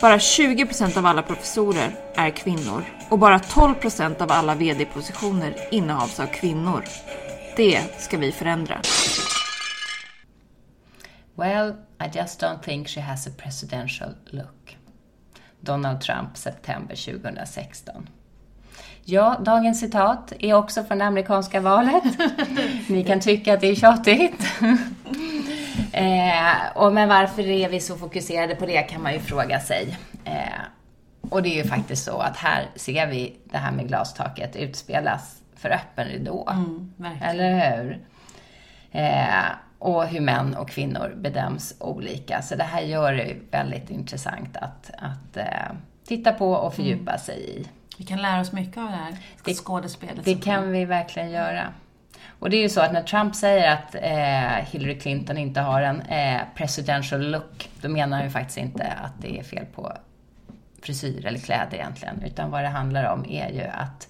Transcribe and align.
Bara 0.00 0.18
20 0.18 0.66
procent 0.66 0.96
av 0.96 1.06
alla 1.06 1.22
professorer 1.22 1.90
är 2.14 2.30
kvinnor 2.30 2.84
och 3.08 3.18
bara 3.18 3.38
12 3.38 3.74
procent 3.74 4.20
av 4.20 4.32
alla 4.32 4.54
VD-positioner 4.54 5.54
innehas 5.70 6.20
av 6.20 6.26
kvinnor. 6.26 6.84
Det 7.56 7.80
ska 7.98 8.18
vi 8.18 8.32
förändra. 8.32 8.80
Well, 11.34 11.74
I 12.00 12.18
just 12.18 12.42
don't 12.42 12.62
think 12.62 12.88
she 12.88 13.00
has 13.00 13.26
a 13.26 13.30
presidential 13.38 14.14
look. 14.30 14.76
Donald 15.60 16.00
Trump, 16.00 16.36
september 16.36 16.96
2016. 16.96 18.08
Ja, 19.04 19.40
dagens 19.44 19.80
citat 19.80 20.32
är 20.38 20.54
också 20.54 20.84
från 20.84 20.98
det 20.98 21.04
amerikanska 21.04 21.60
valet. 21.60 22.02
Ni 22.88 23.04
kan 23.04 23.20
tycka 23.20 23.54
att 23.54 23.60
det 23.60 23.66
är 23.66 23.74
tjatigt. 23.74 24.46
Eh, 25.98 26.76
och 26.76 26.92
men 26.92 27.08
varför 27.08 27.42
är 27.42 27.68
vi 27.68 27.80
så 27.80 27.96
fokuserade 27.96 28.54
på 28.54 28.66
det 28.66 28.82
kan 28.82 29.02
man 29.02 29.12
ju 29.12 29.20
fråga 29.20 29.60
sig. 29.60 29.98
Eh, 30.24 30.60
och 31.30 31.42
det 31.42 31.48
är 31.48 31.64
ju 31.64 31.68
faktiskt 31.68 32.04
så 32.04 32.18
att 32.18 32.36
här 32.36 32.66
ser 32.76 33.06
vi 33.06 33.36
det 33.44 33.58
här 33.58 33.72
med 33.72 33.88
glastaket 33.88 34.56
utspelas 34.56 35.42
för 35.56 35.70
öppen 35.70 36.08
ridå. 36.08 36.48
Mm, 36.50 36.92
Eller 37.22 37.76
hur? 37.76 37.98
Eh, 38.90 39.44
och 39.78 40.06
hur 40.06 40.20
män 40.20 40.54
och 40.54 40.70
kvinnor 40.70 41.14
bedöms 41.16 41.74
olika. 41.80 42.42
Så 42.42 42.56
det 42.56 42.64
här 42.64 42.80
gör 42.80 43.12
det 43.12 43.36
väldigt 43.50 43.90
intressant 43.90 44.56
att, 44.56 44.90
att 44.98 45.36
eh, 45.36 45.76
titta 46.06 46.32
på 46.32 46.52
och 46.52 46.74
fördjupa 46.74 47.10
mm. 47.10 47.18
sig 47.18 47.60
i. 47.60 47.68
Vi 47.98 48.04
kan 48.04 48.22
lära 48.22 48.40
oss 48.40 48.52
mycket 48.52 48.78
av 48.78 48.84
det 48.84 48.96
här 48.96 49.16
det, 49.44 49.54
skådespelet. 49.54 50.24
Det 50.24 50.34
kan 50.34 50.72
vi 50.72 50.84
verkligen 50.84 51.30
göra. 51.30 51.72
Och 52.38 52.50
det 52.50 52.56
är 52.56 52.62
ju 52.62 52.68
så 52.68 52.80
att 52.80 52.92
när 52.92 53.02
Trump 53.02 53.34
säger 53.34 53.72
att 53.72 53.94
eh, 53.94 54.70
Hillary 54.70 54.98
Clinton 54.98 55.38
inte 55.38 55.60
har 55.60 55.82
en 55.82 56.00
eh, 56.00 56.40
presidential 56.54 57.30
look, 57.30 57.70
då 57.80 57.88
menar 57.88 58.16
han 58.16 58.26
ju 58.26 58.32
faktiskt 58.32 58.58
inte 58.58 58.86
att 58.86 59.12
det 59.20 59.38
är 59.38 59.42
fel 59.42 59.66
på 59.74 59.92
frisyr 60.82 61.26
eller 61.26 61.38
kläder 61.38 61.74
egentligen, 61.74 62.22
utan 62.22 62.50
vad 62.50 62.62
det 62.62 62.68
handlar 62.68 63.12
om 63.12 63.24
är 63.24 63.48
ju 63.48 63.62
att 63.62 64.08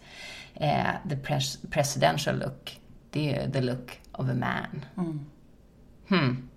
eh, 0.55 1.09
the 1.09 1.17
pres 1.17 1.59
presidential 1.70 2.39
look, 2.39 2.81
det 3.11 3.35
är 3.35 3.45
ju 3.45 3.53
the 3.53 3.61
look 3.61 4.01
of 4.12 4.29
a 4.29 4.35
man. 4.35 4.85
Mm. 4.97 5.27
Hmm. 6.09 6.48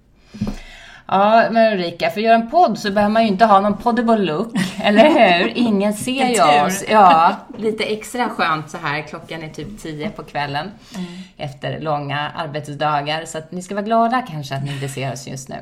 Ja, 1.07 1.47
men 1.51 1.73
Ulrika, 1.73 2.09
för 2.09 2.19
att 2.19 2.25
göra 2.25 2.35
en 2.35 2.49
podd 2.49 2.79
så 2.79 2.91
behöver 2.91 3.13
man 3.13 3.23
ju 3.23 3.27
inte 3.27 3.45
ha 3.45 3.59
någon 3.59 3.77
poddable 3.77 4.17
look, 4.17 4.53
eller 4.83 5.39
hur? 5.39 5.57
Ingen 5.57 5.93
ser 5.93 6.27
ju 6.27 6.65
oss. 6.65 6.83
Ja, 6.89 7.35
lite 7.57 7.83
extra 7.83 8.29
skönt 8.29 8.69
så 8.69 8.77
här. 8.77 9.01
Klockan 9.01 9.43
är 9.43 9.49
typ 9.49 9.81
tio 9.81 10.09
på 10.09 10.23
kvällen 10.23 10.71
mm. 10.95 11.07
efter 11.37 11.79
långa 11.79 12.31
arbetsdagar. 12.35 13.25
Så 13.25 13.37
att 13.37 13.51
ni 13.51 13.61
ska 13.61 13.75
vara 13.75 13.85
glada 13.85 14.21
kanske 14.21 14.55
att 14.55 14.63
ni 14.63 14.73
inte 14.73 14.89
ser 14.89 15.13
oss 15.13 15.27
just 15.27 15.49
nu. 15.49 15.55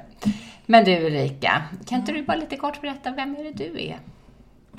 Men 0.66 0.86
du 0.86 1.06
Ulrika, 1.06 1.62
kan 1.88 2.00
inte 2.00 2.12
du 2.12 2.24
bara 2.24 2.38
lite 2.38 2.56
kort 2.56 2.82
berätta, 2.82 3.12
vem 3.12 3.36
är 3.36 3.44
det 3.44 3.52
du 3.52 3.82
är? 3.82 3.98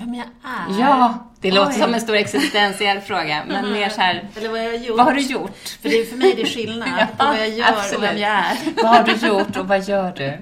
Vem 0.01 0.15
jag 0.15 0.27
är? 0.27 0.81
Ja, 0.81 1.19
det 1.41 1.51
låter 1.51 1.73
som 1.73 1.95
en 1.95 2.01
stor 2.01 2.15
existentiell 2.15 3.01
fråga, 3.01 3.45
men 3.48 3.73
mer 3.73 3.89
så 3.89 4.01
här, 4.01 4.28
Eller 4.37 4.49
vad 4.49 4.65
jag 4.65 4.77
gjort. 4.77 4.97
Vad 4.97 5.06
har 5.06 5.15
du 5.15 5.21
gjort? 5.21 5.69
För 5.69 5.88
det 5.88 6.00
är 6.00 6.05
för 6.05 6.16
mig 6.16 6.34
det 6.37 6.43
är 6.43 6.47
skillnad 6.47 6.88
ja, 6.99 7.06
på 7.19 7.25
vad 7.25 7.38
jag 7.38 7.49
gör 7.49 7.69
absolut. 7.69 7.97
och 7.97 8.03
vem 8.03 8.19
jag 8.19 8.31
är. 8.31 8.56
vad 8.83 8.87
har 8.87 9.05
du 9.05 9.27
gjort 9.27 9.56
och 9.56 9.69
vad 9.69 9.89
gör 9.89 10.12
du? 10.12 10.39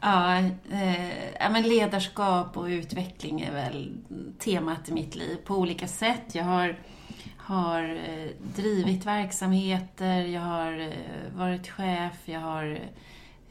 Ja, 0.00 0.38
eh, 0.38 1.50
men 1.50 1.62
ledarskap 1.62 2.56
och 2.56 2.64
utveckling 2.64 3.40
är 3.40 3.52
väl 3.52 3.92
temat 4.38 4.88
i 4.88 4.92
mitt 4.92 5.14
liv 5.14 5.36
på 5.44 5.54
olika 5.54 5.88
sätt. 5.88 6.24
Jag 6.32 6.44
har, 6.44 6.78
har 7.36 7.82
eh, 7.82 8.30
drivit 8.56 9.06
verksamheter, 9.06 10.20
jag 10.20 10.40
har 10.40 10.80
eh, 10.80 11.36
varit 11.38 11.70
chef, 11.70 12.12
jag 12.24 12.40
har 12.40 12.80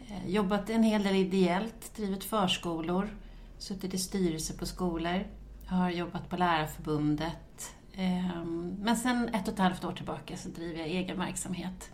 eh, 0.08 0.30
jobbat 0.30 0.70
en 0.70 0.84
hel 0.84 1.04
del 1.04 1.16
ideellt, 1.16 1.96
drivit 1.96 2.24
förskolor 2.24 3.10
suttit 3.58 3.94
i 3.94 3.98
styrelse 3.98 4.54
på 4.54 4.66
skolor. 4.66 5.28
Har 5.66 5.90
jobbat 5.90 6.30
på 6.30 6.38
Lärarförbundet. 6.38 7.76
Ehm, 7.94 8.76
men 8.80 8.98
sen 8.98 9.30
ett 9.30 9.48
och 9.48 9.54
ett 9.54 9.60
halvt 9.60 9.86
år 9.86 9.92
tillbaka 9.92 10.38
så 10.38 10.50
driver 10.50 10.80
jag 10.80 10.88
egen 10.88 11.20
verksamhet. 11.20 11.92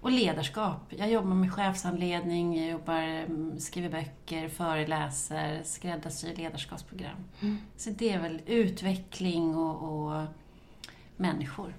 Och 0.00 0.10
ledarskap. 0.10 0.80
Jag 0.88 1.10
jobbar 1.10 1.34
med 1.34 1.52
chefsanledning, 1.52 2.58
jag 2.58 2.70
jobbar, 2.70 3.02
mm, 3.02 3.60
skriver 3.60 3.88
böcker, 3.88 4.48
föreläser, 4.48 5.62
skräddarsyr 5.64 6.36
ledarskapsprogram. 6.36 7.24
Mm. 7.40 7.58
Så 7.76 7.90
det 7.90 8.12
är 8.12 8.20
väl 8.20 8.42
utveckling 8.46 9.56
och, 9.56 10.06
och 10.16 10.26
människor. 11.16 11.74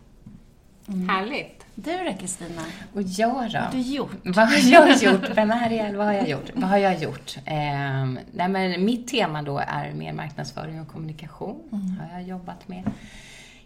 Mm. 0.88 1.10
Härligt. 1.10 1.57
Du 1.80 2.04
då 2.04 2.14
Kristina? 2.20 2.62
Och 2.94 3.02
jag 3.02 3.52
då? 3.52 3.60
Vad 3.60 3.64
har 3.64 3.72
du 3.72 3.82
gjort? 3.82 4.20
Vad 4.24 4.50
har 4.50 4.72
jag 4.72 4.98
gjort? 5.04 5.30
Vem 5.36 5.52
är 5.52 5.70
jag? 5.70 5.94
Vad 5.94 6.06
har 6.06 6.14
jag 6.14 6.30
gjort? 6.30 6.52
Vad 6.54 6.70
har 6.70 6.78
jag 6.78 7.02
gjort? 7.02 7.38
Eh, 7.46 8.06
nej 8.32 8.50
men 8.50 8.86
mitt 8.86 9.08
tema 9.08 9.42
då 9.42 9.58
är 9.58 9.94
mer 9.94 10.14
marknadsföring 10.14 10.82
och 10.82 10.88
kommunikation. 10.88 11.70
Mm. 11.72 12.00
har 12.00 12.20
jag 12.20 12.28
jobbat 12.28 12.68
med 12.68 12.84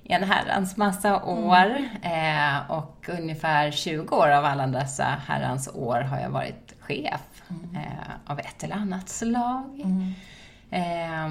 i 0.04 0.14
en 0.14 0.24
herrans 0.24 0.78
massa 0.78 1.24
år. 1.24 1.88
Mm. 2.04 2.56
Eh, 2.56 2.72
och 2.72 3.10
ungefär 3.20 3.72
20 3.72 4.16
år 4.16 4.30
av 4.30 4.46
alla 4.46 4.68
dessa 4.68 5.04
herrans 5.28 5.70
år 5.74 6.02
har 6.02 6.20
jag 6.20 6.30
varit 6.30 6.74
chef 6.80 7.44
mm. 7.50 7.76
eh, 7.76 8.32
av 8.32 8.40
ett 8.40 8.64
eller 8.64 8.76
annat 8.76 9.10
slag. 9.10 9.86
Eh, 10.70 11.28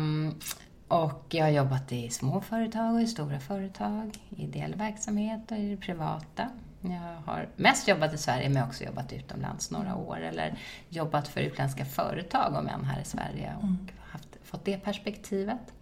och 0.88 1.26
jag 1.28 1.44
har 1.44 1.50
jobbat 1.50 1.92
i 1.92 2.10
små 2.10 2.40
företag 2.40 2.94
och 2.94 3.02
i 3.02 3.06
stora 3.06 3.40
företag, 3.40 4.18
i 4.28 4.42
ideell 4.42 4.74
verksamhet 4.74 5.50
och 5.50 5.56
i 5.56 5.70
det 5.70 5.76
privata. 5.76 6.48
Jag 6.80 7.32
har 7.32 7.48
mest 7.56 7.88
jobbat 7.88 8.14
i 8.14 8.18
Sverige, 8.18 8.48
men 8.48 8.64
också 8.64 8.84
jobbat 8.84 9.12
utomlands 9.12 9.70
några 9.70 9.96
år. 9.96 10.20
Eller 10.20 10.54
jobbat 10.88 11.28
för 11.28 11.40
utländska 11.40 11.84
företag, 11.84 12.54
om 12.56 12.68
än 12.68 12.84
här 12.84 13.00
i 13.00 13.04
Sverige, 13.04 13.54
och 13.56 13.62
mm. 13.62 13.88
haft, 14.00 14.36
fått 14.44 14.64
det 14.64 14.76
perspektivet. 14.76 15.74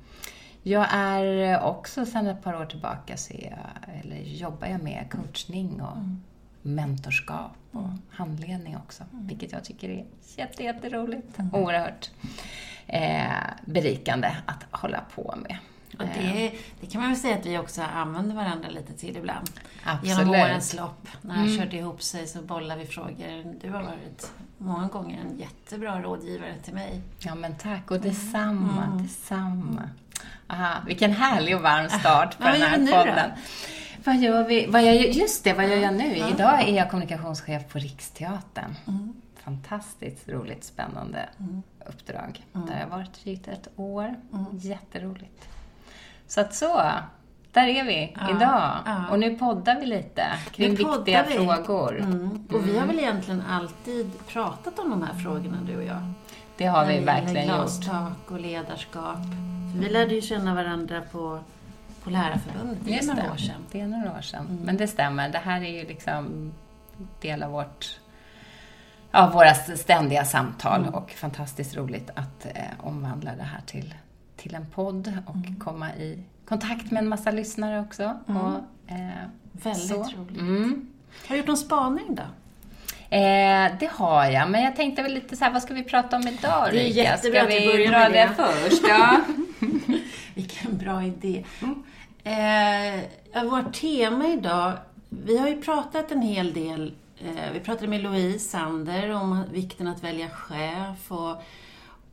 Jag 0.63 0.87
är 0.91 1.61
också 1.61 2.07
sedan 2.07 2.27
ett 2.27 2.43
par 2.43 2.55
år 2.55 2.67
tillbaka, 2.67 3.17
så 3.17 3.35
jag, 3.35 3.95
eller 4.05 4.17
jobbar 4.17 4.67
jag 4.67 4.83
med 4.83 5.07
coachning 5.11 5.83
och 5.83 5.97
mm. 5.97 6.23
mentorskap 6.63 7.53
och 7.73 7.85
mm. 7.85 7.99
handledning 8.11 8.77
också, 8.77 9.05
mm. 9.13 9.27
vilket 9.27 9.53
jag 9.53 9.65
tycker 9.65 9.89
är 9.89 10.07
jätteroligt. 10.59 11.39
Mm. 11.39 11.55
Oerhört 11.55 12.11
eh, 12.87 13.33
berikande 13.65 14.37
att 14.47 14.67
hålla 14.71 15.01
på 15.15 15.35
med. 15.37 15.59
Och 15.99 16.05
det, 16.05 16.47
eh. 16.47 16.53
det, 16.81 16.87
kan 16.87 17.01
man 17.01 17.11
väl 17.11 17.21
säga 17.21 17.37
att 17.37 17.47
vi 17.47 17.59
också 17.59 17.83
använder 17.83 18.35
varandra 18.35 18.69
lite 18.69 18.93
till 18.93 19.17
ibland. 19.17 19.51
Absolut. 19.85 20.19
Genom 20.19 20.31
årens 20.31 20.75
lopp. 20.75 21.09
När 21.23 21.35
det 21.35 21.41
mm. 21.41 21.57
körde 21.57 21.77
ihop 21.77 22.03
sig 22.03 22.27
så 22.27 22.43
bollar 22.43 22.77
vi 22.77 22.87
frågor. 22.87 23.55
Du 23.61 23.71
har 23.71 23.83
varit 23.83 24.33
många 24.59 24.89
gånger 24.89 25.21
en 25.21 25.39
jättebra 25.39 26.03
rådgivare 26.03 26.55
till 26.65 26.75
mig. 26.75 27.01
Ja, 27.19 27.35
men 27.35 27.57
tack. 27.57 27.91
Och 27.91 28.01
detsamma. 28.01 28.85
Mm. 28.85 29.03
Detsamma. 29.03 29.89
Aha, 30.47 30.75
vilken 30.87 31.13
härlig 31.13 31.57
och 31.57 31.63
varm 31.63 31.89
start 31.89 32.39
på 32.39 32.45
den 32.45 32.63
här 32.63 32.79
podden. 32.79 33.31
Vad 34.05 34.17
gör 34.17 34.49
vi? 34.49 34.67
Vad 34.67 34.85
jag, 34.85 35.11
just 35.11 35.45
det, 35.45 35.53
vad 35.53 35.69
gör 35.69 35.77
jag 35.77 35.95
nu? 35.95 36.17
Idag 36.17 36.69
är 36.69 36.77
jag 36.77 36.91
kommunikationschef 36.91 37.69
på 37.69 37.79
Riksteatern. 37.79 38.75
Mm 38.87 39.15
fantastiskt 39.49 40.29
roligt, 40.29 40.65
spännande 40.65 41.29
mm. 41.39 41.63
uppdrag. 41.87 42.47
Mm. 42.55 42.67
Där 42.67 42.79
jag 42.81 42.87
har 42.87 42.99
varit 42.99 43.25
drygt 43.25 43.49
ett 43.49 43.69
år. 43.77 44.15
Mm. 44.33 44.47
Jätteroligt. 44.53 45.49
Så 46.29 46.41
att 46.41 46.55
så, 46.55 46.83
där 47.53 47.67
är 47.67 47.85
vi 47.85 48.17
ja, 48.21 48.31
idag. 48.31 48.73
Ja. 48.87 49.09
Och 49.11 49.19
nu 49.19 49.39
poddar 49.39 49.81
vi 49.81 49.87
lite 49.87 50.23
kring 50.53 50.75
viktiga 50.75 51.25
vi. 51.29 51.35
frågor. 51.35 51.99
Mm. 51.99 52.47
Och 52.53 52.69
vi 52.69 52.71
har 52.71 52.85
mm. 52.85 52.89
väl 52.89 52.99
egentligen 52.99 53.43
alltid 53.49 54.27
pratat 54.27 54.79
om 54.79 54.91
de 54.91 55.03
här 55.03 55.15
frågorna, 55.15 55.59
du 55.67 55.77
och 55.77 55.85
jag. 55.85 56.13
Det 56.57 56.67
har 56.67 56.87
vi 56.87 56.99
verkligen 56.99 57.49
gjort. 57.49 57.57
Glastak 57.57 58.31
och 58.31 58.41
ledarskap. 58.41 59.19
För 59.73 59.79
vi 59.79 59.89
lärde 59.89 60.15
ju 60.15 60.21
känna 60.21 60.55
varandra 60.55 61.03
på, 61.13 61.41
på 62.03 62.11
Lärarförbundet. 62.11 62.79
Det 62.81 62.99
är 62.99 63.07
några 63.07 63.33
år 63.33 63.37
sedan. 63.37 63.65
Det 63.73 63.81
är 63.81 63.87
några 63.87 64.13
år 64.19 64.21
sedan. 64.21 64.47
Mm. 64.51 64.63
Men 64.63 64.77
det 64.77 64.89
stämmer. 64.89 65.29
Det 65.29 65.39
här 65.39 65.61
är 65.61 65.81
ju 65.81 65.87
liksom 65.87 66.53
del 67.21 67.43
av 67.43 67.51
vårt 67.51 67.99
ja, 69.11 69.31
våra 69.35 69.55
ständiga 69.55 70.25
samtal 70.25 70.81
mm. 70.81 70.95
och 70.95 71.11
fantastiskt 71.11 71.77
roligt 71.77 72.11
att 72.15 72.47
eh, 72.47 72.63
omvandla 72.81 73.31
det 73.37 73.43
här 73.43 73.61
till, 73.67 73.95
till 74.39 74.55
en 74.55 74.67
podd 74.67 75.13
och 75.27 75.37
mm. 75.37 75.57
komma 75.61 75.95
i 75.95 76.19
kontakt 76.49 76.91
med 76.91 77.03
en 77.03 77.09
massa 77.09 77.31
lyssnare 77.31 77.81
också. 77.81 78.19
Mm. 78.29 78.43
Och, 78.43 78.59
eh, 78.87 79.29
Väldigt 79.53 79.89
så. 79.89 79.95
roligt. 79.95 80.41
Mm. 80.41 80.89
Har 81.29 81.35
du 81.35 81.37
gjort 81.37 81.47
någon 81.47 81.57
spaning 81.57 82.15
då? 82.15 82.23
Eh, 83.11 83.71
det 83.81 83.91
har 83.93 84.25
jag, 84.25 84.51
men 84.51 84.63
jag 84.63 84.77
tänkte 84.77 85.03
väl 85.03 85.15
lite 85.15 85.37
så 85.37 85.45
här, 85.45 85.53
vad 85.53 85.63
ska 85.63 85.75
vi 85.75 85.83
prata 85.83 86.17
om 86.17 86.29
idag 86.29 86.69
Det 86.73 86.81
är 86.81 86.85
Rika? 86.85 87.01
jättebra 87.01 87.41
Ska 87.41 87.49
att 87.49 87.63
vi 87.63 87.67
börjar 87.67 87.91
dra 87.91 87.99
med 87.99 88.13
det, 88.13 88.43
det. 88.43 88.69
först? 88.69 88.83
Ja. 88.89 89.21
Vilken 90.35 90.77
bra 90.77 91.05
idé. 91.05 91.45
Eh, 92.25 92.97
ja, 93.33 93.45
vårt 93.45 93.73
tema 93.73 94.29
idag, 94.29 94.73
vi 95.09 95.39
har 95.39 95.49
ju 95.49 95.63
pratat 95.63 96.13
en 96.13 96.23
hel 96.23 96.53
del, 96.53 96.95
eh, 97.21 97.53
vi 97.53 97.61
pratade 97.61 97.89
med 97.89 98.03
Louise 98.03 98.49
Sander 98.49 99.11
om 99.11 99.45
vikten 99.53 99.87
att 99.87 100.05
välja 100.05 100.31
chef 100.31 101.13
och, 101.13 101.43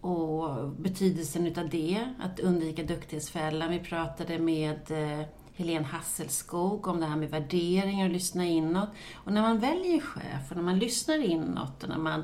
och 0.06 0.69
betydelsen 0.69 1.48
utav 1.48 1.69
det, 1.69 2.13
att 2.19 2.40
undvika 2.40 2.84
duktighetsfällan. 2.84 3.72
Vi 3.72 3.80
pratade 3.80 4.40
med 4.40 4.92
eh, 4.92 5.25
Helene 5.54 5.86
Hasselskog 5.86 6.88
om 6.88 7.00
det 7.00 7.06
här 7.06 7.16
med 7.16 7.30
värderingar 7.30 8.06
och 8.06 8.13
lyssna 8.13 8.46
inåt. 8.46 8.90
Och 9.13 9.34
när 9.34 9.42
man 9.42 9.60
väljer 9.60 10.00
chef 10.00 10.50
och 10.50 10.56
när 10.56 10.63
man 10.63 10.80
lyssnar 10.80 11.24
inåt 11.24 11.84
och 11.84 11.90
när 11.90 11.98
man 11.98 12.24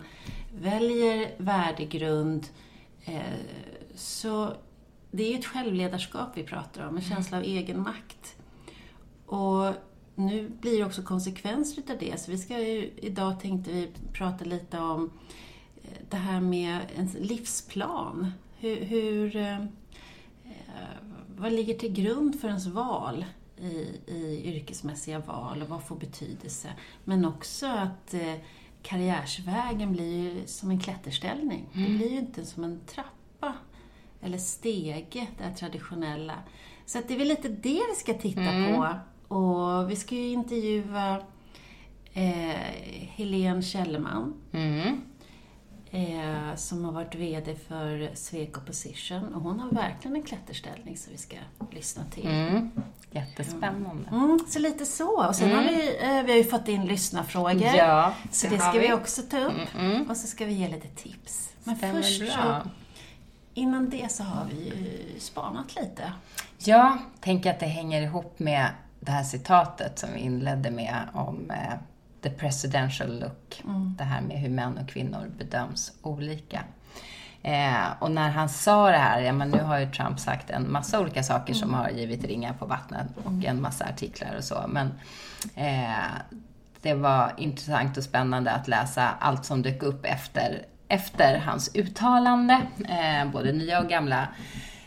väljer 0.61 1.35
värdegrund 1.37 2.47
eh, 3.05 3.21
så 3.95 4.53
det 5.11 5.23
är 5.23 5.31
ju 5.31 5.39
ett 5.39 5.45
självledarskap 5.45 6.29
vi 6.35 6.43
pratar 6.43 6.87
om, 6.87 6.95
en 6.95 7.01
känsla 7.01 7.37
av 7.37 7.43
egen 7.43 7.81
makt. 7.81 8.35
Och 9.25 9.73
nu 10.15 10.49
blir 10.49 10.77
det 10.77 10.85
också 10.85 11.01
konsekvenser 11.01 11.81
utav 11.81 11.97
det, 11.99 12.21
så 12.21 12.31
vi 12.31 12.37
ska 12.37 12.59
ju, 12.59 12.93
idag 12.97 13.39
tänkte 13.39 13.71
vi 13.71 13.89
prata 14.13 14.45
lite 14.45 14.79
om 14.79 15.11
det 16.09 16.17
här 16.17 16.41
med 16.41 16.79
en 16.95 17.05
livsplan. 17.05 18.31
Hur, 18.59 18.85
hur, 18.85 19.35
eh, 19.35 19.57
vad 21.37 21.53
ligger 21.53 21.73
till 21.73 21.93
grund 21.93 22.41
för 22.41 22.47
ens 22.47 22.67
val 22.67 23.25
i, 23.57 23.87
i 24.07 24.41
yrkesmässiga 24.45 25.19
val 25.19 25.61
och 25.61 25.69
vad 25.69 25.83
får 25.83 25.95
betydelse? 25.95 26.69
Men 27.03 27.25
också 27.25 27.67
att 27.67 28.13
eh, 28.13 28.35
karriärsvägen 28.81 29.93
blir 29.93 30.19
ju 30.19 30.47
som 30.47 30.71
en 30.71 30.79
klätterställning. 30.79 31.65
Det 31.73 31.89
blir 31.97 32.11
ju 32.11 32.17
inte 32.17 32.45
som 32.45 32.63
en 32.63 32.79
trappa 32.85 33.53
eller 34.21 34.37
stege, 34.37 35.27
det 35.37 35.43
här 35.43 35.53
traditionella. 35.53 36.35
Så 36.85 36.99
att 36.99 37.07
det 37.07 37.13
är 37.13 37.17
väl 37.17 37.27
lite 37.27 37.49
det 37.49 37.81
vi 37.89 37.95
ska 37.95 38.13
titta 38.13 38.41
på. 38.41 38.95
Och 39.35 39.91
vi 39.91 39.95
ska 39.95 40.15
ju 40.15 40.29
intervjua 40.29 41.17
eh, 42.13 42.59
Helene 43.15 43.61
Källerman 43.61 44.33
Mm. 44.51 45.01
Eh, 45.91 46.55
som 46.55 46.85
har 46.85 46.91
varit 46.91 47.15
VD 47.15 47.55
för 47.67 48.09
Sweco 48.15 48.61
Position 48.61 49.33
och 49.35 49.41
hon 49.41 49.59
har 49.59 49.71
verkligen 49.71 50.15
en 50.15 50.23
klätterställning 50.23 50.97
som 50.97 51.11
vi 51.11 51.17
ska 51.17 51.35
lyssna 51.71 52.03
till. 52.11 52.27
Mm. 52.27 52.71
Jättespännande. 53.11 54.09
Mm, 54.11 54.39
så 54.49 54.59
lite 54.59 54.85
så. 54.85 55.27
Och 55.27 55.35
sen 55.35 55.51
har 55.51 55.63
vi, 55.63 55.97
eh, 56.01 56.23
vi 56.23 56.31
har 56.31 56.37
ju 56.37 56.43
fått 56.43 56.67
in 56.67 56.85
lyssnarfrågor. 56.85 57.61
Ja, 57.75 58.13
så 58.31 58.47
det 58.47 58.55
det 58.55 58.61
har 58.63 58.71
ska 58.71 58.79
vi 58.81 58.87
vi. 58.87 58.93
också 58.93 59.21
ta 59.21 59.39
upp. 59.39 59.75
Mm. 59.79 60.09
Och 60.09 60.17
så 60.17 60.27
ska 60.27 60.45
vi 60.45 60.53
ge 60.53 60.67
lite 60.67 60.87
tips. 60.87 61.49
Men 61.63 61.75
Stämmer 61.75 62.01
först 62.01 62.19
bra. 62.21 62.29
så, 62.63 62.69
innan 63.53 63.89
det 63.89 64.11
så 64.11 64.23
har 64.23 64.45
vi 64.45 64.63
ju 64.65 65.19
spanat 65.19 65.75
lite. 65.75 66.13
Ja, 66.57 66.97
tänk 67.19 67.45
att 67.45 67.59
det 67.59 67.65
hänger 67.65 68.01
ihop 68.01 68.39
med 68.39 68.67
det 68.99 69.11
här 69.11 69.23
citatet 69.23 69.99
som 69.99 70.09
vi 70.13 70.19
inledde 70.19 70.71
med 70.71 71.07
om 71.13 71.51
eh, 71.51 71.73
the 72.21 72.29
presidential 72.29 73.19
look. 73.19 73.61
Det 73.97 74.03
här 74.03 74.21
med 74.21 74.37
hur 74.37 74.49
män 74.49 74.77
och 74.77 74.89
kvinnor 74.89 75.31
bedöms 75.37 75.91
olika. 76.01 76.63
Eh, 77.43 77.85
och 77.99 78.11
när 78.11 78.29
han 78.29 78.49
sa 78.49 78.91
det 78.91 78.97
här, 78.97 79.21
ja 79.21 79.33
men 79.33 79.49
nu 79.49 79.61
har 79.61 79.79
ju 79.79 79.91
Trump 79.91 80.19
sagt 80.19 80.49
en 80.49 80.71
massa 80.71 80.99
olika 80.99 81.23
saker 81.23 81.53
som 81.53 81.73
har 81.73 81.89
givit 81.89 82.23
ringar 82.23 82.53
på 82.53 82.65
vattnet 82.65 83.07
och 83.23 83.45
en 83.45 83.61
massa 83.61 83.85
artiklar 83.85 84.35
och 84.37 84.43
så. 84.43 84.65
Men 84.67 84.91
eh, 85.55 86.11
det 86.81 86.93
var 86.93 87.33
intressant 87.37 87.97
och 87.97 88.03
spännande 88.03 88.51
att 88.51 88.67
läsa 88.67 89.09
allt 89.19 89.45
som 89.45 89.61
dök 89.61 89.83
upp 89.83 90.05
efter, 90.05 90.65
efter 90.87 91.37
hans 91.37 91.75
uttalande. 91.75 92.61
Eh, 92.89 93.31
både 93.31 93.51
nya 93.51 93.81
och 93.81 93.89
gamla 93.89 94.27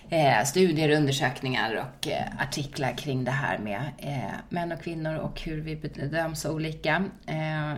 eh, 0.09 0.45
studier, 0.45 0.91
undersökningar 0.91 1.75
och 1.75 2.09
eh, 2.09 2.23
artiklar 2.39 2.93
kring 2.97 3.25
det 3.25 3.31
här 3.31 3.59
med 3.59 3.81
eh, 3.99 4.35
män 4.49 4.73
och 4.73 4.83
kvinnor 4.83 5.17
och 5.17 5.41
hur 5.41 5.61
vi 5.61 5.77
bedöms 5.77 6.45
olika. 6.45 7.05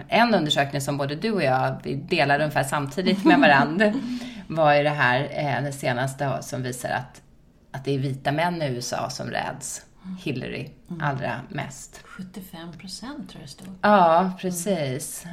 En 0.08 0.34
undersökning 0.34 0.81
som 0.81 0.99
både 0.99 1.14
du 1.14 1.32
och 1.32 1.43
jag 1.43 1.81
vi 1.82 1.94
delade 1.94 2.44
ungefär 2.44 2.62
samtidigt 2.62 3.25
med 3.25 3.40
varandra 3.40 3.93
var 4.49 4.75
ju 4.75 4.82
det 4.82 4.90
här, 4.90 5.62
det 5.62 5.73
senaste 5.73 6.38
som 6.40 6.62
visar 6.62 6.90
att, 6.90 7.23
att 7.70 7.84
det 7.84 7.94
är 7.94 7.99
vita 7.99 8.32
män 8.32 8.62
i 8.62 8.67
USA 8.67 9.11
som 9.11 9.31
räds 9.31 9.82
Hillary 10.19 10.70
allra 11.00 11.40
mest. 11.49 12.00
75 12.05 12.73
procent 12.78 13.31
tror 13.31 13.40
jag 13.40 13.43
det 13.43 13.49
stod. 13.49 13.69
Ja, 13.82 14.32
precis. 14.40 15.26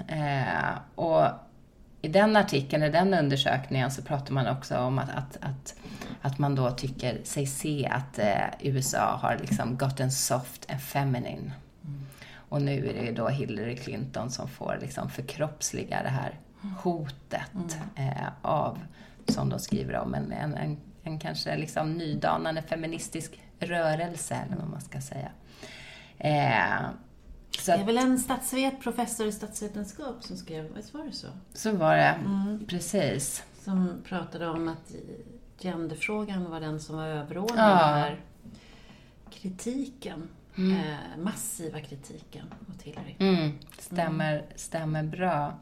Och 0.96 1.28
i 2.04 2.08
den 2.08 2.36
artikeln, 2.36 2.84
i 2.84 2.90
den 2.90 3.14
undersökningen, 3.14 3.92
så 3.92 4.02
pratar 4.02 4.34
man 4.34 4.48
också 4.48 4.78
om 4.78 5.00
att, 5.00 5.10
att, 5.10 5.38
att, 5.42 5.76
att 6.22 6.40
man 6.40 6.56
då 6.56 6.72
tycker 6.72 7.24
sig 7.24 7.46
se 7.46 7.88
att 7.88 8.20
eh, 8.20 8.48
USA 8.60 9.20
har 9.22 9.38
liksom 9.42 9.78
gotten 9.78 10.12
soft 10.12 10.72
and 10.72 10.82
feminine. 10.82 11.52
Och 12.36 12.62
nu 12.62 12.90
är 12.90 12.94
det 12.94 13.06
ju 13.06 13.14
då 13.14 13.28
Hillary 13.28 13.76
Clinton 13.76 14.32
som 14.32 14.50
får 14.50 14.78
liksom 14.82 15.10
förkroppsliga 15.10 16.04
det 16.04 16.10
här 16.10 16.40
hotet 16.84 17.78
eh, 17.96 18.28
av, 18.42 18.80
som 19.26 19.50
de 19.50 19.60
skriver 19.60 19.96
om, 19.96 20.14
en, 20.14 20.32
en, 20.32 20.54
en, 20.54 20.78
en 21.04 21.20
kanske 21.20 21.58
liksom 21.58 21.94
nydanande 21.94 22.62
feministisk 22.62 23.40
rörelse, 23.60 24.36
eller 24.46 24.56
vad 24.56 24.70
man 24.70 24.82
ska 24.82 25.02
säga. 25.02 25.32
Eh, 26.18 26.90
så 27.60 27.72
Det 27.72 27.78
är 27.78 27.84
väl 27.86 27.98
en 27.98 28.20
statsvet, 28.20 28.82
professor 28.82 29.28
i 29.28 29.32
statsvetenskap 29.32 30.24
som 30.24 30.38
skrev, 30.38 30.74
visst 30.76 30.94
var 30.94 31.04
det 31.04 31.12
så? 31.12 31.28
Så 31.54 31.72
var 31.72 31.96
det. 31.98 32.16
Precis. 32.68 33.44
Som 33.64 34.02
pratade 34.08 34.50
om 34.50 34.68
att 34.68 34.92
genderfrågan 35.62 36.52
var 36.52 36.60
den 36.60 36.80
som 36.80 36.96
var 36.98 37.06
överordnad 37.08 37.58
Ja. 37.72 37.86
den 37.88 37.94
här 38.00 38.20
kritiken. 39.32 40.30
Eh, 40.58 41.20
massiva 41.24 41.80
kritiken 41.80 42.46
mot 42.68 42.82
Hillary. 42.82 43.16
Mm, 43.20 43.52
stämmer, 43.80 44.46
stämmer 44.56 45.04
bra. 45.04 45.54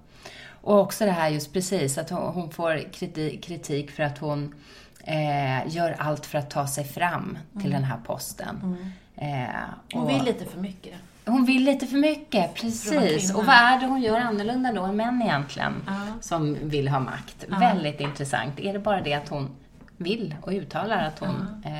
Och 0.61 0.79
också 0.79 1.05
det 1.05 1.11
här 1.11 1.29
just 1.29 1.53
precis, 1.53 1.97
att 1.97 2.09
hon, 2.09 2.33
hon 2.33 2.51
får 2.51 2.91
kritik, 2.93 3.43
kritik 3.43 3.91
för 3.91 4.03
att 4.03 4.17
hon 4.17 4.55
eh, 5.03 5.67
gör 5.75 5.95
allt 5.99 6.25
för 6.25 6.37
att 6.37 6.49
ta 6.49 6.67
sig 6.67 6.83
fram 6.83 7.37
till 7.61 7.71
den 7.71 7.83
här 7.83 7.97
posten. 8.05 8.77
Eh, 9.15 9.47
Hon 9.93 10.03
och- 10.03 10.09
vill 10.09 10.23
lite 10.23 10.45
för 10.45 10.59
mycket. 10.59 10.95
Hon 11.31 11.45
vill 11.45 11.63
lite 11.63 11.87
för 11.87 11.97
mycket, 11.97 12.53
precis. 12.53 13.33
Och 13.35 13.45
vad 13.45 13.55
är 13.55 13.79
det 13.79 13.85
hon 13.85 14.01
gör 14.01 14.19
annorlunda 14.19 14.71
då 14.73 14.83
än 14.83 14.95
män 14.95 15.21
egentligen? 15.21 15.73
Ja. 15.87 15.93
Som 16.21 16.57
vill 16.61 16.87
ha 16.87 16.99
makt. 16.99 17.45
Väldigt 17.47 17.99
intressant. 18.01 18.59
Är 18.59 18.73
det 18.73 18.79
bara 18.79 19.01
det 19.01 19.13
att 19.13 19.29
hon 19.29 19.49
vill 19.97 20.35
och 20.41 20.51
uttalar 20.51 21.03
att 21.07 21.19
hon 21.19 21.63
eh, 21.65 21.71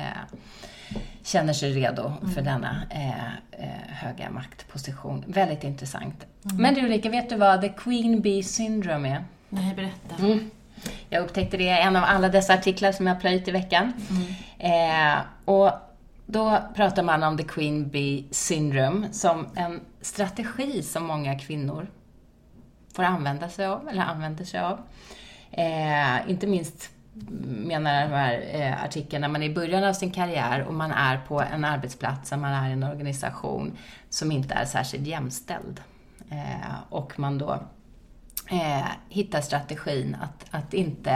känner 1.24 1.52
sig 1.52 1.72
redo 1.72 2.12
Mm. 2.22 2.34
för 2.34 2.42
denna 2.42 2.76
eh, 2.90 3.26
eh, 3.64 3.68
höga 3.88 4.30
maktposition? 4.30 5.24
Väldigt 5.26 5.64
intressant. 5.64 6.24
Mm. 6.44 6.56
Men 6.56 6.74
du 6.74 6.80
Ulrika, 6.80 7.10
vet 7.10 7.28
du 7.30 7.36
vad 7.36 7.60
the 7.60 7.68
Queen 7.68 8.20
Bee 8.20 8.42
Syndrome 8.42 9.08
är? 9.08 9.24
Nej, 9.48 9.74
berätta. 9.74 10.24
Mm. 10.26 10.50
Jag 11.08 11.22
upptäckte 11.24 11.56
det 11.56 11.64
i 11.64 11.68
en 11.80 11.96
av 11.96 12.04
alla 12.04 12.28
dessa 12.28 12.54
artiklar 12.54 12.92
som 12.92 13.06
jag 13.06 13.20
plöjt 13.20 13.48
i 13.48 13.50
veckan. 13.50 13.92
Eh, 14.58 15.18
och 15.44 15.70
då 16.32 16.58
pratar 16.74 17.02
man 17.02 17.22
om 17.22 17.36
the 17.36 17.44
Queen 17.44 17.88
Bee 17.88 18.24
Syndrome 18.30 19.12
som 19.12 19.46
en 19.54 19.80
strategi 20.00 20.82
som 20.82 21.06
många 21.06 21.38
kvinnor 21.38 21.86
får 22.94 23.02
använda 23.02 23.48
sig 23.48 23.66
av, 23.66 23.88
eller 23.88 24.02
använder 24.02 24.44
sig 24.44 24.60
av. 24.60 24.80
Eh, 25.50 26.30
inte 26.30 26.46
minst 26.46 26.90
menar 27.44 28.08
de 28.08 28.14
här 28.14 28.44
eh, 28.52 28.84
artikeln 28.84 29.20
när 29.20 29.28
man 29.28 29.42
är 29.42 29.46
i 29.46 29.54
början 29.54 29.84
av 29.84 29.92
sin 29.92 30.10
karriär 30.10 30.62
och 30.62 30.74
man 30.74 30.90
är 30.90 31.18
på 31.28 31.40
en 31.40 31.64
arbetsplats, 31.64 32.30
man 32.30 32.44
är 32.44 32.68
i 32.68 32.72
en 32.72 32.82
organisation 32.82 33.78
som 34.08 34.32
inte 34.32 34.54
är 34.54 34.64
särskilt 34.64 35.06
jämställd. 35.06 35.80
Eh, 36.30 36.76
och 36.88 37.18
man 37.18 37.38
då 37.38 37.62
eh, 38.50 38.86
hittar 39.08 39.40
strategin 39.40 40.16
att, 40.20 40.46
att 40.50 40.74
inte, 40.74 41.10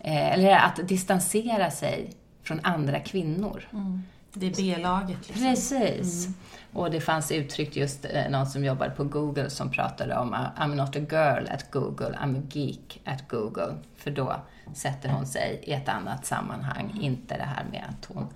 eh, 0.00 0.32
eller 0.32 0.56
att 0.56 0.88
distansera 0.88 1.70
sig 1.70 2.10
från 2.42 2.60
andra 2.62 3.00
kvinnor. 3.00 3.68
Mm. 3.72 4.02
Det 4.38 4.46
är 4.46 4.56
B-laget. 4.56 5.28
Liksom. 5.28 5.34
Precis. 5.34 6.28
Och 6.72 6.90
det 6.90 7.00
fanns 7.00 7.30
uttryckt 7.30 7.76
just 7.76 8.04
eh, 8.04 8.30
någon 8.30 8.46
som 8.46 8.64
jobbade 8.64 8.90
på 8.90 9.04
Google 9.04 9.50
som 9.50 9.70
pratade 9.70 10.16
om 10.16 10.32
uh, 10.34 10.40
I'm 10.56 10.74
not 10.74 10.96
a 10.96 11.00
girl 11.10 11.48
at 11.48 11.70
Google, 11.70 12.18
I'm 12.22 12.38
a 12.38 12.42
geek 12.50 13.00
at 13.04 13.28
Google. 13.28 13.74
För 13.96 14.10
då 14.10 14.36
sätter 14.74 15.08
hon 15.08 15.26
sig 15.26 15.62
i 15.62 15.72
ett 15.72 15.88
annat 15.88 16.26
sammanhang, 16.26 16.98
inte 17.00 17.36
det 17.36 17.44
här 17.44 17.64
med 17.70 17.84
att 17.88 18.04
hon 18.04 18.26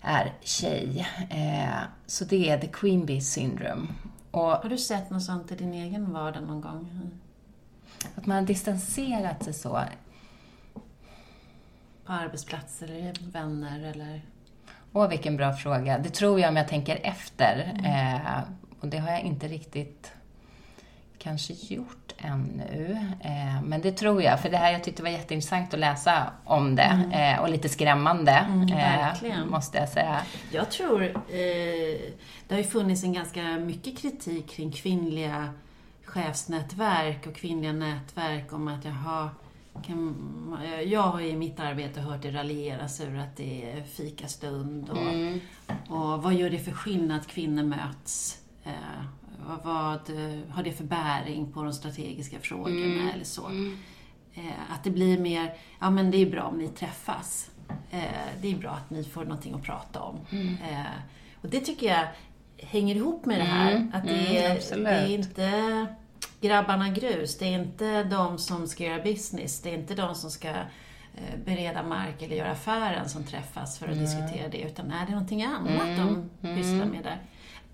är 0.00 0.32
tjej. 0.40 1.08
Eh, 1.30 1.80
så 2.06 2.24
det 2.24 2.50
är 2.50 2.58
the 2.58 2.66
Queen 2.66 3.06
Bee 3.06 3.20
Syndrome. 3.20 3.86
Och 4.30 4.40
Har 4.40 4.68
du 4.68 4.78
sett 4.78 5.10
något 5.10 5.22
sånt 5.22 5.52
i 5.52 5.54
din 5.54 5.74
egen 5.74 6.12
vardag 6.12 6.42
någon 6.42 6.60
gång? 6.60 7.10
att 8.14 8.26
man 8.26 8.36
har 8.36 8.44
distanserat 8.44 9.44
sig 9.44 9.52
så. 9.52 9.82
På 12.04 12.12
arbetsplatser 12.12 12.88
eller 12.88 13.30
vänner 13.30 13.80
eller... 13.80 14.22
Åh, 14.92 15.08
vilken 15.08 15.36
bra 15.36 15.52
fråga. 15.52 15.98
Det 15.98 16.10
tror 16.10 16.40
jag 16.40 16.48
om 16.48 16.56
jag 16.56 16.68
tänker 16.68 16.98
efter. 17.02 17.80
Eh, 17.84 18.40
och 18.80 18.88
det 18.88 18.98
har 18.98 19.10
jag 19.10 19.20
inte 19.20 19.48
riktigt 19.48 20.12
kanske 21.18 21.52
gjort 21.52 22.12
ännu. 22.18 22.98
Eh, 23.20 23.62
men 23.62 23.80
det 23.80 23.92
tror 23.92 24.22
jag, 24.22 24.40
för 24.40 24.50
det 24.50 24.56
här 24.56 24.72
jag 24.72 24.84
tyckte 24.84 25.02
var 25.02 25.10
jätteintressant 25.10 25.74
att 25.74 25.80
läsa 25.80 26.32
om 26.44 26.76
det 26.76 26.82
mm. 26.82 27.10
eh, 27.10 27.42
och 27.42 27.50
lite 27.50 27.68
skrämmande, 27.68 28.32
mm, 28.32 28.72
eh, 28.72 29.44
måste 29.46 29.78
jag 29.78 29.88
säga. 29.88 30.22
Jag 30.50 30.70
tror, 30.70 31.02
eh, 31.02 31.10
det 32.48 32.54
har 32.54 32.58
ju 32.58 32.64
funnits 32.64 33.04
en 33.04 33.12
ganska 33.12 33.42
mycket 33.42 33.98
kritik 33.98 34.50
kring 34.50 34.72
kvinnliga 34.72 35.48
chefsnätverk 36.04 37.26
och 37.26 37.34
kvinnliga 37.34 37.72
nätverk 37.72 38.52
om 38.52 38.68
att 38.68 38.84
jaha, 38.84 39.30
kan, 39.84 40.58
jag 40.86 41.02
har 41.02 41.20
i 41.20 41.36
mitt 41.36 41.60
arbete 41.60 42.00
hört 42.00 42.22
det 42.22 42.30
raljeras 42.30 43.00
över 43.00 43.18
att 43.18 43.36
det 43.36 43.70
är 43.70 43.82
fikastund 43.82 44.90
och, 44.90 45.12
mm. 45.12 45.40
och 45.88 46.22
vad 46.22 46.34
gör 46.34 46.50
det 46.50 46.58
för 46.58 46.72
skillnad 46.72 47.20
att 47.20 47.26
kvinnor 47.26 47.62
möts? 47.62 48.38
Eh, 48.64 48.72
vad, 49.46 49.64
vad, 49.64 50.16
har 50.50 50.62
det 50.62 50.72
för 50.72 50.84
bäring 50.84 51.52
på 51.52 51.62
de 51.62 51.72
strategiska 51.72 52.38
frågorna 52.38 52.84
mm. 52.84 53.08
eller 53.08 53.24
så? 53.24 53.46
Mm. 53.46 53.76
Eh, 54.34 54.72
att 54.72 54.84
det 54.84 54.90
blir 54.90 55.18
mer, 55.18 55.54
ja 55.80 55.90
men 55.90 56.10
det 56.10 56.16
är 56.16 56.30
bra 56.30 56.42
om 56.42 56.58
ni 56.58 56.68
träffas. 56.68 57.50
Eh, 57.90 58.02
det 58.42 58.52
är 58.52 58.56
bra 58.56 58.70
att 58.70 58.90
ni 58.90 59.04
får 59.04 59.24
någonting 59.24 59.54
att 59.54 59.62
prata 59.62 60.00
om. 60.00 60.20
Mm. 60.30 60.48
Eh, 60.48 60.86
och 61.42 61.48
det 61.48 61.60
tycker 61.60 61.86
jag 61.86 62.06
hänger 62.56 62.94
ihop 62.94 63.26
med 63.26 63.40
det 63.40 63.44
här. 63.44 63.72
Mm. 63.72 63.90
Att 63.94 64.04
det 64.04 64.10
mm, 64.10 64.36
är, 64.36 64.84
det 64.84 64.90
är 64.90 65.06
inte 65.06 65.86
grabbarna 66.40 66.88
grus. 66.88 67.38
Det 67.38 67.44
är 67.44 67.58
inte 67.58 68.04
de 68.04 68.38
som 68.38 68.68
ska 68.68 68.84
göra 68.84 69.02
business. 69.02 69.60
Det 69.60 69.70
är 69.70 69.74
inte 69.74 69.94
de 69.94 70.14
som 70.14 70.30
ska 70.30 70.48
eh, 70.48 71.38
bereda 71.44 71.82
mark 71.82 72.22
eller 72.22 72.36
göra 72.36 72.50
affären 72.50 73.08
som 73.08 73.24
träffas 73.24 73.78
för 73.78 73.86
att 73.86 73.92
mm. 73.92 74.04
diskutera 74.04 74.48
det. 74.48 74.62
Utan 74.62 74.90
är 74.90 75.06
det 75.06 75.12
någonting 75.12 75.42
annat 75.42 75.88
mm. 75.88 76.28
de 76.42 76.54
pysslar 76.54 76.86
med 76.86 77.02
där. 77.02 77.18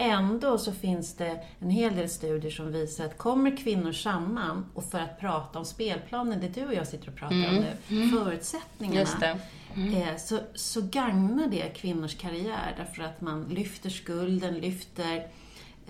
Ändå 0.00 0.58
så 0.58 0.72
finns 0.72 1.14
det 1.14 1.40
en 1.58 1.70
hel 1.70 1.96
del 1.96 2.08
studier 2.08 2.50
som 2.50 2.72
visar 2.72 3.04
att 3.04 3.18
kommer 3.18 3.56
kvinnor 3.56 3.92
samman 3.92 4.66
och 4.74 4.84
för 4.84 4.98
att 4.98 5.20
prata 5.20 5.58
om 5.58 5.64
spelplanen, 5.64 6.40
det 6.40 6.48
du 6.48 6.66
och 6.66 6.74
jag 6.74 6.86
sitter 6.86 7.08
och 7.08 7.16
pratar 7.16 7.36
mm. 7.36 7.48
om 7.48 7.54
nu, 7.54 7.96
mm. 7.96 8.10
förutsättningarna, 8.10 9.38
mm. 9.74 9.94
eh, 9.94 10.16
så, 10.16 10.38
så 10.54 10.80
gagnar 10.80 11.46
det 11.46 11.74
kvinnors 11.76 12.14
karriär 12.14 12.74
därför 12.76 13.02
att 13.02 13.20
man 13.20 13.44
lyfter 13.44 13.90
skulden, 13.90 14.54
lyfter 14.54 15.16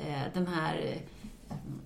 eh, 0.06 0.22
den 0.34 0.46
här 0.46 0.98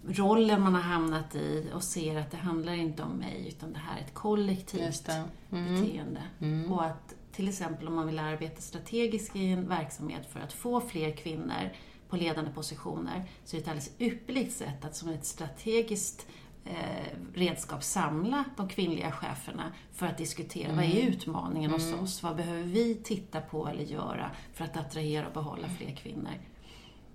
rollen 0.09 0.61
man 0.63 0.75
har 0.75 0.81
hamnat 0.81 1.35
i 1.35 1.71
och 1.75 1.83
ser 1.83 2.19
att 2.19 2.31
det 2.31 2.37
handlar 2.37 2.73
inte 2.73 3.03
om 3.03 3.13
mig 3.13 3.49
utan 3.49 3.73
det 3.73 3.79
här 3.79 3.97
är 3.97 4.05
ett 4.05 4.15
kollektivt 4.15 5.09
mm. 5.51 5.75
beteende. 5.75 6.23
Mm. 6.41 6.73
Och 6.73 6.85
att 6.85 7.15
till 7.33 7.49
exempel 7.49 7.89
om 7.89 7.95
man 7.95 8.07
vill 8.07 8.19
arbeta 8.19 8.61
strategiskt 8.61 9.37
i 9.37 9.47
en 9.47 9.69
verksamhet 9.69 10.27
för 10.33 10.41
att 10.41 10.53
få 10.53 10.81
fler 10.81 11.17
kvinnor 11.17 11.73
på 12.09 12.17
ledande 12.17 12.51
positioner 12.51 13.25
så 13.45 13.57
är 13.57 13.61
det 13.61 13.63
ett 13.63 13.69
alldeles 13.69 13.93
ypperligt 13.99 14.53
sätt 14.53 14.85
att 14.85 14.97
som 14.97 15.09
ett 15.09 15.27
strategiskt 15.27 16.27
eh, 16.65 17.19
redskap 17.35 17.85
samla 17.85 18.45
de 18.57 18.69
kvinnliga 18.69 19.13
cheferna 19.13 19.73
för 19.93 20.07
att 20.07 20.19
diskutera 20.19 20.73
mm. 20.73 20.77
vad 20.77 20.85
är 20.85 21.01
mm. 21.01 21.13
utmaningen 21.13 21.71
mm. 21.71 21.81
hos 21.81 22.03
oss? 22.03 22.23
Vad 22.23 22.37
behöver 22.37 22.63
vi 22.63 22.95
titta 22.95 23.41
på 23.41 23.69
eller 23.69 23.85
göra 23.85 24.31
för 24.53 24.65
att 24.65 24.77
attrahera 24.77 25.27
och 25.27 25.33
behålla 25.33 25.69
fler 25.69 25.97
kvinnor? 25.97 26.35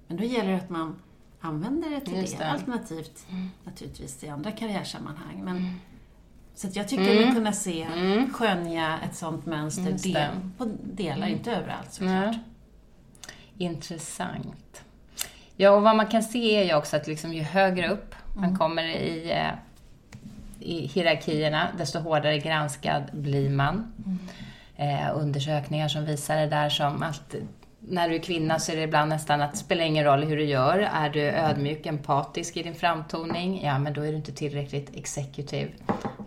Men 0.07 0.17
då 0.17 0.23
gäller 0.23 0.51
det 0.51 0.57
att 0.57 0.69
man 0.69 1.01
använder 1.41 1.89
det 1.89 2.01
till 2.01 2.13
det. 2.13 2.37
det. 2.37 2.49
Alternativt 2.49 3.25
mm. 3.29 3.49
naturligtvis 3.63 4.23
i 4.23 4.29
andra 4.29 4.51
karriärsammanhang. 4.51 5.43
Men, 5.43 5.57
mm. 5.57 5.73
Så 6.55 6.67
att 6.67 6.75
jag 6.75 6.87
tycker 6.87 7.11
mm. 7.11 7.23
mig 7.23 7.33
kunna 7.33 7.53
se, 7.53 7.83
mm. 7.83 8.33
skönja 8.33 8.99
ett 9.05 9.15
sånt 9.15 9.45
mönster 9.45 10.11
del, 10.13 10.29
på 10.57 10.71
delar, 10.83 11.27
inte 11.27 11.51
överallt 11.51 11.93
såklart. 11.93 12.35
Intressant. 13.57 14.83
Ja, 15.55 15.71
och 15.71 15.81
vad 15.81 15.95
man 15.95 16.07
kan 16.07 16.23
se 16.23 16.55
är 16.55 16.63
ju 16.63 16.75
också 16.75 16.97
att 16.97 17.07
liksom 17.07 17.33
ju 17.33 17.41
högre 17.41 17.89
upp 17.89 18.15
man 18.37 18.45
mm. 18.45 18.57
kommer 18.57 18.83
i, 18.83 19.31
eh, 19.31 19.53
i 20.59 20.87
hierarkierna, 20.87 21.67
desto 21.77 21.99
hårdare 21.99 22.39
granskad 22.39 23.03
blir 23.13 23.49
man. 23.49 23.93
Mm. 24.05 24.19
Eh, 24.75 25.17
undersökningar 25.17 25.87
som 25.87 26.05
visar 26.05 26.37
det 26.37 26.47
där 26.47 26.69
som 26.69 27.03
att 27.03 27.35
när 27.89 28.09
du 28.09 28.15
är 28.15 28.19
kvinna 28.19 28.59
så 28.59 28.71
är 28.71 28.75
det 28.75 28.81
ibland 28.81 29.09
nästan 29.09 29.41
att 29.41 29.51
det 29.51 29.57
spelar 29.57 29.83
ingen 29.83 30.03
roll 30.03 30.23
hur 30.23 30.37
du 30.37 30.43
gör. 30.43 30.79
Är 30.93 31.09
du 31.09 31.21
ödmjuk, 31.21 31.85
empatisk 31.85 32.57
i 32.57 32.63
din 32.63 32.75
framtoning, 32.75 33.61
ja 33.63 33.79
men 33.79 33.93
då 33.93 34.01
är 34.01 34.11
du 34.11 34.17
inte 34.17 34.31
tillräckligt 34.31 34.95
exekutiv. 34.95 35.75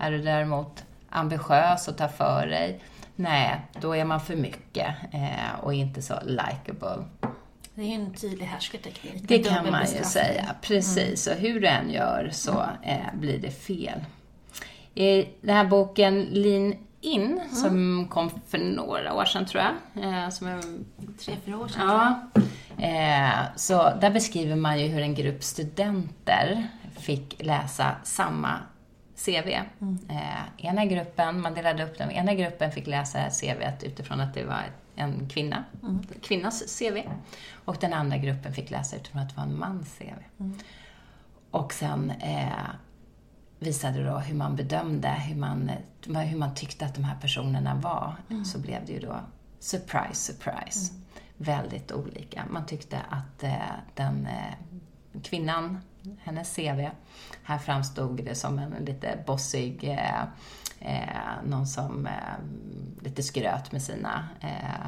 Är 0.01 0.11
du 0.11 0.19
däremot 0.19 0.85
ambitiös 1.09 1.89
och 1.89 1.97
tar 1.97 2.09
för 2.09 2.47
dig, 2.47 2.81
nej, 3.17 3.61
då 3.81 3.97
är 3.97 4.05
man 4.05 4.21
för 4.21 4.37
mycket 4.37 4.95
eh, 5.13 5.61
och 5.63 5.75
inte 5.75 6.03
så 6.03 6.15
likable. 6.25 7.05
Det 7.75 7.83
är 7.83 7.95
en 7.95 8.15
tydlig 8.15 8.47
härskarteknik. 8.47 9.29
Det 9.29 9.39
kan 9.39 9.71
man 9.71 9.87
ju 9.97 10.05
säga, 10.05 10.55
precis. 10.63 11.27
Mm. 11.27 11.39
Och 11.39 11.45
hur 11.45 11.61
du 11.61 11.67
än 11.67 11.91
gör 11.91 12.29
så 12.33 12.65
eh, 12.83 13.15
blir 13.15 13.39
det 13.39 13.51
fel. 13.51 14.05
I 14.95 15.29
den 15.41 15.57
här 15.57 15.65
boken 15.65 16.21
Lean 16.23 16.75
In, 17.01 17.33
mm. 17.33 17.49
som 17.55 18.07
kom 18.09 18.31
för 18.49 18.59
några 18.59 19.15
år 19.15 19.25
sedan 19.25 19.47
tror 19.47 19.63
jag. 19.63 20.05
Eh, 20.05 20.29
som 20.29 20.47
är, 20.47 20.63
Tre, 21.19 21.37
fyra 21.45 21.59
år 21.59 21.69
sedan. 21.69 21.89
Ja. 21.89 22.21
Eh, 22.85 23.57
så 23.57 23.75
där 24.01 24.11
beskriver 24.11 24.57
man 24.57 24.81
ju 24.81 24.87
hur 24.87 25.03
en 25.03 25.15
grupp 25.15 25.43
studenter 25.45 26.67
fick 26.99 27.43
läsa 27.45 27.95
samma 28.05 28.59
CV. 29.25 29.49
Mm. 29.81 29.99
Eh, 30.09 30.67
ena 30.67 30.85
gruppen, 30.85 31.41
man 31.41 31.55
delade 31.55 31.85
upp 31.85 31.99
dem, 31.99 32.11
ena 32.11 32.35
gruppen 32.35 32.73
fick 32.73 32.87
läsa 32.87 33.19
CV 33.31 33.87
utifrån 33.87 34.21
att 34.21 34.35
det 34.35 34.45
var 34.45 34.63
en 34.95 35.29
kvinna, 35.29 35.65
mm. 35.83 36.01
kvinnas 36.23 36.79
CV. 36.79 36.99
Och 37.65 37.77
den 37.81 37.93
andra 37.93 38.17
gruppen 38.17 38.53
fick 38.53 38.71
läsa 38.71 38.97
utifrån 38.97 39.23
att 39.23 39.29
det 39.29 39.37
var 39.37 39.45
en 39.45 39.59
mans 39.59 39.99
CV. 39.99 40.05
Mm. 40.41 40.59
Och 41.51 41.73
sen 41.73 42.11
eh, 42.11 42.71
visade 43.61 44.05
då 44.05 44.19
hur 44.19 44.35
man 44.35 44.57
bedömde, 44.57 45.09
hur 45.09 45.37
man, 45.37 45.71
hur 46.07 46.39
man 46.39 46.55
tyckte 46.55 46.87
att 46.87 46.95
de 46.95 47.05
här 47.05 47.17
personerna 47.21 47.75
var. 47.75 48.17
Mm. 48.31 48.45
Så 48.45 48.59
blev 48.59 48.87
det 48.87 48.93
ju 48.93 49.01
då 49.01 49.21
surprise, 49.59 50.33
surprise. 50.33 50.93
Mm. 50.93 51.03
Väldigt 51.37 51.93
olika. 51.93 52.45
Man 52.51 52.67
tyckte 52.67 52.99
att 53.09 53.43
eh, 53.43 53.53
den 53.95 54.27
eh, 54.27 55.21
kvinnan, 55.23 55.81
hennes 56.19 56.57
CV, 56.57 56.91
här 57.43 57.59
framstod 57.59 58.25
det 58.25 58.35
som 58.35 58.59
en 58.59 58.85
lite 58.85 59.19
bossig 59.27 59.85
eh, 59.85 60.25
Eh, 60.81 61.45
någon 61.45 61.67
som 61.67 62.07
eh, 62.07 62.13
lite 63.01 63.23
skröt 63.23 63.73
med, 63.73 63.83
sina, 63.83 64.29
eh, 64.41 64.87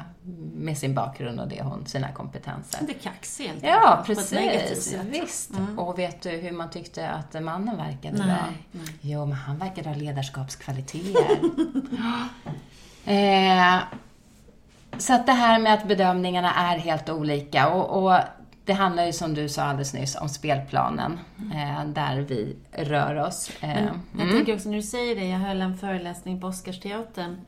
med 0.55 0.79
sin 0.79 0.95
bakgrund 0.95 1.41
och 1.41 1.49
det 1.49 1.63
hon, 1.63 1.87
sina 1.87 2.13
kompetenser. 2.13 2.81
Lite 2.81 2.95
kaxig 2.95 3.47
helt 3.47 3.63
Ja, 3.65 4.03
precis. 4.07 4.95
Visst. 5.05 5.51
Mm. 5.55 5.79
Och 5.79 5.99
vet 5.99 6.23
du 6.23 6.31
hur 6.31 6.53
man 6.53 6.71
tyckte 6.71 7.09
att 7.09 7.43
mannen 7.43 7.77
verkade 7.77 8.19
nej, 8.19 8.37
då? 8.73 8.79
Nej. 8.79 8.85
Jo, 9.01 9.27
men 9.27 9.37
han 9.37 9.59
verkade 9.59 9.89
ha 9.89 9.97
ledarskapskvaliteter. 9.97 11.41
eh, 13.05 13.79
så 14.99 15.15
att 15.15 15.27
det 15.27 15.33
här 15.33 15.59
med 15.59 15.75
att 15.75 15.89
bedömningarna 15.89 16.55
är 16.55 16.79
helt 16.79 17.09
olika 17.09 17.69
och, 17.69 18.05
och 18.05 18.19
det 18.65 18.73
handlar 18.73 19.07
ju 19.07 19.13
som 19.13 19.35
du 19.35 19.49
sa 19.49 19.63
alldeles 19.63 19.95
nyss 19.95 20.17
om 20.17 20.29
spelplanen, 20.29 21.19
eh, 21.55 21.85
där 21.87 22.21
vi 22.21 22.57
rör 22.73 23.27
oss. 23.27 23.51
Eh, 23.61 23.69
Men 23.69 24.01
jag 24.13 24.21
mm. 24.21 24.37
tänker 24.37 24.55
också 24.55 24.69
när 24.69 24.77
du 24.77 24.83
säger 24.83 25.17
det, 25.17 25.25
jag 25.25 25.39
höll 25.39 25.61
en 25.61 25.79
föreläsning 25.79 26.41
på 26.41 26.47
Oscarsteatern 26.47 27.41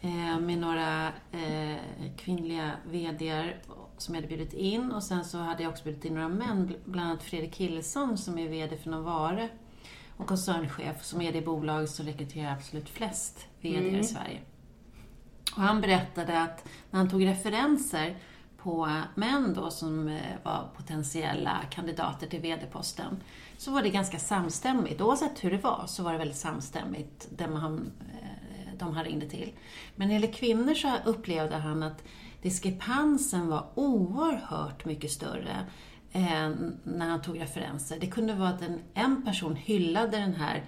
eh, 0.00 0.40
med 0.40 0.58
några 0.58 1.06
eh, 1.32 1.76
kvinnliga 2.16 2.70
VDR 2.90 3.56
som 3.98 4.14
jag 4.14 4.22
hade 4.22 4.36
bjudit 4.36 4.54
in 4.54 4.92
och 4.92 5.02
sen 5.02 5.24
så 5.24 5.38
hade 5.38 5.62
jag 5.62 5.70
också 5.70 5.84
bjudit 5.84 6.04
in 6.04 6.14
några 6.14 6.28
män, 6.28 6.74
bland 6.84 7.10
annat 7.10 7.22
Fredrik 7.22 7.56
Hillesson 7.56 8.18
som 8.18 8.38
är 8.38 8.48
VD 8.48 8.76
för 8.76 8.90
Novare 8.90 9.48
och 10.16 10.26
koncernchef 10.26 11.04
som 11.04 11.22
är 11.22 11.32
det 11.32 11.40
bolag 11.40 11.88
som 11.88 12.06
rekryterar 12.06 12.52
absolut 12.52 12.88
flest 12.88 13.46
VD 13.60 13.88
mm. 13.88 14.00
i 14.00 14.04
Sverige. 14.04 14.40
Och 15.56 15.62
han 15.62 15.80
berättade 15.80 16.42
att 16.42 16.68
när 16.90 16.98
han 16.98 17.10
tog 17.10 17.26
referenser 17.26 18.16
på 18.66 18.88
män 19.14 19.54
då 19.54 19.70
som 19.70 20.08
eh, 20.08 20.20
var 20.42 20.68
potentiella 20.76 21.60
kandidater 21.70 22.26
till 22.26 22.40
VD-posten 22.40 23.22
så 23.56 23.70
var 23.70 23.82
det 23.82 23.88
ganska 23.88 24.18
samstämmigt. 24.18 25.00
Oavsett 25.00 25.44
hur 25.44 25.50
det 25.50 25.58
var 25.58 25.84
så 25.86 26.02
var 26.02 26.12
det 26.12 26.18
väldigt 26.18 26.36
samstämmigt, 26.36 27.28
det 27.36 27.48
man, 27.48 27.92
eh, 28.12 28.78
de 28.78 28.94
han 28.94 29.04
ringde 29.04 29.28
till. 29.28 29.52
Men 29.96 30.08
när 30.08 30.14
det 30.14 30.20
gäller 30.20 30.34
kvinnor 30.34 30.74
så 30.74 30.92
upplevde 31.04 31.56
han 31.56 31.82
att 31.82 32.04
diskrepansen 32.42 33.48
var 33.48 33.66
oerhört 33.74 34.84
mycket 34.84 35.10
större 35.10 35.66
eh, 36.12 36.50
när 36.84 37.08
han 37.08 37.22
tog 37.22 37.40
referenser. 37.40 37.96
Det 38.00 38.06
kunde 38.06 38.34
vara 38.34 38.48
att 38.48 38.62
en, 38.62 38.80
en 38.94 39.24
person 39.24 39.56
hyllade 39.56 40.16
den 40.16 40.34
här 40.34 40.64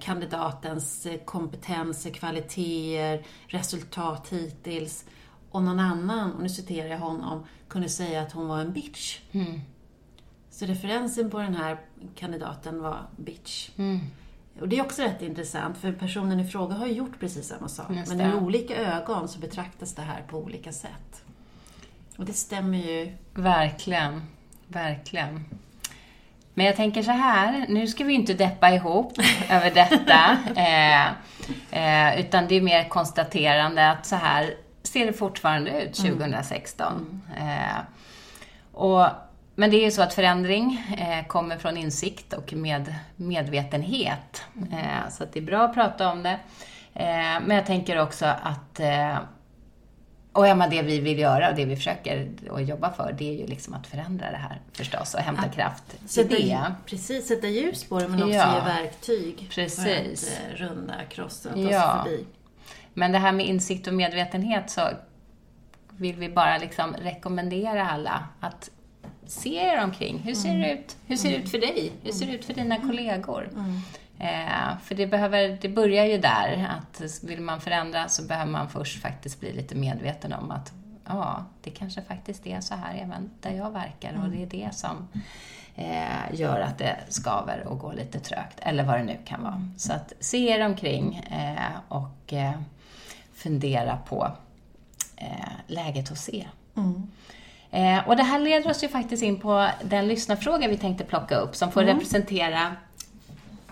kandidatens 0.00 1.06
kompetenser, 1.24 2.10
kvaliteter, 2.10 3.24
resultat 3.46 4.28
hittills 4.30 5.04
och 5.52 5.62
någon 5.62 5.80
annan, 5.80 6.32
och 6.32 6.42
nu 6.42 6.48
citerar 6.48 6.88
jag 6.88 6.98
honom, 6.98 7.44
kunde 7.68 7.88
säga 7.88 8.22
att 8.22 8.32
hon 8.32 8.48
var 8.48 8.60
en 8.60 8.72
bitch. 8.72 9.18
Mm. 9.32 9.60
Så 10.50 10.66
referensen 10.66 11.30
på 11.30 11.38
den 11.38 11.54
här 11.54 11.78
kandidaten 12.14 12.82
var 12.82 13.06
bitch. 13.16 13.70
Mm. 13.76 14.00
Och 14.60 14.68
det 14.68 14.78
är 14.78 14.82
också 14.82 15.02
rätt 15.02 15.22
intressant, 15.22 15.78
för 15.78 15.92
personen 15.92 16.40
i 16.40 16.48
fråga 16.48 16.74
har 16.74 16.86
ju 16.86 16.92
gjort 16.92 17.20
precis 17.20 17.48
samma 17.48 17.68
sak. 17.68 17.88
Men 18.08 18.20
i 18.20 18.34
olika 18.34 18.76
ögon 18.76 19.28
så 19.28 19.38
betraktas 19.38 19.94
det 19.94 20.02
här 20.02 20.22
på 20.28 20.38
olika 20.38 20.72
sätt. 20.72 21.24
Och 22.16 22.24
det 22.24 22.32
stämmer 22.32 22.78
ju. 22.78 23.12
Verkligen. 23.34 24.22
Verkligen. 24.68 25.44
Men 26.54 26.66
jag 26.66 26.76
tänker 26.76 27.02
så 27.02 27.10
här, 27.10 27.66
nu 27.68 27.86
ska 27.86 28.04
vi 28.04 28.14
inte 28.14 28.34
deppa 28.34 28.70
ihop 28.70 29.18
över 29.50 29.70
detta. 29.70 30.38
Eh, 30.56 31.06
eh, 31.70 32.20
utan 32.20 32.48
det 32.48 32.54
är 32.54 32.60
mer 32.60 32.88
konstaterande 32.88 33.90
att 33.90 34.06
så 34.06 34.16
här 34.16 34.54
ser 34.92 35.06
det 35.06 35.12
fortfarande 35.12 35.82
ut 35.82 35.94
2016. 35.94 37.22
Mm. 37.36 37.48
Eh, 37.48 37.76
och, 38.72 39.06
men 39.54 39.70
det 39.70 39.76
är 39.76 39.84
ju 39.84 39.90
så 39.90 40.02
att 40.02 40.14
förändring 40.14 40.94
eh, 40.98 41.26
kommer 41.26 41.58
från 41.58 41.76
insikt 41.76 42.32
och 42.32 42.52
med 42.52 42.94
medvetenhet. 43.16 44.42
Mm. 44.56 45.10
så 45.10 45.24
att 45.24 45.32
det 45.32 45.40
är 45.40 45.44
bra 45.44 45.64
att 45.64 45.74
prata 45.74 46.12
om 46.12 46.22
det. 46.22 46.38
Eh, 46.94 47.40
men 47.46 47.50
jag 47.50 47.66
tänker 47.66 48.00
också 48.00 48.26
att 48.26 48.80
och 50.32 50.46
ja, 50.46 50.54
men 50.54 50.70
det 50.70 50.82
vi 50.82 51.00
vill 51.00 51.18
göra 51.18 51.50
och 51.50 51.56
det 51.56 51.64
vi 51.64 51.76
försöker 51.76 52.32
att 52.50 52.68
jobba 52.68 52.92
för, 52.92 53.14
det 53.18 53.28
är 53.28 53.38
ju 53.38 53.46
liksom 53.46 53.74
att 53.74 53.86
förändra 53.86 54.30
det 54.30 54.36
här 54.36 54.60
förstås 54.72 55.14
och 55.14 55.20
hämta 55.20 55.42
ja. 55.46 55.52
kraft 55.52 55.84
sätta, 56.06 56.36
i 56.36 56.48
det. 56.48 56.74
Precis, 56.86 57.28
sätta 57.28 57.46
ljus 57.46 57.84
på 57.84 57.98
det 57.98 58.08
men 58.08 58.22
också 58.22 58.34
ja. 58.34 58.54
ge 58.54 58.82
verktyg 58.82 59.50
precis. 59.54 60.28
för 60.28 60.54
att 60.54 60.60
eh, 60.60 60.66
runda, 60.66 60.94
krossa 61.08 61.48
och 61.48 61.54
ta 61.54 61.60
ja. 61.60 62.04
sig 62.04 62.12
förbi. 62.12 62.26
Men 62.94 63.12
det 63.12 63.18
här 63.18 63.32
med 63.32 63.46
insikt 63.46 63.86
och 63.86 63.94
medvetenhet 63.94 64.70
så 64.70 64.88
vill 65.96 66.16
vi 66.16 66.28
bara 66.28 66.58
liksom 66.58 66.94
rekommendera 66.94 67.90
alla 67.90 68.28
att 68.40 68.70
se 69.26 69.54
er 69.54 69.84
omkring. 69.84 70.18
Hur 70.18 70.34
ser 70.34 70.48
det 70.48 70.64
mm. 70.64 70.78
ut? 70.78 70.96
Hur 71.06 71.16
ser 71.16 71.30
det 71.30 71.36
ut 71.36 71.50
för 71.50 71.58
dig? 71.58 71.92
Hur 72.02 72.12
ser 72.12 72.26
det 72.26 72.32
ut 72.32 72.44
för 72.44 72.54
dina 72.54 72.76
mm. 72.76 72.88
kollegor? 72.88 73.50
Mm. 73.52 73.80
Eh, 74.18 74.78
för 74.82 74.94
det, 74.94 75.06
behöver, 75.06 75.58
det 75.60 75.68
börjar 75.68 76.04
ju 76.04 76.18
där, 76.18 76.68
att 76.70 77.24
vill 77.24 77.40
man 77.40 77.60
förändra 77.60 78.08
så 78.08 78.22
behöver 78.22 78.52
man 78.52 78.68
först 78.68 79.02
faktiskt 79.02 79.40
bli 79.40 79.52
lite 79.52 79.74
medveten 79.74 80.32
om 80.32 80.50
att 80.50 80.72
ja, 81.08 81.44
det 81.62 81.70
kanske 81.70 82.02
faktiskt 82.02 82.46
är 82.46 82.60
så 82.60 82.74
här 82.74 82.94
även 82.94 83.30
där 83.40 83.50
jag 83.50 83.70
verkar 83.70 84.08
mm. 84.08 84.22
och 84.22 84.30
det 84.30 84.42
är 84.42 84.46
det 84.46 84.74
som 84.74 85.08
eh, 85.76 86.40
gör 86.40 86.60
att 86.60 86.78
det 86.78 86.96
skaver 87.08 87.66
och 87.66 87.78
går 87.78 87.92
lite 87.92 88.20
trögt, 88.20 88.60
eller 88.60 88.84
vad 88.84 88.98
det 88.98 89.04
nu 89.04 89.18
kan 89.24 89.42
vara. 89.42 89.68
Så 89.76 89.92
att 89.92 90.12
se 90.20 90.48
er 90.48 90.66
omkring 90.66 91.14
eh, 91.14 91.78
och 91.88 92.32
eh, 92.32 92.54
fundera 93.34 93.96
på 93.96 94.32
eh, 95.16 95.26
läget 95.66 96.08
hos 96.08 96.28
er. 96.28 96.50
Mm. 96.76 97.02
Eh, 97.70 98.08
och 98.08 98.16
det 98.16 98.22
här 98.22 98.38
leder 98.38 98.70
oss 98.70 98.84
ju 98.84 98.88
faktiskt 98.88 99.22
in 99.22 99.40
på 99.40 99.68
den 99.82 100.08
lyssnarfråga 100.08 100.68
vi 100.68 100.76
tänkte 100.76 101.04
plocka 101.04 101.36
upp, 101.36 101.56
som 101.56 101.72
får 101.72 101.82
mm. 101.82 101.94
representera 101.94 102.76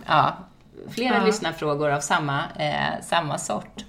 ja, 0.07 0.37
flera 0.89 1.17
ja. 1.17 1.25
lyssnarfrågor 1.25 1.91
av 1.91 2.01
samma, 2.01 2.45
eh, 2.59 3.03
samma 3.03 3.39
sort. 3.39 3.85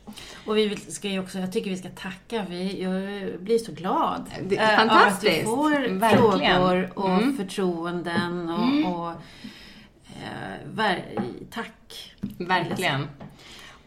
Och 0.46 0.58
vi 0.58 0.76
ska 0.76 1.08
ju 1.08 1.20
också, 1.20 1.40
jag 1.40 1.52
tycker 1.52 1.70
vi 1.70 1.78
ska 1.78 1.90
tacka, 1.90 2.46
vi, 2.50 2.84
jag 2.84 3.42
blir 3.42 3.58
så 3.58 3.72
glad. 3.72 4.32
Det 4.44 4.58
är 4.58 4.78
fantastiskt. 4.78 5.34
att 5.34 5.42
vi 5.42 5.44
får 5.46 6.00
Verkligen. 6.00 6.62
frågor 6.62 6.92
och 6.96 7.10
mm. 7.10 7.38
förtroenden 7.38 8.50
och, 8.50 8.64
mm. 8.64 8.86
och 8.86 9.12
eh, 10.06 10.58
ver, 10.74 11.06
tack. 11.52 12.14
Verkligen. 12.38 13.08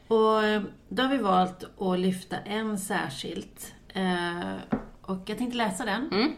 Och 0.08 0.44
eh, 0.44 0.62
då 0.88 1.02
har 1.02 1.10
vi 1.10 1.18
valt 1.18 1.80
att 1.80 1.98
lyfta 1.98 2.36
en 2.36 2.78
särskilt. 2.78 3.74
Eh, 3.88 4.54
och 5.02 5.22
jag 5.26 5.38
tänkte 5.38 5.56
läsa 5.56 5.84
den. 5.84 6.10
Mm. 6.12 6.32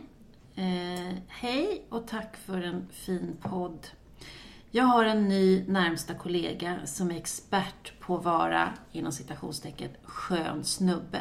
Eh, 0.54 1.14
hej 1.28 1.86
och 1.88 2.06
tack 2.08 2.36
för 2.36 2.62
en 2.62 2.88
fin 2.92 3.36
podd. 3.40 3.86
Jag 4.70 4.84
har 4.84 5.04
en 5.04 5.28
ny 5.28 5.64
närmsta 5.68 6.14
kollega 6.14 6.78
som 6.84 7.10
är 7.10 7.16
expert 7.16 8.00
på 8.00 8.16
att 8.16 8.24
vara, 8.24 8.72
inom 8.92 9.12
citationstecken, 9.12 9.90
skön 10.04 10.64
snubbe. 10.64 11.20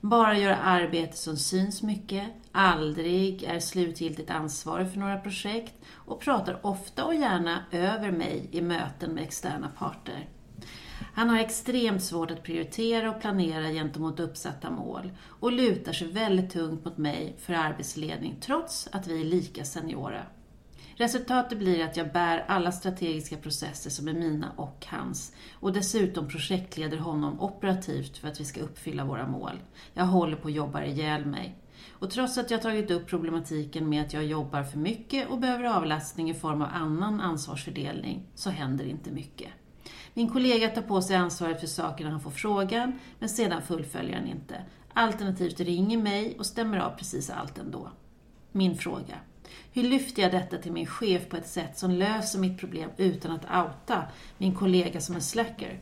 Bara 0.00 0.38
göra 0.38 0.56
arbete 0.56 1.16
som 1.16 1.36
syns 1.36 1.82
mycket, 1.82 2.28
aldrig 2.52 3.42
är 3.42 3.60
slutgiltigt 3.60 4.30
ansvarig 4.30 4.92
för 4.92 4.98
några 4.98 5.18
projekt 5.18 5.74
och 5.92 6.20
pratar 6.20 6.66
ofta 6.66 7.04
och 7.04 7.14
gärna 7.14 7.64
över 7.70 8.10
mig 8.10 8.48
i 8.52 8.60
möten 8.60 9.14
med 9.14 9.24
externa 9.24 9.68
parter. 9.78 10.28
Han 11.14 11.30
har 11.30 11.38
extremt 11.38 12.02
svårt 12.02 12.30
att 12.30 12.42
prioritera 12.42 13.10
och 13.10 13.20
planera 13.20 13.70
gentemot 13.72 14.20
uppsatta 14.20 14.70
mål 14.70 15.10
och 15.26 15.52
lutar 15.52 15.92
sig 15.92 16.08
väldigt 16.08 16.50
tungt 16.50 16.84
mot 16.84 16.98
mig 16.98 17.36
för 17.38 17.52
arbetsledning 17.52 18.36
trots 18.40 18.88
att 18.92 19.06
vi 19.06 19.20
är 19.20 19.24
lika 19.24 19.64
seniora. 19.64 20.22
Resultatet 21.00 21.58
blir 21.58 21.84
att 21.84 21.96
jag 21.96 22.12
bär 22.12 22.44
alla 22.48 22.72
strategiska 22.72 23.36
processer 23.36 23.90
som 23.90 24.08
är 24.08 24.12
mina 24.12 24.52
och 24.56 24.86
hans 24.88 25.32
och 25.52 25.72
dessutom 25.72 26.28
projektleder 26.28 26.98
honom 26.98 27.40
operativt 27.40 28.16
för 28.16 28.28
att 28.28 28.40
vi 28.40 28.44
ska 28.44 28.60
uppfylla 28.60 29.04
våra 29.04 29.26
mål. 29.26 29.60
Jag 29.94 30.04
håller 30.04 30.36
på 30.36 30.48
att 30.48 30.54
jobba 30.54 30.84
ihjäl 30.84 31.26
mig. 31.26 31.56
Och 31.90 32.10
trots 32.10 32.38
att 32.38 32.50
jag 32.50 32.62
tagit 32.62 32.90
upp 32.90 33.06
problematiken 33.06 33.88
med 33.88 34.02
att 34.02 34.12
jag 34.12 34.24
jobbar 34.24 34.62
för 34.62 34.78
mycket 34.78 35.28
och 35.28 35.38
behöver 35.38 35.64
avlastning 35.64 36.30
i 36.30 36.34
form 36.34 36.62
av 36.62 36.68
annan 36.72 37.20
ansvarsfördelning, 37.20 38.26
så 38.34 38.50
händer 38.50 38.84
inte 38.84 39.10
mycket. 39.10 39.50
Min 40.14 40.30
kollega 40.30 40.68
tar 40.68 40.82
på 40.82 41.02
sig 41.02 41.16
ansvaret 41.16 41.60
för 41.60 41.66
saker 41.66 42.04
när 42.04 42.10
han 42.10 42.20
får 42.20 42.30
frågan, 42.30 42.98
men 43.18 43.28
sedan 43.28 43.62
fullföljer 43.62 44.16
han 44.16 44.26
inte. 44.26 44.54
Alternativt 44.92 45.60
ringer 45.60 45.98
mig 45.98 46.36
och 46.38 46.46
stämmer 46.46 46.78
av 46.78 46.90
precis 46.90 47.30
allt 47.30 47.58
ändå. 47.58 47.90
Min 48.52 48.76
fråga. 48.76 49.14
Hur 49.72 49.82
lyfter 49.82 50.22
jag 50.22 50.32
detta 50.32 50.58
till 50.58 50.72
min 50.72 50.86
chef 50.86 51.28
på 51.28 51.36
ett 51.36 51.48
sätt 51.48 51.78
som 51.78 51.90
löser 51.90 52.38
mitt 52.38 52.58
problem 52.58 52.90
utan 52.96 53.32
att 53.32 53.44
outa 53.44 54.02
min 54.38 54.54
kollega 54.54 55.00
som 55.00 55.14
en 55.14 55.22
slacker? 55.22 55.80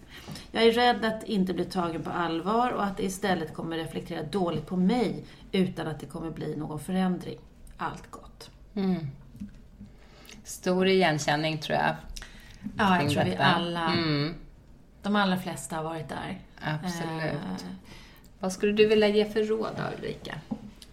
Jag 0.51 0.63
är 0.63 0.73
rädd 0.73 1.05
att 1.05 1.25
inte 1.25 1.55
bli 1.55 1.65
tagen 1.65 2.03
på 2.03 2.11
allvar 2.11 2.71
och 2.71 2.85
att 2.85 2.97
det 2.97 3.03
istället 3.03 3.55
kommer 3.55 3.77
reflektera 3.77 4.23
dåligt 4.23 4.67
på 4.67 4.77
mig 4.77 5.25
utan 5.53 5.87
att 5.87 6.01
det 6.01 6.07
kommer 6.07 6.31
bli 6.31 6.57
någon 6.57 6.81
förändring. 6.81 7.39
Allt 7.77 8.11
gott. 8.11 8.51
Mm. 8.75 9.07
Stor 10.45 10.87
igenkänning 10.87 11.59
tror 11.59 11.79
jag. 11.79 11.97
Ja, 12.77 13.03
jag 13.03 13.11
tror 13.11 13.25
detta. 13.25 13.37
vi 13.37 13.43
alla, 13.43 13.93
mm. 13.93 14.35
de 15.03 15.17
allra 15.17 15.39
flesta 15.39 15.77
har 15.77 15.85
varit 15.85 16.09
där. 16.09 16.41
Absolut. 16.61 17.33
Eh, 17.33 17.69
Vad 18.39 18.53
skulle 18.53 18.73
du 18.73 18.89
vilja 18.89 19.09
ge 19.09 19.25
för 19.25 19.45
råd 19.45 19.71
då, 19.77 19.99
Ulrika? 19.99 20.35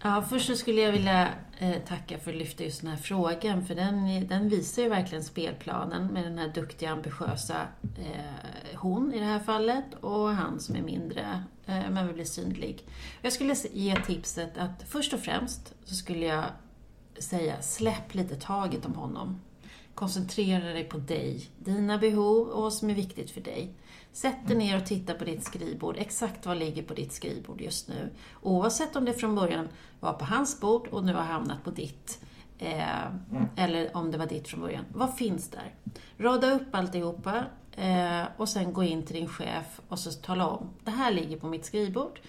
Ja, 0.02 0.22
först 0.28 0.46
så 0.46 0.56
skulle 0.56 0.80
jag 0.80 0.92
vilja 0.92 1.28
eh, 1.58 1.76
tacka 1.88 2.18
för 2.18 2.30
att 2.30 2.36
lyfta 2.36 2.64
just 2.64 2.80
den 2.80 2.90
här 2.90 2.96
frågan, 2.96 3.66
för 3.66 3.74
den, 3.74 4.26
den 4.26 4.48
visar 4.48 4.82
ju 4.82 4.88
verkligen 4.88 5.24
spelplanen 5.24 6.06
med 6.06 6.24
den 6.24 6.38
här 6.38 6.48
duktiga, 6.48 6.90
ambitiösa 6.90 7.56
eh, 7.98 8.78
hon 8.78 9.14
i 9.14 9.18
det 9.18 9.24
här 9.24 9.40
fallet 9.40 9.84
och 10.00 10.28
han 10.28 10.60
som 10.60 10.76
är 10.76 10.82
mindre, 10.82 11.42
eh, 11.66 11.90
men 11.90 12.06
vill 12.06 12.14
bli 12.14 12.24
synlig. 12.24 12.84
Jag 13.22 13.32
skulle 13.32 13.54
ge 13.72 13.96
tipset 13.96 14.58
att 14.58 14.84
först 14.88 15.12
och 15.12 15.20
främst 15.20 15.74
så 15.84 15.94
skulle 15.94 16.26
jag 16.26 16.44
säga 17.18 17.62
släpp 17.62 18.14
lite 18.14 18.36
taget 18.36 18.86
om 18.86 18.94
honom. 18.94 19.40
Koncentrera 19.96 20.72
dig 20.72 20.84
på 20.84 20.98
dig, 20.98 21.50
dina 21.58 21.98
behov 21.98 22.48
och 22.48 22.62
vad 22.62 22.72
som 22.72 22.90
är 22.90 22.94
viktigt 22.94 23.30
för 23.30 23.40
dig. 23.40 23.74
Sätt 24.12 24.48
dig 24.48 24.56
ner 24.56 24.76
och 24.76 24.86
titta 24.86 25.14
på 25.14 25.24
ditt 25.24 25.44
skrivbord. 25.44 25.96
Exakt 25.98 26.46
vad 26.46 26.56
ligger 26.56 26.82
på 26.82 26.94
ditt 26.94 27.12
skrivbord 27.12 27.60
just 27.60 27.88
nu? 27.88 28.10
Oavsett 28.42 28.96
om 28.96 29.04
det 29.04 29.12
från 29.12 29.34
början 29.34 29.68
var 30.00 30.12
på 30.12 30.24
hans 30.24 30.60
bord 30.60 30.86
och 30.86 31.04
nu 31.04 31.14
har 31.14 31.22
hamnat 31.22 31.64
på 31.64 31.70
ditt. 31.70 32.20
Eh, 32.58 33.06
eller 33.56 33.96
om 33.96 34.10
det 34.10 34.18
var 34.18 34.26
ditt 34.26 34.48
från 34.48 34.60
början. 34.60 34.84
Vad 34.94 35.14
finns 35.14 35.50
där? 35.50 35.74
Rada 36.18 36.50
upp 36.50 36.74
alltihopa 36.74 37.44
eh, 37.76 38.22
och 38.36 38.48
sen 38.48 38.72
gå 38.72 38.84
in 38.84 39.02
till 39.02 39.16
din 39.16 39.28
chef 39.28 39.80
och 39.88 39.98
så 39.98 40.12
tala 40.12 40.46
om. 40.46 40.68
Det 40.84 40.90
här 40.90 41.12
ligger 41.12 41.36
på 41.36 41.46
mitt 41.46 41.64
skrivbord. 41.64 42.20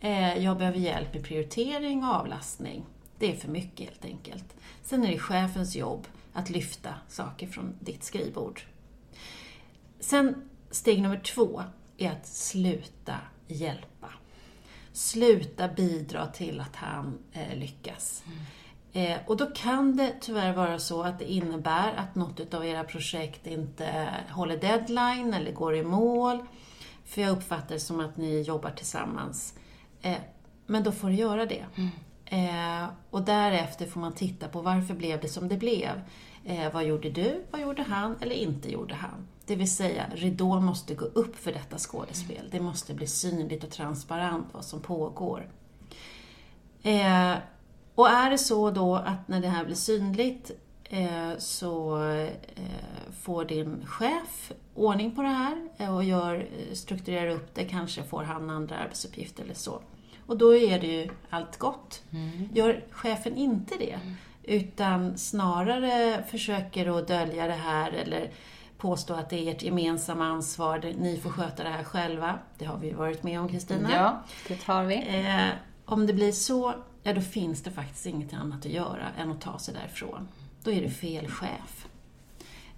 Eh, 0.00 0.44
jag 0.44 0.58
behöver 0.58 0.78
hjälp 0.78 1.14
med 1.14 1.24
prioritering 1.24 2.04
och 2.04 2.14
avlastning. 2.14 2.84
Det 3.18 3.32
är 3.32 3.36
för 3.36 3.48
mycket 3.48 3.88
helt 3.88 4.04
enkelt. 4.04 4.56
Sen 4.82 5.04
är 5.04 5.12
det 5.12 5.18
chefens 5.18 5.76
jobb 5.76 6.06
att 6.38 6.50
lyfta 6.50 6.94
saker 7.08 7.46
från 7.46 7.74
ditt 7.80 8.04
skrivbord. 8.04 8.62
Sen 10.00 10.48
Steg 10.70 11.02
nummer 11.02 11.20
två 11.20 11.62
är 11.96 12.10
att 12.10 12.26
sluta 12.26 13.14
hjälpa. 13.46 14.08
Sluta 14.92 15.68
bidra 15.68 16.26
till 16.26 16.60
att 16.60 16.76
han 16.76 17.18
eh, 17.32 17.56
lyckas. 17.56 18.24
Mm. 18.26 19.12
Eh, 19.12 19.18
och 19.26 19.36
då 19.36 19.46
kan 19.46 19.96
det 19.96 20.14
tyvärr 20.20 20.52
vara 20.52 20.78
så 20.78 21.02
att 21.02 21.18
det 21.18 21.32
innebär 21.32 21.94
att 21.94 22.14
något 22.14 22.54
av 22.54 22.66
era 22.66 22.84
projekt 22.84 23.46
inte 23.46 24.08
håller 24.30 24.56
deadline 24.56 25.34
eller 25.34 25.52
går 25.52 25.76
i 25.76 25.82
mål. 25.82 26.46
För 27.04 27.22
jag 27.22 27.30
uppfattar 27.30 27.74
det 27.74 27.80
som 27.80 28.00
att 28.00 28.16
ni 28.16 28.42
jobbar 28.42 28.70
tillsammans. 28.70 29.54
Eh, 30.02 30.18
men 30.66 30.82
då 30.82 30.92
får 30.92 31.08
du 31.08 31.14
göra 31.14 31.46
det. 31.46 31.66
Mm. 31.76 31.90
Eh, 32.30 32.86
och 33.10 33.22
därefter 33.22 33.86
får 33.86 34.00
man 34.00 34.12
titta 34.12 34.48
på 34.48 34.60
varför 34.60 34.94
blev 34.94 35.20
det 35.20 35.28
som 35.28 35.48
det 35.48 35.56
blev. 35.56 36.02
Eh, 36.44 36.72
vad 36.72 36.84
gjorde 36.84 37.10
du? 37.10 37.44
Vad 37.50 37.60
gjorde 37.60 37.82
han? 37.82 38.16
Eller 38.20 38.34
inte 38.34 38.72
gjorde 38.72 38.94
han? 38.94 39.28
Det 39.46 39.56
vill 39.56 39.70
säga, 39.70 40.06
ridån 40.14 40.64
måste 40.64 40.94
gå 40.94 41.04
upp 41.04 41.36
för 41.36 41.52
detta 41.52 41.78
skådespel. 41.78 42.48
Det 42.50 42.60
måste 42.60 42.94
bli 42.94 43.06
synligt 43.06 43.64
och 43.64 43.70
transparent 43.70 44.46
vad 44.52 44.64
som 44.64 44.80
pågår. 44.80 45.48
Eh, 46.82 47.34
och 47.94 48.08
är 48.08 48.30
det 48.30 48.38
så 48.38 48.70
då 48.70 48.94
att 48.94 49.28
när 49.28 49.40
det 49.40 49.48
här 49.48 49.64
blir 49.64 49.74
synligt 49.74 50.50
eh, 50.84 51.38
så 51.38 52.02
eh, 52.02 52.28
får 53.20 53.44
din 53.44 53.86
chef 53.86 54.52
ordning 54.74 55.14
på 55.14 55.22
det 55.22 55.28
här 55.28 55.68
eh, 55.76 55.96
och 55.96 56.04
gör, 56.04 56.48
strukturerar 56.72 57.30
upp 57.30 57.54
det, 57.54 57.64
kanske 57.64 58.02
får 58.02 58.22
han 58.22 58.50
andra 58.50 58.76
arbetsuppgifter 58.76 59.42
eller 59.42 59.54
så. 59.54 59.80
Och 60.28 60.36
då 60.36 60.56
är 60.56 60.80
det 60.80 60.86
ju 60.86 61.08
allt 61.30 61.58
gott. 61.58 62.02
Mm. 62.12 62.48
Gör 62.54 62.84
chefen 62.90 63.36
inte 63.36 63.74
det, 63.78 63.98
utan 64.42 65.18
snarare 65.18 66.22
försöker 66.30 66.98
att 66.98 67.08
dölja 67.08 67.46
det 67.46 67.52
här 67.52 67.92
eller 67.92 68.30
påstå 68.78 69.14
att 69.14 69.30
det 69.30 69.48
är 69.48 69.54
ert 69.54 69.62
gemensamma 69.62 70.26
ansvar, 70.26 70.94
ni 70.98 71.16
får 71.16 71.30
sköta 71.30 71.62
det 71.62 71.70
här 71.70 71.84
själva. 71.84 72.38
Det 72.58 72.64
har 72.64 72.78
vi 72.78 72.92
varit 72.92 73.22
med 73.22 73.40
om 73.40 73.48
Kristina. 73.48 73.90
Ja, 73.92 74.22
det 74.48 74.62
har 74.62 74.84
vi. 74.84 74.94
Eh, 74.94 75.48
om 75.84 76.06
det 76.06 76.12
blir 76.12 76.32
så, 76.32 76.74
ja 77.02 77.12
då 77.12 77.20
finns 77.20 77.62
det 77.62 77.70
faktiskt 77.70 78.06
inget 78.06 78.34
annat 78.34 78.66
att 78.66 78.72
göra 78.72 79.06
än 79.18 79.30
att 79.30 79.40
ta 79.40 79.58
sig 79.58 79.74
därifrån. 79.74 80.28
Då 80.62 80.70
är 80.70 80.82
det 80.82 80.90
fel 80.90 81.28
chef. 81.28 81.86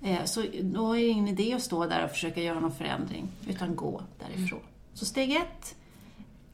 Eh, 0.03 0.25
så 0.25 0.45
då 0.63 0.97
är 0.97 1.01
det 1.01 1.09
ingen 1.09 1.29
idé 1.29 1.55
att 1.55 1.63
stå 1.63 1.87
där 1.87 2.05
och 2.05 2.11
försöka 2.11 2.43
göra 2.43 2.61
någon 2.61 2.75
förändring, 2.75 3.29
utan 3.49 3.77
gå 3.77 4.03
därifrån. 4.19 4.61
Så 4.95 5.05
steg 5.05 5.33
ett, 5.33 5.75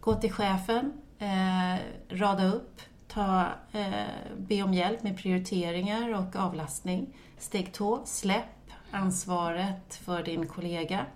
gå 0.07 0.15
till 0.15 0.33
chefen, 0.33 0.93
eh, 1.19 1.81
rada 2.09 2.53
upp, 2.53 2.81
ta, 3.09 3.47
eh, 3.73 4.07
be 4.39 4.63
om 4.63 4.75
hjälp 4.75 5.03
med 5.03 5.19
prioriteringar 5.19 6.15
och 6.15 6.37
avlastning. 6.37 7.17
Steg 7.39 7.73
två, 7.73 8.01
släpp 8.05 8.71
ansvaret 8.91 9.95
för 9.95 10.23
din 10.23 10.47
kollega. 10.47 11.07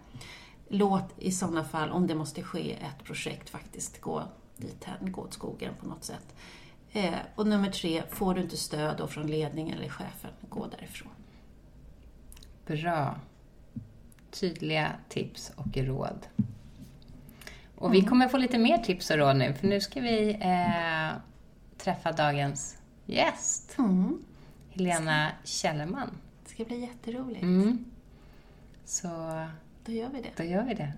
Låt 0.68 1.04
i 1.18 1.32
sådana 1.32 1.64
fall, 1.64 1.90
om 1.90 2.06
det 2.06 2.14
måste 2.14 2.42
ske, 2.42 2.72
ett 2.72 3.04
projekt 3.04 3.50
faktiskt 3.50 4.00
gå 4.00 4.22
dithän, 4.56 5.12
gå 5.12 5.22
åt 5.22 5.32
skogen 5.32 5.74
på 5.80 5.86
något 5.86 6.04
sätt. 6.04 6.34
Eh, 6.92 7.14
och 7.34 7.46
nummer 7.46 7.70
tre, 7.70 8.02
får 8.10 8.34
du 8.34 8.40
inte 8.40 8.56
stöd 8.56 8.96
då 8.98 9.06
från 9.06 9.26
ledningen 9.26 9.78
eller 9.78 9.88
chefen, 9.88 10.30
gå 10.48 10.66
därifrån. 10.66 11.12
Bra. 12.66 13.16
Tydliga 14.30 14.92
tips 15.08 15.52
och 15.56 15.76
råd. 15.76 16.26
Och 17.80 17.94
vi 17.94 18.02
kommer 18.02 18.28
få 18.28 18.36
lite 18.36 18.58
mer 18.58 18.78
tips 18.78 19.10
och 19.10 19.16
råd 19.16 19.36
nu, 19.36 19.54
för 19.54 19.66
nu 19.66 19.80
ska 19.80 20.00
vi 20.00 20.30
eh, 20.40 21.16
träffa 21.78 22.12
dagens 22.12 22.78
gäst. 23.06 23.74
Mm. 23.78 24.18
Helena 24.70 25.28
Källerman. 25.44 26.10
Det 26.44 26.50
ska 26.50 26.64
bli 26.64 26.80
jätteroligt. 26.80 27.42
Mm. 27.42 27.84
Så 28.84 29.08
Då 29.84 29.92
gör 29.92 30.08
vi 30.08 30.20
det. 30.22 30.30
då 30.36 30.42
gör 30.44 30.62
vi 30.62 30.74
det. 30.74 30.92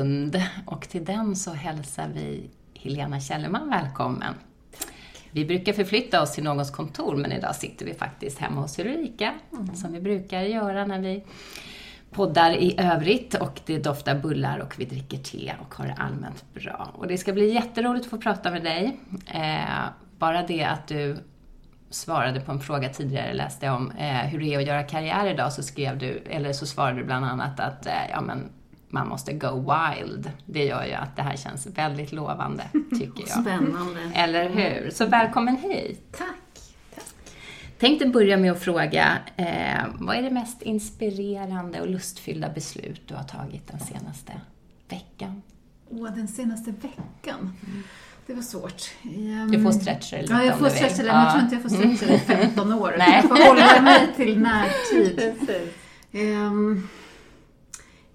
Stund 0.00 0.42
och 0.66 0.88
till 0.88 1.04
den 1.04 1.36
så 1.36 1.52
hälsar 1.52 2.08
vi 2.14 2.50
Helena 2.74 3.20
Källerman 3.20 3.70
välkommen. 3.70 4.34
Vi 5.30 5.44
brukar 5.44 5.72
förflytta 5.72 6.22
oss 6.22 6.32
till 6.32 6.44
någons 6.44 6.70
kontor, 6.70 7.16
men 7.16 7.32
idag 7.32 7.56
sitter 7.56 7.86
vi 7.86 7.94
faktiskt 7.94 8.38
hemma 8.38 8.60
hos 8.60 8.78
Ulrika, 8.78 9.34
som 9.74 9.92
vi 9.92 10.00
brukar 10.00 10.40
göra 10.40 10.86
när 10.86 10.98
vi 10.98 11.24
poddar 12.10 12.50
i 12.50 12.74
övrigt 12.78 13.34
och 13.34 13.60
det 13.66 13.78
doftar 13.78 14.14
bullar 14.14 14.58
och 14.58 14.74
vi 14.78 14.84
dricker 14.84 15.18
te 15.18 15.52
och 15.60 15.74
har 15.74 15.86
det 15.86 15.94
allmänt 15.98 16.44
bra. 16.54 16.90
Och 16.94 17.06
det 17.06 17.18
ska 17.18 17.32
bli 17.32 17.54
jätteroligt 17.54 18.04
att 18.04 18.10
få 18.10 18.18
prata 18.18 18.50
med 18.50 18.62
dig. 18.62 19.00
Eh, 19.26 19.84
bara 20.18 20.42
det 20.42 20.64
att 20.64 20.88
du 20.88 21.16
svarade 21.90 22.40
på 22.40 22.52
en 22.52 22.60
fråga 22.60 22.88
tidigare, 22.88 23.34
läste 23.34 23.66
jag 23.66 23.74
om 23.74 23.90
eh, 23.90 24.16
hur 24.16 24.40
det 24.40 24.54
är 24.54 24.58
att 24.58 24.66
göra 24.66 24.82
karriär 24.82 25.26
idag, 25.26 25.52
så 25.52 25.62
skrev 25.62 25.98
du, 25.98 26.22
eller 26.30 26.52
så 26.52 26.66
svarade 26.66 26.98
du 26.98 27.04
bland 27.04 27.24
annat 27.24 27.60
att 27.60 27.86
eh, 27.86 28.10
ja, 28.10 28.20
men, 28.20 28.50
man 28.90 29.08
måste 29.08 29.32
go 29.32 29.72
wild. 29.72 30.30
Det 30.46 30.64
gör 30.64 30.84
ju 30.84 30.92
att 30.92 31.16
det 31.16 31.22
här 31.22 31.36
känns 31.36 31.66
väldigt 31.66 32.12
lovande, 32.12 32.64
tycker 32.90 33.20
jag. 33.20 33.44
Spännande. 33.44 34.00
Eller 34.14 34.48
hur? 34.48 34.90
Så 34.90 35.06
välkommen 35.06 35.56
hit. 35.56 36.16
Tack. 36.18 36.26
Tack. 36.94 37.04
Tänkte 37.78 38.06
börja 38.06 38.36
med 38.36 38.52
att 38.52 38.62
fråga, 38.62 39.18
eh, 39.36 39.84
vad 39.94 40.16
är 40.16 40.22
det 40.22 40.30
mest 40.30 40.62
inspirerande 40.62 41.80
och 41.80 41.88
lustfyllda 41.90 42.48
beslut 42.48 43.02
du 43.06 43.14
har 43.14 43.24
tagit 43.24 43.68
den 43.68 43.80
senaste 43.80 44.32
veckan? 44.88 45.42
Åh, 45.90 46.10
den 46.14 46.28
senaste 46.28 46.70
veckan. 46.70 47.56
Det 48.26 48.34
var 48.34 48.42
svårt. 48.42 48.82
Mm. 49.02 49.50
Du 49.50 49.62
får 49.62 49.72
stretcha 49.72 50.16
dig 50.16 50.22
lite 50.22 50.34
Ja, 50.34 50.44
jag 50.44 50.58
får 50.58 50.68
stretcha 50.68 51.02
det, 51.02 51.12
men 51.12 51.22
jag 51.22 51.30
tror 51.32 51.42
inte 51.42 51.54
jag 51.54 51.62
får 51.62 51.68
stretcha 51.68 52.14
i 52.14 52.18
15 52.18 52.72
år. 52.72 52.94
Nej. 52.98 53.12
Jag 53.12 53.22
får 53.22 53.48
hålla 53.48 53.82
mig 53.82 54.08
till 54.16 54.38
närtid. 54.40 55.16
Precis. 55.46 55.74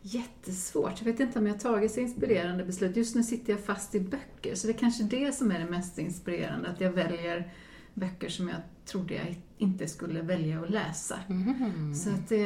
Jättesvårt. 0.08 0.94
Jag 0.98 1.06
vet 1.06 1.20
inte 1.20 1.40
om 1.40 1.48
jag 1.48 1.54
har 1.54 1.60
tagit 1.60 1.92
så 1.92 2.00
inspirerande 2.00 2.64
beslut. 2.64 2.98
Just 2.98 3.16
nu 3.16 3.24
sitter 3.24 3.54
jag 3.54 3.60
fast 3.66 3.96
i 3.96 4.00
böcker, 4.00 4.56
så 4.56 4.68
det 4.68 4.74
är 4.74 4.78
kanske 4.78 5.04
det 5.04 5.36
som 5.36 5.52
är 5.52 5.60
det 5.60 5.66
mest 5.66 5.98
inspirerande. 6.00 6.70
Att 6.70 6.82
jag 6.82 6.92
väljer 6.92 7.52
böcker 7.94 8.30
som 8.30 8.48
jag 8.48 8.58
trodde 8.86 9.14
jag 9.14 9.36
inte 9.58 9.88
skulle 9.88 10.22
välja 10.22 10.60
att 10.62 10.70
läsa. 10.70 11.20
Mm. 11.30 11.96
Så 11.96 12.10
att 12.10 12.30
det, 12.30 12.46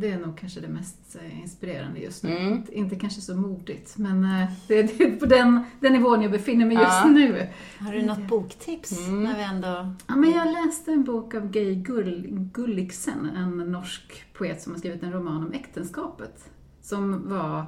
det 0.00 0.08
är 0.10 0.18
nog 0.18 0.38
kanske 0.38 0.60
det 0.60 0.68
mest 0.68 1.16
eh, 1.22 1.40
inspirerande 1.42 2.00
just 2.00 2.22
nu. 2.22 2.36
Mm. 2.36 2.52
Inte, 2.52 2.74
inte 2.74 2.96
kanske 2.96 3.20
så 3.20 3.36
modigt, 3.36 3.98
men 3.98 4.24
eh, 4.24 4.50
det, 4.68 4.82
det 4.82 5.04
är 5.04 5.16
på 5.16 5.26
den, 5.26 5.60
den 5.80 5.92
nivån 5.92 6.22
jag 6.22 6.32
befinner 6.32 6.66
mig 6.66 6.76
just 6.76 6.86
Ja. 6.90 7.08
nu. 7.08 7.48
Har 7.78 7.92
du 7.92 8.02
något 8.02 8.28
boktips 8.28 8.98
Mm. 9.08 9.24
när 9.24 9.36
vi 9.36 9.42
ändå... 9.42 9.94
Ja, 10.06 10.16
men 10.16 10.30
jag 10.30 10.52
läste 10.52 10.92
en 10.92 11.04
bok 11.04 11.34
av 11.34 11.50
Gay 11.50 11.74
Gull, 11.74 12.26
Gulliksen, 12.54 13.30
en 13.36 13.56
norsk 13.56 14.24
poet 14.32 14.62
som 14.62 14.72
har 14.72 14.78
skrivit 14.78 15.02
en 15.02 15.12
roman 15.12 15.44
om 15.46 15.52
äktenskapet. 15.52 16.44
Som 16.90 17.28
var 17.28 17.66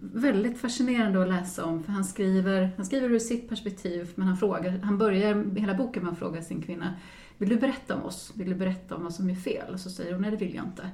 väldigt 0.00 0.58
fascinerande 0.58 1.22
att 1.22 1.28
läsa 1.28 1.64
om, 1.64 1.82
för 1.82 1.92
han 1.92 2.04
skriver, 2.04 2.70
han 2.76 2.86
skriver 2.86 3.10
ur 3.10 3.18
sitt 3.18 3.48
perspektiv, 3.48 4.12
men 4.14 4.28
han, 4.28 4.36
frågar, 4.36 4.78
han 4.78 4.98
börjar 4.98 5.56
hela 5.56 5.74
boken 5.74 6.02
med 6.02 6.12
att 6.12 6.18
fråga 6.18 6.42
sin 6.42 6.62
kvinna, 6.62 6.94
vill 7.38 7.48
du 7.48 7.56
berätta 7.56 7.94
om 7.94 8.02
oss? 8.02 8.32
Vill 8.36 8.48
du 8.48 8.54
berätta 8.54 8.96
om 8.96 9.02
vad 9.02 9.14
som 9.14 9.30
är 9.30 9.34
fel? 9.34 9.74
Och 9.74 9.80
så 9.80 9.90
säger 9.90 10.12
hon, 10.12 10.22
nej 10.22 10.30
det 10.30 10.36
vill 10.36 10.54
jag 10.54 10.64
inte. 10.64 10.90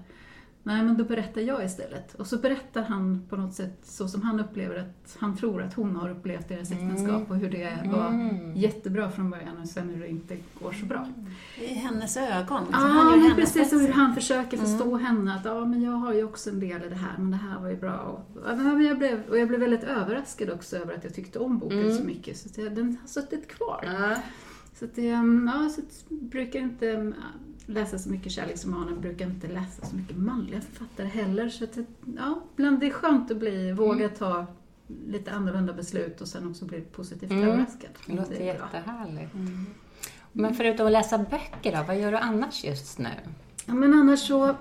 Nej, 0.67 0.83
men 0.83 0.97
då 0.97 1.05
berättar 1.05 1.41
jag 1.41 1.65
istället. 1.65 2.15
Och 2.15 2.27
så 2.27 2.39
berättar 2.39 2.83
han 2.83 3.23
på 3.29 3.37
något 3.37 3.55
sätt 3.55 3.79
så 3.83 4.09
som 4.09 4.23
han 4.23 4.41
upplever 4.41 4.77
att, 4.77 5.17
han 5.21 5.37
tror 5.37 5.63
att 5.63 5.75
hon 5.75 5.97
har 5.97 6.11
upplevt 6.11 6.49
deras 6.49 6.71
äktenskap 6.73 7.31
och 7.31 7.37
hur 7.37 7.51
det 7.51 7.91
var 7.93 8.09
Mm. 8.09 8.57
jättebra 8.57 9.11
från 9.11 9.31
början 9.31 9.57
och 9.63 9.69
sen 9.69 9.91
hur 9.91 10.01
det 10.01 10.09
inte 10.09 10.37
går 10.63 10.73
så 10.73 10.87
bra. 10.87 11.09
I 11.61 11.67
hennes 11.75 12.17
ögon. 12.17 12.65
liksom. 12.65 12.89
Ja, 12.89 13.05
men 13.11 13.21
hennes 13.21 13.35
precis. 13.37 13.73
Och 13.73 13.81
hur 13.81 13.93
han 13.93 14.15
försöker 14.15 14.57
förstå 14.57 14.97
henne. 14.97 15.35
Att 15.35 15.45
ja, 15.45 15.65
men 15.65 15.83
jag 15.83 15.93
har 15.93 16.15
ju 16.15 16.25
också 16.25 16.51
en 16.51 16.61
del 16.61 16.83
i 16.85 16.89
det 16.89 16.95
här, 16.95 17.15
men 17.19 17.31
det 17.31 17.37
här 17.37 17.61
var 17.61 17.69
ju 17.69 17.77
bra. 17.77 17.99
Och, 17.99 18.41
ja, 18.49 18.55
men 18.55 18.85
jag, 18.85 18.99
blev, 18.99 19.23
och 19.31 19.39
jag 19.39 19.49
blev 19.49 19.61
väldigt 19.61 19.85
överraskad 19.85 20.51
också 20.51 20.77
över 20.77 20.95
att 20.95 21.05
jag 21.05 21.15
tyckte 21.15 21.39
om 21.39 21.59
boken 21.59 21.81
Mm. 21.83 21.97
så 21.97 22.05
mycket. 22.05 22.37
Så 22.37 22.49
att 22.49 22.59
jag, 22.59 22.75
den 22.75 22.97
har 23.01 23.09
suttit 23.09 23.49
kvar. 23.49 23.89
Så 24.79 24.85
att 24.85 24.95
det, 24.95 25.09
mm, 25.11 25.51
ja, 25.55 25.69
så 25.69 25.81
att 25.81 26.05
jag 26.09 26.19
brukar 26.23 26.61
inte 26.61 26.91
mm, 26.91 27.15
läsa 27.67 27.99
så 27.99 28.11
mycket 28.11 28.33
kärleksromaner, 28.33 28.97
brukar 28.97 29.27
inte 29.27 29.49
läsa 29.49 29.87
så 29.87 29.97
mycket 29.97 30.17
manliga 30.17 30.61
författare 30.61 31.07
heller. 31.07 31.49
Så 31.49 31.65
att, 31.65 31.73
det- 31.73 31.85
ja, 32.17 32.41
ibland 32.57 32.81
det 32.81 32.87
är 32.87 32.91
skönt 32.91 33.31
att 33.31 33.37
bli, 33.37 33.73
våga 33.73 34.09
ta 34.09 34.47
lite 35.07 35.33
annorlunda 35.33 35.73
beslut 35.73 36.21
och 36.21 36.29
sen 36.29 36.51
också 36.51 36.65
bli 36.65 36.81
positivt 36.81 37.31
Mm. 37.31 37.49
överraskad. 37.49 37.91
Det 38.07 38.13
låter 38.13 38.35
bra. 38.37 38.45
jättehärligt. 38.45 39.35
Mm. 39.35 39.67
Men 40.33 40.55
förutom 40.55 40.87
att 40.87 40.93
läsa 40.93 41.19
böcker 41.19 41.77
då, 41.77 41.83
vad 41.87 41.99
gör 42.01 42.11
du 42.13 42.19
annars 42.19 42.65
just 42.65 42.99
nu? 42.99 43.09
Ja, 43.67 43.75
men 43.75 43.95
annars 43.95 44.21
så, 44.29 44.55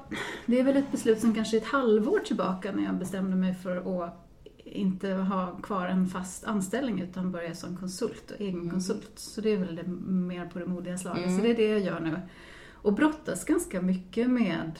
det 0.45 0.59
är 0.59 0.63
väl 0.63 0.77
ett 0.77 0.91
beslut 0.91 1.19
som 1.19 1.33
kanske 1.35 1.57
är 1.57 1.61
ett 1.61 1.67
halvår 1.67 2.19
tillbaka 2.19 2.71
när 2.71 2.83
jag 2.83 2.95
bestämde 2.95 3.35
mig 3.35 3.55
för 3.55 4.03
att 4.05 4.19
inte 4.65 5.09
ha 5.13 5.55
kvar 5.55 5.87
en 5.87 6.07
fast 6.07 6.43
anställning 6.43 7.01
utan 7.01 7.31
börja 7.31 7.55
som 7.55 7.77
konsult 7.77 8.31
och 8.31 8.41
egen 8.41 8.69
konsult. 8.69 9.11
Så 9.15 9.41
det 9.41 9.49
är 9.49 9.57
väl 9.57 9.75
det, 9.75 9.87
mer 10.11 10.45
på 10.45 10.59
det 10.59 10.65
modiga 10.65 10.97
slaget. 10.97 11.25
Mm. 11.25 11.37
Så 11.37 11.43
det 11.43 11.49
är 11.51 11.55
det 11.55 11.67
jag 11.67 11.79
gör 11.79 11.99
nu. 11.99 12.19
Och 12.83 12.93
brottas 12.93 13.45
ganska 13.45 13.81
mycket 13.81 14.29
med 14.29 14.71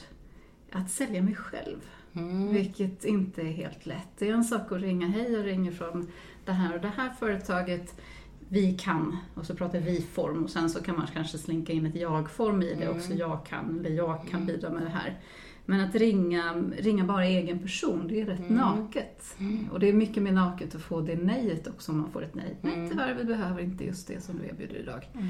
att 0.72 0.90
sälja 0.90 1.22
mig 1.22 1.34
själv. 1.34 1.78
Mm. 2.12 2.52
Vilket 2.54 3.04
inte 3.04 3.42
är 3.42 3.52
helt 3.52 3.86
lätt. 3.86 4.08
Det 4.18 4.28
är 4.28 4.32
en 4.34 4.44
sak 4.44 4.72
att 4.72 4.80
ringa, 4.80 5.06
hej 5.08 5.32
jag 5.32 5.46
ringer 5.46 5.72
från 5.72 6.06
det 6.44 6.52
här 6.52 6.74
och 6.74 6.80
det 6.80 6.92
här 6.96 7.10
företaget. 7.10 8.00
Vi 8.48 8.72
kan, 8.78 9.16
och 9.34 9.46
så 9.46 9.54
pratar 9.54 9.80
vi-form 9.80 10.44
och 10.44 10.50
sen 10.50 10.70
så 10.70 10.82
kan 10.82 10.96
man 10.96 11.06
kanske 11.14 11.38
slinka 11.38 11.72
in 11.72 11.86
ett 11.86 11.94
jag-form 11.96 12.62
i 12.62 12.74
det 12.74 12.84
Mm. 12.84 12.96
också. 12.96 13.12
Jag 13.12 13.46
kan, 13.46 13.78
eller 13.78 13.90
jag 13.96 14.20
kan 14.28 14.42
Mm. 14.42 14.46
bidra 14.46 14.70
med 14.70 14.82
det 14.82 14.88
här. 14.88 15.18
Men 15.66 15.80
att 15.80 15.94
ringa, 15.94 16.62
ringa 16.78 17.04
bara 17.04 17.24
egen 17.26 17.58
person, 17.58 18.08
det 18.08 18.20
är 18.20 18.26
rätt 18.26 18.38
Mm. 18.38 18.54
naket. 18.54 19.36
Och 19.72 19.80
det 19.80 19.88
är 19.88 19.92
mycket 19.92 20.22
mer 20.22 20.32
naket 20.32 20.74
att 20.74 20.82
få 20.82 21.00
det 21.00 21.16
nejet 21.16 21.66
också 21.68 21.92
om 21.92 21.98
man 21.98 22.10
får 22.10 22.22
ett 22.24 22.34
nej. 22.34 22.56
Nej 22.60 22.74
Mm. 22.74 22.90
tyvärr, 22.90 23.14
vi 23.14 23.24
behöver 23.24 23.62
inte 23.62 23.84
just 23.84 24.08
det 24.08 24.20
som 24.20 24.38
du 24.38 24.44
erbjuder 24.46 24.76
idag. 24.76 25.08
Mm. 25.14 25.28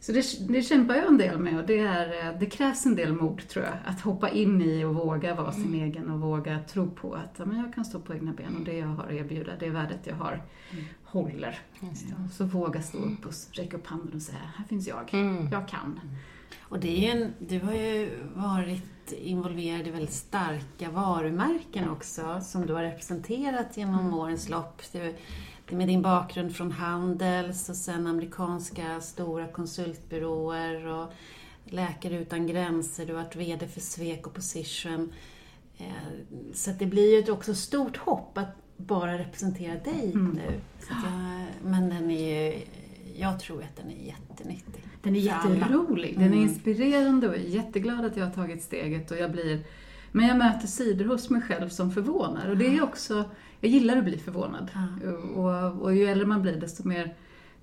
Så 0.00 0.12
det, 0.12 0.48
det 0.48 0.62
kämpar 0.62 0.94
jag 0.94 1.06
en 1.06 1.18
del 1.18 1.38
med 1.38 1.58
och 1.58 1.66
det, 1.66 1.78
är, 1.78 2.26
eh, 2.28 2.38
det 2.38 2.46
krävs 2.46 2.86
en 2.86 2.96
del 2.96 3.12
mod 3.12 3.48
tror 3.48 3.64
jag. 3.64 3.74
Att 3.86 4.00
hoppa 4.00 4.28
in 4.30 4.62
i 4.62 4.84
och 4.84 4.94
våga 4.94 5.34
vara 5.34 5.52
sin 5.52 5.66
Mm. 5.66 5.82
egen 5.84 6.10
och 6.10 6.20
våga 6.20 6.58
tro 6.68 6.90
på 6.90 7.14
att 7.14 7.34
ja, 7.36 7.44
men 7.44 7.58
jag 7.58 7.74
kan 7.74 7.84
stå 7.84 8.00
på 8.00 8.14
egna 8.14 8.32
ben 8.32 8.56
och 8.56 8.64
det 8.64 8.76
jag 8.78 8.86
har 8.86 9.04
att 9.04 9.12
erbjuda, 9.12 9.52
det 9.60 9.70
värdet 9.70 10.00
jag 10.06 10.14
har, 10.14 10.42
Mm. 10.72 10.84
håller. 11.04 11.58
Det. 11.80 12.28
Så 12.32 12.44
våga 12.44 12.82
stå 12.82 12.98
upp 12.98 13.26
och 13.26 13.32
räcka 13.52 13.76
upp 13.76 13.86
handen 13.86 14.14
och 14.14 14.22
säga, 14.22 14.38
här 14.56 14.64
finns 14.64 14.88
jag, 14.88 15.14
Mm. 15.14 15.48
jag 15.52 15.68
kan. 15.68 16.00
Och 16.60 16.80
det 16.80 17.06
är 17.08 17.16
en, 17.16 17.32
du 17.38 17.60
har 17.60 17.72
ju 17.72 18.10
varit 18.34 19.12
involverad 19.12 19.86
i 19.86 19.90
väldigt 19.90 20.12
starka 20.12 20.90
varumärken 20.90 21.88
också, 21.90 22.40
som 22.42 22.66
du 22.66 22.72
har 22.74 22.82
representerat 22.82 23.76
genom 23.76 24.00
mm. 24.00 24.14
årens 24.14 24.48
lopp. 24.48 24.82
Det 24.92 25.14
med 25.72 25.88
din 25.88 26.02
bakgrund 26.02 26.56
från 26.56 26.72
Handels 26.72 27.68
och 27.68 27.76
sen 27.76 28.06
amerikanska 28.06 29.00
stora 29.00 29.46
konsultbyråer 29.46 30.86
och 30.86 31.12
Läkare 31.64 32.18
utan 32.18 32.46
gränser, 32.46 33.06
du 33.06 33.14
har 33.14 33.22
varit 33.22 33.36
VD 33.36 33.68
för 33.68 33.80
Sweco 33.80 34.30
Position. 34.30 35.12
Eh, 35.78 35.86
så 36.54 36.70
det 36.70 36.86
blir 36.86 37.26
ju 37.26 37.32
också 37.32 37.54
stort 37.54 37.96
hopp 37.96 38.38
att 38.38 38.56
bara 38.76 39.18
representera 39.18 39.74
dig 39.74 40.12
mm. 40.14 40.30
nu. 40.30 40.60
Jag, 40.88 41.70
men 41.70 41.88
den 41.88 42.10
är 42.10 42.50
ju, 42.50 42.60
jag 43.16 43.40
tror 43.40 43.62
att 43.62 43.76
den 43.76 43.90
är 43.90 44.06
jättenyttig. 44.06 44.84
Den 45.02 45.16
är 45.16 45.20
jätterolig, 45.20 46.14
den 46.14 46.22
är 46.22 46.26
mm. 46.26 46.42
inspirerande 46.42 47.28
och 47.28 47.34
jag 47.34 47.42
är 47.42 47.48
jätteglad 47.48 48.04
att 48.04 48.16
jag 48.16 48.24
har 48.24 48.32
tagit 48.32 48.62
steget 48.62 49.10
och 49.10 49.16
jag 49.16 49.32
blir 49.32 49.64
men 50.12 50.26
jag 50.26 50.36
möter 50.36 50.66
sidor 50.66 51.04
hos 51.04 51.30
mig 51.30 51.42
själv 51.42 51.68
som 51.68 51.90
förvånar 51.90 52.48
och 52.50 52.56
det 52.56 52.76
är 52.76 52.82
också, 52.82 53.24
jag 53.60 53.70
gillar 53.70 53.96
att 53.96 54.04
bli 54.04 54.18
förvånad. 54.18 54.70
Och, 55.34 55.82
och 55.82 55.94
ju 55.94 56.04
äldre 56.04 56.26
man 56.26 56.42
blir 56.42 56.60
desto 56.60 56.88
mer 56.88 57.14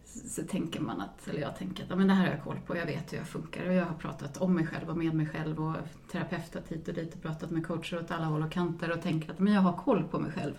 så 0.06 0.44
tänker 0.44 0.80
man 0.80 1.02
att, 1.02 1.28
eller 1.28 1.42
jag 1.42 1.58
tänker 1.58 1.84
att 1.84 1.98
men 1.98 2.08
det 2.08 2.14
här 2.14 2.26
har 2.26 2.34
jag 2.34 2.44
koll 2.44 2.60
på, 2.66 2.78
jag 2.78 2.86
vet 2.86 3.14
hur 3.14 3.18
jag 3.18 3.28
funkar 3.28 3.68
och 3.68 3.74
jag 3.74 3.86
har 3.86 3.96
pratat 3.96 4.38
om 4.38 4.54
mig 4.54 4.68
själv 4.68 4.90
och 4.90 4.98
med 4.98 5.14
mig 5.14 5.26
själv 5.26 5.60
och 5.60 5.76
terapeutat 6.12 6.68
hit 6.68 6.88
och 6.88 6.94
dit 6.94 7.16
och 7.16 7.22
pratat 7.22 7.52
med 7.52 7.68
coacher 7.68 8.00
åt 8.00 8.12
alla 8.12 8.26
håll 8.26 8.44
och 8.44 8.52
kanter 8.52 8.92
och 8.92 9.02
tänker 9.02 9.32
att 9.32 9.40
men 9.40 9.54
jag 9.54 9.62
har 9.62 9.74
koll 9.74 10.04
på 10.04 10.20
mig 10.20 10.32
själv. 10.32 10.54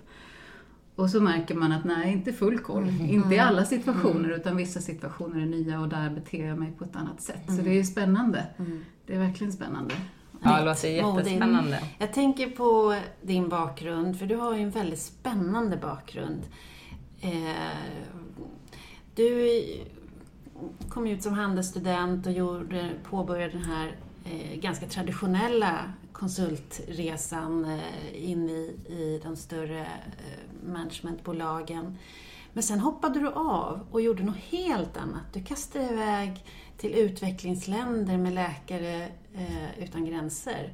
Och 0.95 1.11
så 1.11 1.21
märker 1.21 1.55
man 1.55 1.73
att 1.73 1.85
nej, 1.85 2.13
inte 2.13 2.33
full 2.33 2.59
koll. 2.59 2.89
Mm. 2.89 3.07
Inte 3.07 3.35
i 3.35 3.39
alla 3.39 3.65
situationer, 3.65 4.31
utan 4.31 4.57
vissa 4.57 4.81
situationer 4.81 5.41
är 5.41 5.47
nya 5.47 5.81
och 5.81 5.89
där 5.89 6.11
beter 6.11 6.49
jag 6.49 6.59
mig 6.59 6.73
på 6.79 6.85
ett 6.85 6.97
annat 6.97 7.21
sätt. 7.21 7.49
Mm. 7.49 7.57
Så 7.57 7.69
det 7.69 7.79
är 7.79 7.83
spännande. 7.83 8.47
Mm. 8.57 8.85
Det 9.07 9.15
är 9.15 9.19
verkligen 9.19 9.53
spännande. 9.53 9.95
Ja, 10.43 10.59
det 10.59 10.65
låter 10.65 10.89
jättespännande. 10.89 11.81
Jag 11.99 12.13
tänker 12.13 12.51
på 12.51 12.97
din 13.23 13.49
bakgrund, 13.49 14.19
för 14.19 14.27
du 14.27 14.37
har 14.37 14.55
ju 14.55 14.63
en 14.63 14.71
väldigt 14.71 15.01
spännande 15.01 15.77
bakgrund. 15.77 16.43
Eh, 17.21 17.31
du 19.15 19.63
kom 20.89 21.07
ut 21.07 21.23
som 21.23 21.33
handelsstudent 21.33 22.27
och 22.27 22.33
gjorde, 22.33 22.91
påbörjade 23.11 23.53
den 23.53 23.65
här 23.65 23.97
eh, 24.25 24.61
ganska 24.61 24.87
traditionella 24.87 25.93
konsultresan 26.13 27.65
eh, 27.65 28.31
in 28.31 28.51
i, 28.51 28.77
i 28.89 29.21
de 29.25 29.37
större 29.37 29.87
managementbolagen. 30.67 31.99
Men 32.53 32.63
sen 32.63 32.81
hoppade 32.81 33.21
du 33.21 33.29
av 33.29 33.87
och 33.91 34.01
gjorde 34.01 34.23
något 34.23 34.37
helt 34.37 34.97
annat. 34.97 35.33
Du 35.33 35.43
kastade 35.43 35.93
iväg 35.93 36.45
till 36.79 36.95
utvecklingsländer 36.95 38.19
med 38.19 38.33
Läkare 38.33 39.09
eh, 39.35 39.83
utan 39.83 40.05
gränser. 40.05 40.73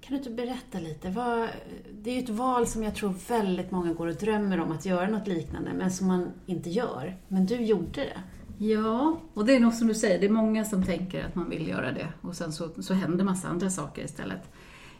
Kan 0.00 0.10
du 0.10 0.16
inte 0.16 0.30
berätta 0.30 0.78
lite? 0.78 1.10
Vad, 1.10 1.48
det 1.92 2.10
är 2.10 2.14
ju 2.14 2.22
ett 2.22 2.28
val 2.28 2.66
som 2.66 2.82
jag 2.82 2.94
tror 2.94 3.14
väldigt 3.28 3.70
många 3.70 3.92
går 3.92 4.06
och 4.06 4.14
drömmer 4.14 4.60
om 4.60 4.72
att 4.72 4.86
göra 4.86 5.10
något 5.10 5.26
liknande, 5.26 5.70
men 5.74 5.90
som 5.90 6.06
man 6.06 6.32
inte 6.46 6.70
gör. 6.70 7.16
Men 7.28 7.46
du 7.46 7.56
gjorde 7.56 8.00
det. 8.00 8.22
Ja, 8.64 9.20
och 9.34 9.46
det 9.46 9.56
är 9.56 9.60
nog 9.60 9.72
som 9.72 9.88
du 9.88 9.94
säger, 9.94 10.18
det 10.20 10.26
är 10.26 10.30
många 10.30 10.64
som 10.64 10.84
tänker 10.84 11.24
att 11.24 11.34
man 11.34 11.50
vill 11.50 11.68
göra 11.68 11.92
det 11.92 12.08
och 12.20 12.36
sen 12.36 12.52
så, 12.52 12.82
så 12.82 12.94
händer 12.94 13.24
massa 13.24 13.48
andra 13.48 13.70
saker 13.70 14.04
istället. 14.04 14.50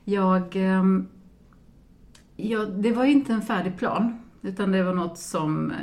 Jag, 0.04 0.56
ehm, 0.56 1.08
ja, 2.36 2.64
det 2.64 2.92
var 2.92 3.04
ju 3.04 3.12
inte 3.12 3.32
en 3.32 3.42
färdig 3.42 3.78
plan, 3.78 4.22
utan 4.42 4.72
det 4.72 4.82
var 4.82 4.94
något 4.94 5.18
som, 5.18 5.70
eh, 5.70 5.76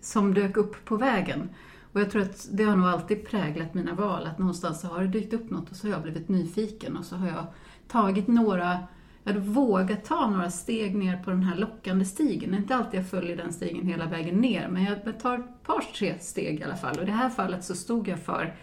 som 0.00 0.34
dök 0.34 0.56
upp 0.56 0.84
på 0.84 0.96
vägen. 0.96 1.48
Och 1.92 2.00
jag 2.00 2.10
tror 2.10 2.22
att 2.22 2.48
det 2.52 2.64
har 2.64 2.76
nog 2.76 2.86
alltid 2.86 3.26
präglat 3.26 3.74
mina 3.74 3.94
val, 3.94 4.26
att 4.26 4.38
någonstans 4.38 4.80
så 4.80 4.86
har 4.86 5.02
det 5.02 5.08
dykt 5.08 5.32
upp 5.32 5.50
något 5.50 5.70
och 5.70 5.76
så 5.76 5.86
har 5.86 5.92
jag 5.92 6.02
blivit 6.02 6.28
nyfiken 6.28 6.96
och 6.96 7.04
så 7.04 7.16
har 7.16 7.28
jag 7.28 7.46
tagit 7.88 8.28
några, 8.28 8.78
jag 9.24 9.32
hade 9.32 9.44
vågat 9.44 10.04
ta 10.04 10.30
några 10.30 10.50
steg 10.50 10.94
ner 10.94 11.22
på 11.22 11.30
den 11.30 11.42
här 11.42 11.56
lockande 11.56 12.04
stigen. 12.04 12.50
Det 12.50 12.56
är 12.56 12.60
inte 12.60 12.76
alltid 12.76 13.00
jag 13.00 13.08
följer 13.08 13.36
den 13.36 13.52
stigen 13.52 13.86
hela 13.86 14.06
vägen 14.06 14.34
ner, 14.34 14.68
men 14.68 14.84
jag 14.84 15.20
tar 15.20 15.38
ett 15.38 15.62
par, 15.66 15.80
tre 15.98 16.18
steg 16.18 16.60
i 16.60 16.64
alla 16.64 16.76
fall. 16.76 16.96
Och 16.96 17.02
i 17.02 17.06
det 17.06 17.12
här 17.12 17.30
fallet 17.30 17.64
så 17.64 17.74
stod 17.74 18.08
jag 18.08 18.18
för 18.18 18.54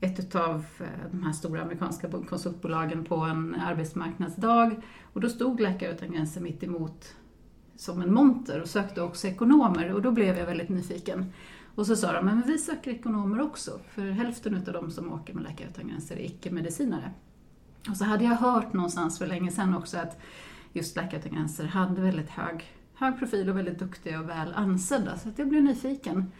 ett 0.00 0.34
av 0.34 0.64
eh, 0.80 1.10
de 1.10 1.22
här 1.22 1.32
stora 1.32 1.62
amerikanska 1.62 2.08
konsultbolagen 2.28 3.04
på 3.04 3.16
en 3.16 3.54
arbetsmarknadsdag. 3.54 4.82
Och 5.12 5.20
då 5.20 5.28
stod 5.28 5.60
Läkare 5.60 5.92
utan 5.92 6.12
gränser 6.12 6.40
mitt 6.40 6.62
emot 6.62 7.14
som 7.76 8.02
en 8.02 8.14
monter 8.14 8.60
och 8.60 8.68
sökte 8.68 9.02
också 9.02 9.26
ekonomer 9.26 9.92
och 9.92 10.02
då 10.02 10.10
blev 10.10 10.38
jag 10.38 10.46
väldigt 10.46 10.68
nyfiken. 10.68 11.32
Och 11.80 11.86
så 11.86 11.96
sa 11.96 12.12
de, 12.12 12.24
men 12.24 12.42
vi 12.46 12.58
söker 12.58 12.90
ekonomer 12.90 13.40
också, 13.40 13.80
för 13.88 14.02
hälften 14.02 14.54
av 14.54 14.72
de 14.72 14.90
som 14.90 15.12
åker 15.12 15.34
med 15.34 15.42
Läkare 15.42 15.68
utan 15.68 15.88
gränser 15.88 16.16
är 16.16 16.24
icke-medicinare. 16.24 17.10
Och 17.90 17.96
så 17.96 18.04
hade 18.04 18.24
jag 18.24 18.34
hört 18.34 18.72
någonstans 18.72 19.18
för 19.18 19.26
länge 19.26 19.50
sedan 19.50 19.76
också 19.76 19.98
att 19.98 20.20
just 20.72 20.96
Läkare 20.96 21.20
utan 21.20 21.32
gränser 21.32 21.64
hade 21.64 22.00
väldigt 22.00 22.30
hög, 22.30 22.64
hög 22.94 23.18
profil 23.18 23.48
och 23.48 23.56
väldigt 23.56 23.78
duktiga 23.78 24.20
och 24.20 24.28
väl 24.28 24.52
ansedda, 24.54 25.18
så 25.18 25.28
att 25.28 25.38
jag 25.38 25.48
blev 25.48 25.62
nyfiken. 25.62 26.32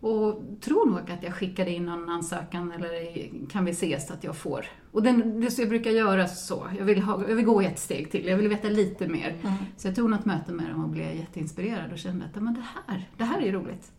Och 0.00 0.42
tror 0.60 0.86
nog 0.86 1.10
att 1.10 1.22
jag 1.22 1.34
skickade 1.34 1.70
in 1.70 1.86
någon 1.86 2.08
ansökan 2.08 2.72
eller 2.72 3.30
kan 3.48 3.64
vi 3.64 3.70
ses 3.70 4.10
att 4.10 4.24
jag 4.24 4.36
får. 4.36 4.66
Och 4.90 5.02
den, 5.02 5.40
det, 5.40 5.58
jag 5.58 5.68
brukar 5.68 5.90
göra 5.90 6.28
så. 6.28 6.68
Jag 6.78 6.84
vill, 6.84 7.02
ha, 7.02 7.28
jag 7.28 7.36
vill 7.36 7.44
gå 7.44 7.60
ett 7.60 7.78
steg 7.78 8.10
till, 8.10 8.26
jag 8.26 8.36
vill 8.36 8.48
veta 8.48 8.68
lite 8.68 9.08
mer. 9.08 9.28
Mm. 9.42 9.54
Så 9.76 9.88
jag 9.88 9.96
tog 9.96 10.10
något 10.10 10.24
möte 10.24 10.52
med 10.52 10.70
dem 10.70 10.84
och 10.84 10.90
blev 10.90 11.16
jätteinspirerad 11.16 11.92
och 11.92 11.98
kände 11.98 12.24
att 12.24 12.42
men 12.42 12.54
det, 12.54 12.64
här, 12.86 13.08
det 13.16 13.24
här 13.24 13.42
är 13.42 13.52
roligt. 13.52 13.92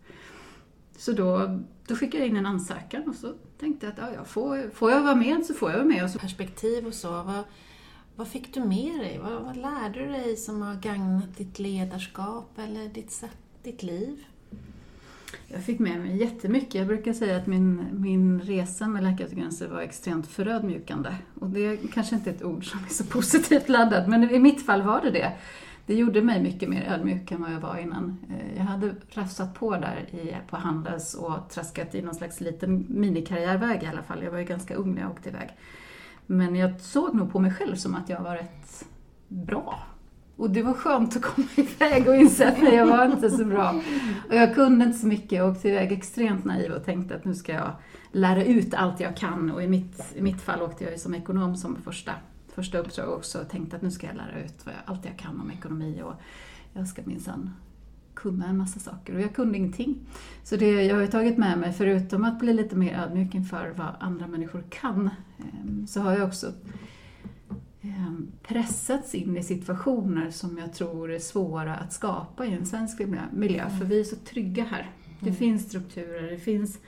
Så 0.98 1.12
då, 1.12 1.60
då 1.88 1.96
skickade 1.96 2.24
jag 2.24 2.30
in 2.30 2.38
en 2.38 2.46
ansökan 2.46 3.10
och 3.10 3.16
så 3.16 3.34
tänkte 3.60 3.86
jag 3.86 4.06
att 4.06 4.14
ja, 4.16 4.24
får, 4.26 4.70
får 4.70 4.92
jag 4.92 5.04
vara 5.04 5.16
med 5.16 5.46
så 5.46 5.54
får 5.54 5.72
jag 5.72 5.78
vara 5.78 5.88
med. 5.88 6.04
Och 6.04 6.10
så... 6.10 6.20
Perspektiv 6.20 6.88
och 6.88 6.94
så, 6.94 7.10
vad, 7.10 7.44
vad 8.16 8.28
fick 8.28 8.54
du 8.54 8.60
med 8.60 9.00
dig? 9.00 9.20
Vad, 9.24 9.44
vad 9.44 9.58
lärde 9.58 10.00
du 10.00 10.12
dig 10.12 10.38
som 10.38 10.62
har 10.62 10.76
gagnat 10.76 11.38
ditt 11.38 11.60
ledarskap 11.60 12.50
eller 12.58 12.88
ditt, 12.88 13.24
ditt 13.64 13.84
liv? 13.84 14.26
Jag 15.48 15.64
fick 15.64 15.80
med 15.80 16.00
mig 16.00 16.18
jättemycket. 16.18 16.76
Jag 16.76 16.88
brukar 16.88 17.14
säga 17.14 17.38
att 17.38 17.48
min, 17.48 17.88
min 17.92 18.42
resa 18.42 18.88
med 18.88 19.04
Läkare 19.04 19.28
utan 19.28 19.40
gränser 19.40 19.68
var 19.68 19.82
extremt 19.82 20.28
förödmjukande. 20.28 21.16
Och 21.40 21.50
det 21.50 21.78
kanske 21.94 22.16
inte 22.16 22.30
är 22.30 22.34
ett 22.34 22.44
ord 22.44 22.72
som 22.72 22.80
är 22.86 22.90
så 22.90 23.04
positivt 23.04 23.70
laddat, 23.70 24.08
men 24.08 24.32
i 24.32 24.40
mitt 24.40 24.66
fall 24.66 24.82
var 24.82 25.02
det 25.02 25.12
det. 25.12 25.32
Det 25.86 25.96
gjorde 25.96 26.22
mig 26.22 26.42
mycket 26.42 26.70
mer 26.70 26.84
ödmjuk 26.84 27.32
än 27.32 27.42
vad 27.42 27.54
jag 27.54 27.60
var 27.60 27.78
innan. 27.78 28.18
Eh, 28.30 28.58
jag 28.58 28.64
hade 28.64 28.96
rafsat 29.10 29.54
på 29.54 29.72
där 29.72 30.06
i, 30.12 30.36
på 30.50 30.58
Handels 30.58 31.14
och 31.14 31.50
traskat 31.50 31.96
i 31.96 32.02
någon 32.02 32.16
slags 32.16 32.42
liten 32.42 32.86
minikarriärväg 32.90 33.84
i 33.84 33.86
alla 33.86 34.04
fall. 34.04 34.24
Jag 34.24 34.32
var 34.32 34.40
ju 34.40 34.46
ganska 34.46 34.76
ung 34.76 34.96
när 34.96 35.02
jag 35.02 35.12
åkte 35.12 35.30
iväg. 35.30 35.50
Men 36.26 36.56
jag 36.56 36.82
såg 36.82 37.16
nog 37.16 37.32
på 37.32 37.40
mig 37.40 37.54
själv 37.54 37.76
som 37.76 37.96
att 37.96 38.10
jag 38.10 38.22
var 38.22 38.36
rätt 38.36 38.86
bra 39.28 39.80
och 40.36 40.50
det 40.50 40.64
var 40.64 40.74
skönt 40.74 41.16
att 41.16 41.22
komma 41.22 41.48
iväg 41.56 42.08
och 42.08 42.16
inse 42.16 42.48
att 42.48 42.62
nej, 42.62 42.76
jag 42.76 42.86
var 42.86 43.06
inte 43.06 43.30
så 43.30 43.46
bra. 43.46 43.82
Och 44.30 44.36
jag 44.36 44.56
kunde 44.56 44.86
inte 44.86 44.98
så 44.98 45.08
mycket. 45.08 45.32
Jag 45.32 45.52
åkte 45.52 45.70
iväg 45.70 45.92
extremt 45.92 46.46
naiv 46.46 46.72
och 46.72 46.86
tänkte 46.86 47.16
att 47.16 47.26
nu 47.26 47.36
ska 47.36 47.54
jag 47.54 47.72
lära 48.12 48.44
ut 48.44 48.74
allt 48.74 49.00
jag 49.00 49.18
kan. 49.18 49.52
Och 49.52 49.64
i 49.64 49.68
mitt, 49.68 50.14
i 50.16 50.22
mitt 50.22 50.42
fall 50.42 50.62
åkte 50.62 50.84
jag 50.84 50.94
ju 50.94 51.00
som 51.00 51.16
ekonom 51.16 51.56
som 51.56 51.76
första, 51.76 52.12
första 52.56 52.78
uppdrag 52.78 53.10
också 53.10 53.42
och 53.42 53.50
tänkte 53.50 53.76
att 53.76 53.82
nu 53.82 53.92
ska 53.92 54.08
jag 54.08 54.16
lära 54.16 54.44
ut 54.44 54.66
allt 54.86 55.06
jag 55.06 55.18
kan 55.18 55.42
om 55.42 55.52
ekonomi 55.52 56.02
och 56.04 56.14
jag 56.74 56.88
ska 56.88 57.02
minsann 57.06 57.50
kunna 58.14 58.48
en 58.48 58.58
massa 58.58 58.80
saker. 58.80 59.16
Och 59.16 59.22
jag 59.22 59.36
kunde 59.36 59.58
ingenting. 59.58 59.96
Så 60.44 60.56
det 60.56 60.84
jag 60.84 60.96
har 60.96 61.08
tagit 61.08 61.38
med 61.38 61.58
mig, 61.58 61.74
förutom 61.74 62.24
att 62.24 62.40
bli 62.40 62.54
lite 62.54 62.76
mer 62.76 63.00
ödmjuk 63.00 63.36
inför 63.36 63.74
vad 63.78 63.96
andra 64.00 64.28
människor 64.28 64.64
kan, 64.70 65.10
ehm, 65.40 65.88
så 65.88 66.02
har 66.02 66.12
jag 66.12 66.28
också 66.28 66.52
Ehm, 67.84 68.32
pressats 68.44 69.16
in 69.16 69.38
i 69.38 69.44
situationer 69.44 70.32
som 70.32 70.58
jag 70.58 70.74
tror 70.74 71.12
är 71.12 71.20
svåra 71.20 71.76
att 71.76 71.94
skapa 71.94 72.46
i 72.46 72.54
en 72.54 72.66
svensk 72.66 73.02
miljö, 73.32 73.70
för 73.70 73.86
vi 73.86 74.00
är 74.00 74.04
så 74.04 74.16
trygga 74.16 74.64
här. 74.64 74.92
Det 75.20 75.26
mm. 75.26 75.36
finns 75.36 75.64
strukturer, 75.64 76.32
det 76.32 76.38
finns 76.38 76.80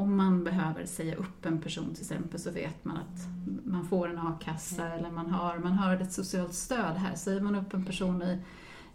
om 0.00 0.16
man 0.16 0.44
behöver 0.44 0.86
säga 0.86 1.16
upp 1.16 1.46
en 1.46 1.60
person 1.60 1.94
till 1.94 2.02
exempel 2.02 2.40
så 2.40 2.50
vet 2.50 2.84
man 2.84 2.96
att 2.96 3.26
man 3.64 3.84
får 3.84 4.08
en 4.08 4.18
a-kassa 4.18 4.86
mm. 4.86 4.98
eller 4.98 5.10
man 5.10 5.30
har, 5.30 5.58
man 5.58 5.72
har 5.72 5.96
ett 5.96 6.12
socialt 6.12 6.54
stöd 6.54 6.96
här. 6.96 7.14
Säger 7.14 7.40
man 7.40 7.54
upp 7.54 7.74
en 7.74 7.84
person 7.84 8.22
i, 8.22 8.38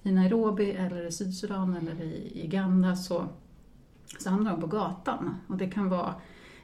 i 0.04 0.12
Nairobi 0.12 0.72
eller 0.72 1.08
i 1.08 1.12
Sydsudan 1.12 1.78
eller 1.78 2.02
i, 2.02 2.32
i 2.34 2.46
Uganda 2.46 2.96
så, 2.96 3.26
så 4.20 4.30
hamnar 4.30 4.52
de 4.52 4.62
på 4.62 4.68
gatan. 4.68 5.36
Och 5.48 5.58
det 5.58 5.70
kan 5.70 5.90
vara, 5.90 6.14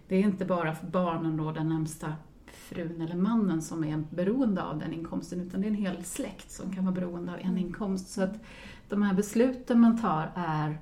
det 0.08 0.16
är 0.16 0.20
inte 0.20 0.46
bara 0.46 0.76
för 0.76 0.88
barnen 0.88 1.38
då, 1.38 1.52
den 1.52 1.70
närmsta 1.70 2.14
frun 2.52 3.02
eller 3.02 3.16
mannen 3.16 3.62
som 3.62 3.84
är 3.84 4.04
beroende 4.10 4.64
av 4.64 4.80
den 4.80 4.94
inkomsten, 4.94 5.42
utan 5.42 5.62
det 5.62 5.68
är 5.68 5.70
en 5.70 5.76
hel 5.76 6.04
släkt 6.04 6.52
som 6.52 6.76
kan 6.76 6.86
vara 6.86 6.96
beroende 6.96 7.34
av 7.34 7.40
en 7.40 7.58
inkomst. 7.58 8.10
Så 8.10 8.24
att 8.24 8.44
de 8.90 9.02
här 9.02 9.14
besluten 9.14 9.80
man 9.80 10.02
tar 10.02 10.32
är 10.36 10.80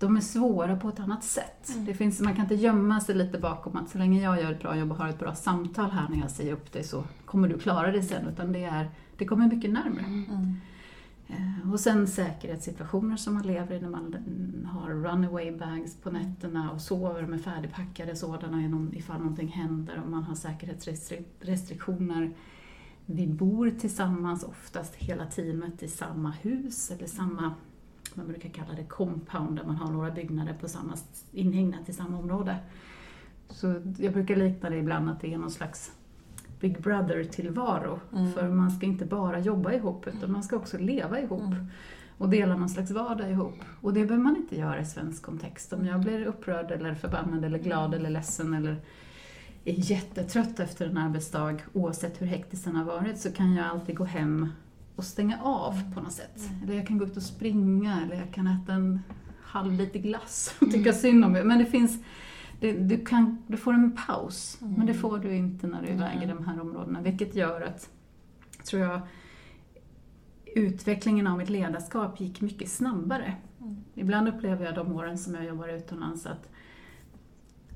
de 0.00 0.16
är 0.16 0.20
svåra 0.20 0.76
på 0.76 0.88
ett 0.88 1.00
annat 1.00 1.24
sätt. 1.24 1.68
Mm. 1.72 1.84
Det 1.84 1.94
finns, 1.94 2.20
man 2.20 2.34
kan 2.34 2.42
inte 2.42 2.54
gömma 2.54 3.00
sig 3.00 3.14
lite 3.14 3.38
bakom 3.38 3.76
att 3.76 3.90
så 3.90 3.98
länge 3.98 4.22
jag 4.22 4.40
gör 4.40 4.52
ett 4.52 4.62
bra 4.62 4.76
jobb 4.76 4.90
och 4.90 4.96
har 4.96 5.08
ett 5.08 5.18
bra 5.18 5.34
samtal 5.34 5.90
här 5.90 6.08
när 6.08 6.20
jag 6.20 6.30
säger 6.30 6.52
upp 6.52 6.72
dig 6.72 6.84
så 6.84 7.04
kommer 7.24 7.48
du 7.48 7.58
klara 7.58 7.92
dig 7.92 8.02
sen, 8.02 8.28
utan 8.28 8.52
det, 8.52 8.64
är, 8.64 8.90
det 9.16 9.24
kommer 9.24 9.46
mycket 9.46 9.70
närmare. 9.70 10.04
Mm. 10.04 10.56
Eh, 11.28 11.72
och 11.72 11.80
sen 11.80 12.06
säkerhetssituationer 12.06 13.16
som 13.16 13.34
man 13.34 13.42
lever 13.42 13.76
i 13.76 13.80
när 13.80 13.88
man 13.88 14.16
har 14.66 14.90
runaway 14.90 15.52
bags 15.52 15.96
på 15.96 16.10
nätterna 16.10 16.70
och 16.70 16.80
sover 16.80 17.26
med 17.26 17.40
färdigpackade 17.40 18.16
sådana 18.16 18.88
ifall 18.92 19.18
någonting 19.18 19.48
händer 19.48 20.02
och 20.04 20.10
man 20.10 20.22
har 20.22 20.34
säkerhetsrestriktioner 20.34 22.34
vi 23.12 23.26
bor 23.26 23.70
tillsammans, 23.70 24.44
oftast 24.44 24.94
hela 24.94 25.26
teamet 25.26 25.82
i 25.82 25.88
samma 25.88 26.30
hus 26.30 26.90
eller 26.90 27.06
samma, 27.06 27.54
man 28.16 28.28
brukar 28.28 28.48
kalla 28.48 28.74
det 28.74 28.84
compound, 28.84 29.56
där 29.56 29.64
man 29.64 29.76
har 29.76 29.90
några 29.90 30.10
byggnader 30.10 30.54
på 30.60 30.68
samma, 30.68 30.96
inhägnat 31.32 31.88
i 31.88 31.92
samma 31.92 32.18
område. 32.18 32.56
Så 33.48 33.74
jag 33.98 34.12
brukar 34.12 34.36
likna 34.36 34.70
det 34.70 34.76
ibland 34.76 35.10
att 35.10 35.20
det 35.20 35.34
är 35.34 35.38
någon 35.38 35.50
slags 35.50 35.92
Big 36.60 36.82
Brother-tillvaro. 36.82 38.00
Mm. 38.12 38.32
För 38.32 38.48
man 38.48 38.70
ska 38.70 38.86
inte 38.86 39.04
bara 39.04 39.40
jobba 39.40 39.72
ihop, 39.72 40.06
utan 40.06 40.32
man 40.32 40.42
ska 40.42 40.56
också 40.56 40.78
leva 40.78 41.20
ihop. 41.20 41.52
Mm. 41.52 41.66
Och 42.18 42.28
dela 42.28 42.56
någon 42.56 42.68
slags 42.68 42.90
vardag 42.90 43.30
ihop. 43.30 43.54
Och 43.80 43.94
det 43.94 44.04
behöver 44.04 44.24
man 44.24 44.36
inte 44.36 44.58
göra 44.58 44.80
i 44.80 44.84
svensk 44.84 45.22
kontext. 45.22 45.72
Om 45.72 45.86
jag 45.86 46.00
blir 46.00 46.24
upprörd 46.24 46.70
eller 46.70 46.94
förbannad 46.94 47.44
eller 47.44 47.58
glad 47.58 47.94
eller 47.94 48.10
ledsen 48.10 48.54
eller 48.54 48.76
är 49.64 49.90
jättetrött 49.90 50.60
efter 50.60 50.86
en 50.86 50.96
arbetsdag, 50.96 51.56
oavsett 51.72 52.22
hur 52.22 52.26
hektisk 52.26 52.64
den 52.64 52.76
har 52.76 52.84
varit, 52.84 53.18
så 53.18 53.32
kan 53.32 53.54
jag 53.54 53.66
alltid 53.66 53.96
gå 53.96 54.04
hem 54.04 54.48
och 55.00 55.06
stänga 55.06 55.42
av 55.42 55.94
på 55.94 56.00
något 56.00 56.12
sätt. 56.12 56.50
Eller 56.62 56.74
jag 56.74 56.86
kan 56.86 56.98
gå 56.98 57.04
ut 57.04 57.16
och 57.16 57.22
springa, 57.22 58.02
eller 58.02 58.16
jag 58.16 58.34
kan 58.34 58.46
äta 58.46 58.72
en 58.72 59.00
halv 59.42 59.72
liter 59.72 59.98
glass 59.98 60.54
och 60.60 60.70
tycka 60.70 60.92
synd 60.92 61.24
om 61.24 61.32
mig. 61.32 61.44
Men 61.44 61.58
det 61.58 61.64
finns, 61.64 62.04
det, 62.60 62.72
du, 62.72 63.04
kan, 63.04 63.42
du 63.46 63.56
får 63.56 63.72
en 63.72 63.96
paus, 64.06 64.58
men 64.60 64.86
det 64.86 64.94
får 64.94 65.18
du 65.18 65.34
inte 65.36 65.66
när 65.66 65.82
du 65.82 65.88
är 65.88 65.92
iväg 65.92 66.22
i 66.22 66.26
de 66.26 66.46
här 66.46 66.60
områdena. 66.60 67.00
Vilket 67.00 67.34
gör 67.34 67.60
att, 67.60 67.90
tror 68.64 68.82
jag, 68.82 69.00
utvecklingen 70.54 71.26
av 71.26 71.38
mitt 71.38 71.50
ledarskap 71.50 72.20
gick 72.20 72.40
mycket 72.40 72.70
snabbare. 72.70 73.34
Ibland 73.94 74.28
upplever 74.28 74.64
jag 74.64 74.74
de 74.74 74.92
åren 74.92 75.18
som 75.18 75.34
jag 75.34 75.44
jobbar 75.44 75.68
utomlands 75.68 76.26
att 76.26 76.48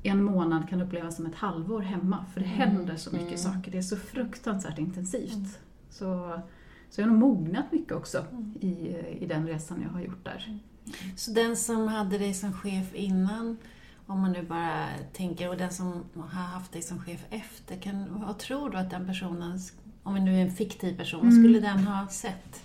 en 0.02 0.22
månad 0.24 0.68
kan 0.68 0.80
upplevas 0.80 1.16
som 1.16 1.26
ett 1.26 1.34
halvår 1.34 1.80
hemma, 1.80 2.24
för 2.34 2.40
det 2.40 2.46
händer 2.46 2.96
så 2.96 3.16
mycket 3.16 3.40
saker. 3.40 3.70
Det 3.70 3.78
är 3.78 3.82
så 3.82 3.96
fruktansvärt 3.96 4.78
intensivt. 4.78 5.58
Så, 5.90 6.40
så 6.94 7.00
jag 7.00 7.06
har 7.08 7.16
nog 7.16 7.20
mognat 7.20 7.72
mycket 7.72 7.92
också 7.92 8.24
i, 8.60 8.96
i 9.20 9.26
den 9.28 9.46
resan 9.46 9.82
jag 9.82 9.90
har 9.90 10.00
gjort 10.00 10.24
där. 10.24 10.58
Så 11.16 11.30
den 11.30 11.56
som 11.56 11.88
hade 11.88 12.18
dig 12.18 12.34
som 12.34 12.52
chef 12.52 12.94
innan, 12.94 13.56
om 14.06 14.20
man 14.20 14.32
nu 14.32 14.42
bara 14.42 14.86
tänker, 15.12 15.48
och 15.48 15.56
den 15.56 15.70
som 15.70 16.04
har 16.14 16.42
haft 16.42 16.72
dig 16.72 16.82
som 16.82 17.00
chef 17.00 17.24
efter, 17.30 17.76
kan, 17.76 18.20
vad 18.26 18.38
tror 18.38 18.70
du 18.70 18.78
att 18.78 18.90
den 18.90 19.06
personen, 19.06 19.58
om 20.02 20.14
vi 20.14 20.20
nu 20.20 20.36
är 20.36 20.42
en 20.42 20.50
fiktiv 20.50 20.96
person, 20.96 21.20
vad 21.24 21.34
skulle 21.34 21.60
den 21.60 21.78
ha 21.78 22.08
sett? 22.08 22.62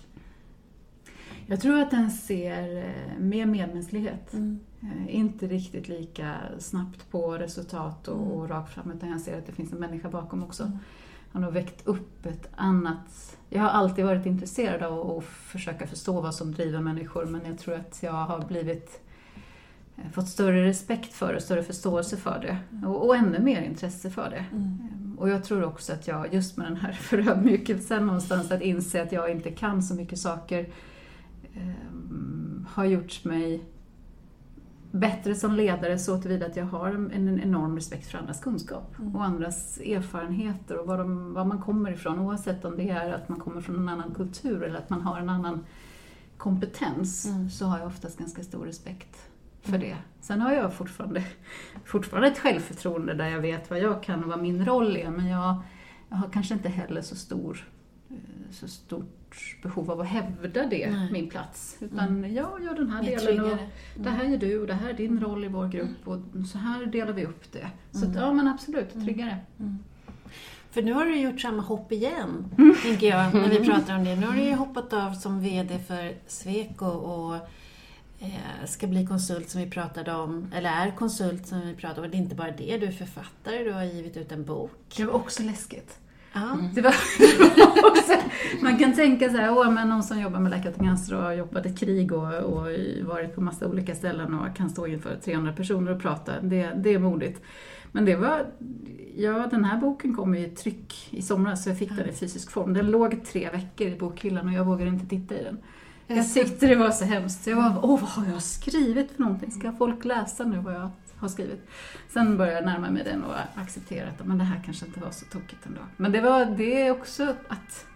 Jag 1.46 1.60
tror 1.60 1.80
att 1.80 1.90
den 1.90 2.10
ser 2.10 2.76
eh, 2.76 3.18
mer 3.18 3.46
medmänsklighet. 3.46 4.32
Mm. 4.32 4.60
Eh, 4.82 5.14
Inte 5.14 5.46
riktigt 5.46 5.88
lika 5.88 6.36
snabbt 6.58 7.10
på 7.10 7.32
resultat 7.32 8.08
och, 8.08 8.36
och 8.36 8.48
rakt 8.48 8.74
fram, 8.74 8.90
utan 8.90 9.08
jag 9.08 9.20
ser 9.20 9.38
att 9.38 9.46
det 9.46 9.52
finns 9.52 9.72
en 9.72 9.78
människa 9.78 10.10
bakom 10.10 10.42
också. 10.42 10.72
Han 11.32 11.42
har 11.42 11.50
väckt 11.50 11.86
upp 11.86 12.26
ett 12.26 12.48
annat... 12.56 13.36
Jag 13.48 13.62
har 13.62 13.68
alltid 13.68 14.04
varit 14.04 14.26
intresserad 14.26 14.82
av 14.82 15.18
att 15.18 15.24
försöka 15.24 15.86
förstå 15.86 16.20
vad 16.20 16.34
som 16.34 16.52
driver 16.52 16.80
människor, 16.80 17.24
men 17.24 17.40
jag 17.44 17.58
tror 17.58 17.74
att 17.74 17.98
jag 18.02 18.12
har 18.12 18.44
blivit 18.44 19.00
eh, 19.96 20.10
fått 20.12 20.28
större 20.28 20.64
respekt 20.64 21.12
för 21.12 21.34
det, 21.34 21.40
större 21.40 21.62
förståelse 21.62 22.16
för 22.16 22.38
det 22.40 22.86
och, 22.86 23.06
och 23.06 23.16
ännu 23.16 23.38
mer 23.38 23.62
intresse 23.62 24.10
för 24.10 24.30
det. 24.30 24.44
Mm. 24.52 25.16
Och 25.18 25.28
jag 25.28 25.44
tror 25.44 25.64
också 25.64 25.92
att 25.92 26.06
jag, 26.06 26.34
just 26.34 26.56
med 26.56 26.66
den 26.66 26.76
här 26.76 26.92
förödmjukelsen 27.00 28.06
någonstans, 28.06 28.50
att 28.50 28.62
inse 28.62 29.02
att 29.02 29.12
jag 29.12 29.30
inte 29.30 29.50
kan 29.50 29.82
så 29.82 29.94
mycket 29.94 30.18
saker, 30.18 30.68
ehm, 31.54 32.66
har 32.70 32.84
gjort 32.84 33.24
mig 33.24 33.64
bättre 34.90 35.34
som 35.34 35.54
ledare 35.54 35.98
så 35.98 36.18
tillvida 36.18 36.46
att 36.46 36.56
jag 36.56 36.64
har 36.64 36.88
en, 36.88 37.10
en 37.10 37.40
enorm 37.40 37.76
respekt 37.76 38.06
för 38.06 38.18
andras 38.18 38.40
kunskap 38.40 38.94
och 39.14 39.24
andras 39.24 39.78
erfarenheter 39.78 40.78
och 40.78 40.86
var, 40.86 40.98
de, 40.98 41.34
var 41.34 41.44
man 41.44 41.60
kommer 41.62 41.92
ifrån. 41.92 42.18
Oavsett 42.18 42.64
om 42.64 42.76
det 42.76 42.90
är 42.90 43.12
att 43.12 43.28
man 43.28 43.40
kommer 43.40 43.60
från 43.60 43.76
en 43.76 43.88
annan 43.88 44.14
kultur 44.14 44.62
eller 44.62 44.78
att 44.78 44.90
man 44.90 45.00
har 45.00 45.18
en 45.18 45.28
annan 45.28 45.64
kompetens 46.36 47.26
Mm. 47.26 47.50
så 47.50 47.66
har 47.66 47.78
jag 47.78 47.86
oftast 47.86 48.18
ganska 48.18 48.42
stor 48.42 48.66
respekt 48.66 49.16
för 49.62 49.78
det. 49.78 49.96
Sen 50.20 50.40
har 50.40 50.52
jag 50.52 50.74
fortfarande, 50.74 51.24
fortfarande 51.84 52.28
ett 52.28 52.38
självförtroende 52.38 53.14
där 53.14 53.28
jag 53.28 53.40
vet 53.40 53.70
vad 53.70 53.78
jag 53.78 54.02
kan 54.02 54.24
och 54.24 54.30
vad 54.30 54.42
min 54.42 54.66
roll 54.66 54.96
är 54.96 55.10
men 55.10 55.26
jag, 55.26 55.62
jag 56.08 56.16
har 56.16 56.28
kanske 56.28 56.54
inte 56.54 56.68
heller 56.68 57.02
så 57.02 57.16
stor 57.16 57.68
så 58.52 58.68
stort 58.68 59.56
behov 59.62 59.90
av 59.90 60.00
att 60.00 60.06
hävda 60.06 60.66
det, 60.66 60.90
Nej. 60.90 61.12
min 61.12 61.28
plats. 61.30 61.76
Utan 61.80 62.34
jag 62.34 62.62
gör 62.64 62.74
den 62.74 62.90
här 62.90 63.02
delen 63.02 63.44
och 63.44 63.58
det 63.96 64.10
här 64.10 64.24
är 64.24 64.36
du 64.38 64.60
och 64.60 64.66
det 64.66 64.74
här 64.74 64.88
är 64.90 64.94
din 64.94 65.20
roll 65.20 65.44
i 65.44 65.48
vår 65.48 65.68
grupp 65.68 66.08
och 66.08 66.18
så 66.52 66.58
här 66.58 66.86
delar 66.86 67.12
vi 67.12 67.24
upp 67.26 67.52
det. 67.52 67.70
Så 67.92 68.04
Mm. 68.04 68.18
ja 68.18 68.32
men 68.32 68.48
absolut, 68.48 68.92
tryggare. 69.04 69.36
För 70.70 70.82
nu 70.82 70.92
har 70.92 71.04
du 71.04 71.16
gjort 71.20 71.40
samma 71.40 71.62
hopp 71.62 71.92
igen, 71.92 72.44
Mm. 72.58 72.74
tänker 72.82 73.06
jag, 73.06 73.34
när 73.34 73.48
vi 73.48 73.60
pratar 73.70 73.96
om 73.98 74.04
det. 74.04 74.16
Nu 74.16 74.26
har 74.26 74.34
du 74.34 74.42
ju 74.42 74.54
hoppat 74.54 74.92
av 74.92 75.12
som 75.12 75.40
VD 75.40 75.78
för 75.78 76.14
Sweco 76.26 76.86
och 76.86 77.34
eh, 78.20 78.64
ska 78.66 78.86
bli 78.86 79.06
konsult 79.06 79.50
som 79.50 79.60
vi 79.60 79.70
pratade 79.70 80.12
om, 80.14 80.52
eller 80.54 80.70
är 80.70 80.90
konsult 80.90 81.46
som 81.46 81.60
vi 81.60 81.74
pratade 81.74 82.00
om. 82.06 82.10
Det 82.10 82.16
är 82.16 82.18
inte 82.22 82.34
bara 82.34 82.50
det, 82.50 82.78
du 82.78 82.86
är 82.86 82.92
författare, 82.92 83.64
du 83.64 83.72
har 83.72 83.84
givit 83.84 84.16
ut 84.16 84.32
en 84.32 84.44
bok. 84.44 84.94
Det 84.96 85.04
var 85.04 85.14
också 85.14 85.42
läskigt. 85.42 85.98
Ja. 86.32 86.58
Det 86.74 86.80
var, 86.80 86.94
det 87.18 87.38
var 87.38 88.00
man 88.62 88.78
kan 88.78 88.92
tänka 88.92 89.28
så 89.30 89.36
här, 89.36 89.58
åh 89.58 89.70
men 89.70 89.88
någon 89.88 90.02
som 90.02 90.20
jobbar 90.20 90.40
med 90.40 90.74
cancer 90.78 91.16
och 91.16 91.22
har 91.22 91.32
jobbat 91.32 91.66
i 91.66 91.74
krig 91.74 92.12
och, 92.12 92.34
och 92.34 92.66
varit 93.02 93.34
på 93.34 93.40
massa 93.40 93.66
olika 93.68 93.94
ställen 93.94 94.34
och 94.34 94.56
kan 94.56 94.70
stå 94.70 94.86
inför 94.86 95.16
300 95.24 95.52
personer 95.52 95.92
och 95.92 96.02
prata, 96.02 96.40
det, 96.40 96.72
det 96.76 96.94
är 96.94 96.98
modigt. 96.98 97.42
Men 97.92 98.04
det 98.04 98.16
var, 98.16 98.46
ja 99.16 99.46
den 99.50 99.64
här 99.64 99.80
boken 99.80 100.16
kom 100.16 100.34
i 100.34 100.48
tryck 100.48 101.08
i 101.10 101.22
somras 101.22 101.64
så 101.64 101.70
jag 101.70 101.78
fick 101.78 101.96
den 101.96 102.08
i 102.08 102.12
fysisk 102.12 102.50
form. 102.50 102.74
Den 102.74 102.90
låg 102.90 103.24
tre 103.24 103.50
veckor 103.50 103.86
i 103.86 103.96
bokhyllan 103.98 104.46
och 104.46 104.52
jag 104.52 104.64
vågade 104.64 104.90
inte 104.90 105.06
titta 105.06 105.34
i 105.34 105.44
den. 105.44 105.58
Jag 106.06 106.34
tyckte 106.34 106.66
det 106.66 106.76
var 106.76 106.90
så 106.90 107.04
hemskt. 107.04 107.46
Jag 107.46 107.56
var, 107.56 107.80
åh 107.82 108.00
vad 108.00 108.10
har 108.10 108.32
jag 108.32 108.42
skrivit 108.42 109.12
för 109.12 109.22
någonting? 109.22 109.50
Ska 109.50 109.72
folk 109.72 110.04
läsa 110.04 110.44
nu 110.44 110.58
vad 110.58 110.74
jag 110.74 110.90
har 111.20 111.28
skrivit? 111.28 111.68
Sen 112.08 112.36
började 112.36 112.56
jag 112.56 112.64
närma 112.66 112.90
mig 112.90 113.04
den 113.04 113.24
och 113.24 113.34
acceptera 113.54 114.08
att 114.08 114.26
men 114.26 114.38
det 114.38 114.44
här 114.44 114.62
kanske 114.64 114.86
inte 114.86 115.00
var 115.00 115.10
så 115.10 115.24
tokigt 115.24 115.66
ändå. 115.66 115.80
Men 115.96 116.12
det, 116.12 116.20
var, 116.20 116.44
det 116.44 116.86
är 116.86 116.90
också 116.90 117.34
att 117.48 117.86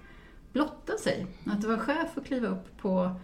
blotta 0.52 0.92
sig. 0.98 1.26
Att 1.46 1.64
vara 1.64 1.78
chef 1.78 2.08
och 2.14 2.26
kliva 2.26 2.48
upp 2.48 2.78
på, 2.78 3.20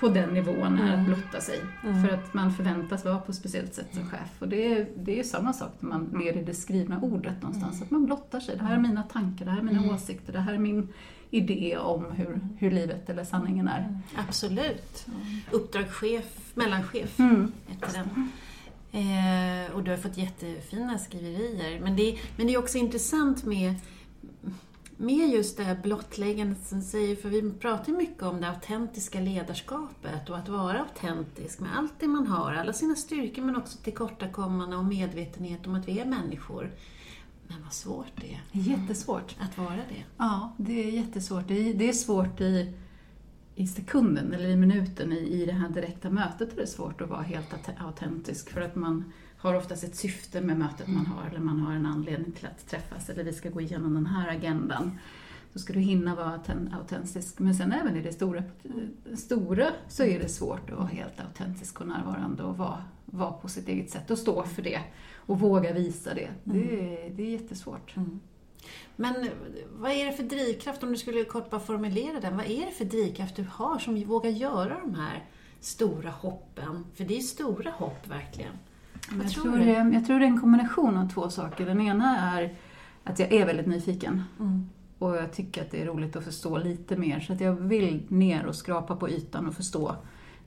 på 0.00 0.08
den 0.08 0.34
nivån 0.34 0.78
är 0.78 0.98
att 1.00 1.06
blotta 1.06 1.40
sig. 1.40 1.60
Mm. 1.84 2.06
För 2.06 2.14
att 2.14 2.34
man 2.34 2.52
förväntas 2.52 3.04
vara 3.04 3.18
på 3.18 3.30
ett 3.30 3.36
speciellt 3.38 3.74
sätt 3.74 3.88
som 3.92 4.10
chef. 4.10 4.30
Och 4.38 4.48
det 4.48 4.74
är, 4.74 4.88
det 4.96 5.12
är 5.12 5.16
ju 5.16 5.24
samma 5.24 5.52
sak 5.52 5.72
när 5.80 5.88
man 5.88 6.04
ler 6.24 6.36
i 6.36 6.42
det 6.42 6.54
skrivna 6.54 7.00
ordet 7.00 7.42
någonstans. 7.42 7.82
Att 7.82 7.90
man 7.90 8.06
blottar 8.06 8.40
sig. 8.40 8.56
Det 8.56 8.64
här 8.64 8.74
är 8.74 8.80
mina 8.80 9.02
tankar, 9.02 9.44
det 9.44 9.50
här 9.50 9.58
är 9.58 9.62
mina 9.62 9.94
åsikter, 9.94 10.32
det 10.32 10.40
här 10.40 10.54
är 10.54 10.58
min 10.58 10.88
idé 11.30 11.76
om 11.78 12.12
hur, 12.12 12.40
hur 12.58 12.70
livet 12.70 13.10
eller 13.10 13.24
sanningen 13.24 13.68
är. 13.68 13.98
Absolut. 14.28 15.06
Uppdragschef, 15.50 16.52
mellanchef 16.54 17.18
Mm. 17.18 17.52
heter 17.66 17.92
den. 17.92 18.30
Eh, 18.92 19.74
och 19.74 19.82
du 19.82 19.90
har 19.90 19.98
fått 19.98 20.16
jättefina 20.16 20.98
skriverier. 20.98 21.80
Men 21.80 21.96
det, 21.96 22.18
men 22.36 22.46
det 22.46 22.54
är 22.54 22.58
också 22.58 22.78
intressant 22.78 23.44
med, 23.44 23.74
med 24.96 25.28
just 25.28 25.56
det 25.56 25.64
här 25.64 25.78
blottläggandet 25.82 26.66
som 26.66 26.82
säger, 26.82 27.16
för 27.16 27.28
vi 27.28 27.52
pratar 27.52 27.92
ju 27.92 27.98
mycket 27.98 28.22
om 28.22 28.40
det 28.40 28.48
autentiska 28.48 29.20
ledarskapet 29.20 30.30
och 30.30 30.38
att 30.38 30.48
vara 30.48 30.80
autentisk 30.80 31.60
med 31.60 31.70
allt 31.78 31.92
det 31.98 32.08
man 32.08 32.26
har, 32.26 32.52
alla 32.52 32.72
sina 32.72 32.94
styrkor 32.94 33.42
men 33.42 33.56
också 33.56 33.78
tillkortakommande 33.78 34.76
och 34.76 34.84
medvetenhet 34.84 35.66
om 35.66 35.74
att 35.74 35.88
vi 35.88 35.98
är 36.00 36.04
människor. 36.06 36.70
Men 37.48 37.62
vad 37.62 37.72
svårt 37.72 38.12
det 38.16 38.32
är 38.32 38.40
Jättesvårt. 38.52 39.36
att 39.40 39.58
vara 39.58 39.76
det. 39.76 40.04
Ja, 40.16 40.52
det 40.56 40.84
är 40.84 40.90
jättesvårt. 40.90 41.48
Det 41.48 41.68
är, 41.68 41.74
det 41.74 41.88
är 41.88 41.92
svårt 41.92 42.40
i, 42.40 42.72
i 43.60 43.66
sekunden 43.66 44.32
eller 44.32 44.48
i 44.48 44.56
minuten 44.56 45.12
i, 45.12 45.16
i 45.42 45.46
det 45.46 45.52
här 45.52 45.68
direkta 45.68 46.10
mötet. 46.10 46.52
är 46.52 46.56
Det 46.60 46.66
svårt 46.66 47.00
att 47.00 47.08
vara 47.08 47.22
helt 47.22 47.52
aut- 47.52 47.86
autentisk 47.86 48.50
för 48.50 48.60
att 48.60 48.76
man 48.76 49.12
har 49.36 49.54
oftast 49.54 49.84
ett 49.84 49.96
syfte 49.96 50.40
med 50.40 50.58
mötet 50.58 50.88
man 50.88 51.06
har 51.06 51.28
eller 51.30 51.40
man 51.40 51.60
har 51.60 51.72
en 51.72 51.86
anledning 51.86 52.32
till 52.32 52.46
att 52.46 52.68
träffas 52.68 53.08
eller 53.10 53.24
vi 53.24 53.32
ska 53.32 53.50
gå 53.50 53.60
igenom 53.60 53.94
den 53.94 54.06
här 54.06 54.28
agendan. 54.28 54.98
Då 55.52 55.58
ska 55.58 55.72
du 55.72 55.78
hinna 55.80 56.14
vara 56.14 56.38
auten- 56.38 56.74
autentisk. 56.80 57.38
Men 57.38 57.54
sen 57.54 57.72
även 57.72 57.96
i 57.96 58.02
det 58.02 58.12
stora, 58.12 58.42
stora 59.16 59.66
så 59.88 60.02
är 60.04 60.18
det 60.20 60.28
svårt 60.28 60.70
att 60.70 60.76
vara 60.78 60.86
helt 60.88 61.20
autentisk 61.20 61.80
och 61.80 61.86
närvarande 61.88 62.42
och 62.42 62.56
vara, 62.56 62.84
vara 63.06 63.32
på 63.32 63.48
sitt 63.48 63.68
eget 63.68 63.90
sätt 63.90 64.10
och 64.10 64.18
stå 64.18 64.42
för 64.42 64.62
det 64.62 64.80
och 65.14 65.40
våga 65.40 65.72
visa 65.72 66.14
det. 66.14 66.28
Det, 66.44 66.60
är, 67.06 67.10
det 67.10 67.22
är 67.22 67.30
jättesvårt. 67.30 67.94
Men 68.96 69.14
vad 69.72 69.92
är 69.92 70.06
det 70.06 70.12
för 70.12 70.22
drivkraft, 70.22 70.82
om 70.82 70.92
du 70.92 70.96
skulle 70.98 71.24
kort 71.24 71.50
bara 71.50 71.60
formulera 71.60 72.20
den, 72.20 72.36
vad 72.36 72.46
är 72.46 72.66
det 72.66 72.72
för 72.72 72.84
drivkraft 72.84 73.36
du 73.36 73.46
har 73.50 73.78
som 73.78 74.04
vågar 74.04 74.30
göra 74.30 74.80
de 74.80 74.94
här 74.94 75.24
stora 75.60 76.10
hoppen? 76.10 76.84
För 76.94 77.04
det 77.04 77.16
är 77.16 77.20
stora 77.20 77.70
hopp 77.70 78.08
verkligen. 78.08 78.52
Vad 79.10 79.24
Jag 79.24 79.32
tror 79.32 79.58
det, 79.58 79.94
jag 79.94 80.06
tror 80.06 80.18
det 80.18 80.24
är 80.24 80.30
en 80.30 80.40
kombination 80.40 80.96
av 80.96 81.08
två 81.08 81.30
saker. 81.30 81.66
Den 81.66 81.80
ena 81.80 82.18
är 82.36 82.54
att 83.04 83.18
jag 83.18 83.32
är 83.32 83.46
väldigt 83.46 83.66
nyfiken 83.66 84.22
Mm. 84.38 84.68
och 84.98 85.16
jag 85.16 85.32
tycker 85.32 85.62
att 85.62 85.70
det 85.70 85.82
är 85.82 85.86
roligt 85.86 86.16
att 86.16 86.24
förstå 86.24 86.58
lite 86.58 86.96
mer. 86.96 87.20
Så 87.20 87.32
att 87.32 87.40
jag 87.40 87.52
vill 87.52 88.02
ner 88.08 88.46
och 88.46 88.54
skrapa 88.54 88.96
på 88.96 89.10
ytan 89.10 89.46
och 89.46 89.54
förstå. 89.54 89.96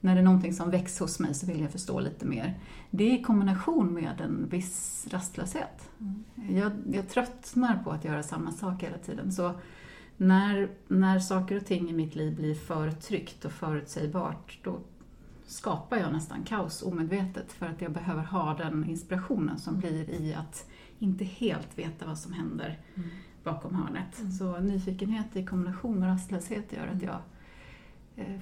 När 0.04 0.16
det 0.16 0.22
är 0.22 0.26
någonting 0.26 0.54
som 0.54 0.70
väcks 0.70 1.00
hos 1.00 1.20
mig 1.20 1.34
så 1.34 1.46
vill 1.46 1.62
jag 1.62 1.72
förstå 1.72 2.00
lite 2.00 2.26
mer. 2.26 2.60
Det 2.90 3.04
är 3.04 3.20
i 3.20 3.24
kombination 3.24 3.94
med 3.94 4.22
en 4.22 4.50
viss 4.50 5.08
rastlöshet. 5.10 5.90
Jag, 6.50 6.72
jag 6.92 7.10
tröttnar 7.10 7.84
på 7.84 7.92
att 7.92 8.06
göra 8.06 8.24
samma 8.24 8.52
sak 8.52 8.84
hela 8.84 8.98
tiden. 8.98 9.32
Så 9.32 9.54
när, 10.18 10.70
när 10.88 11.20
saker 11.20 11.58
och 11.58 11.66
ting 11.66 11.90
i 11.90 11.94
mitt 11.94 12.16
liv 12.16 12.36
blir 12.36 12.56
för 12.56 12.92
tryggt 12.92 13.46
och 13.46 13.52
förutsägbart, 13.52 14.60
då 14.64 14.80
skapar 15.46 15.98
jag 15.98 16.14
nästan 16.14 16.44
kaos 16.44 16.84
omedvetet 16.84 17.52
för 17.52 17.66
att 17.66 17.82
jag 17.82 17.92
behöver 17.92 18.24
ha 18.24 18.54
den 18.54 18.90
inspirationen 18.90 19.60
som 19.60 19.80
blir 19.80 20.10
i 20.10 20.34
att 20.34 20.70
inte 21.00 21.26
helt 21.26 21.78
veta 21.80 22.06
vad 22.06 22.18
som 22.18 22.34
händer 22.34 22.80
Mm. 22.96 23.10
bakom 23.44 23.76
hörnet. 23.76 24.20
Mm. 24.20 24.32
Så 24.32 24.60
nyfikenhet 24.60 25.36
i 25.36 25.46
kombination 25.46 26.00
med 26.00 26.10
rastlöshet 26.10 26.74
gör 26.74 26.88
att 26.88 27.02
jag 27.02 27.14
eh, 27.16 27.20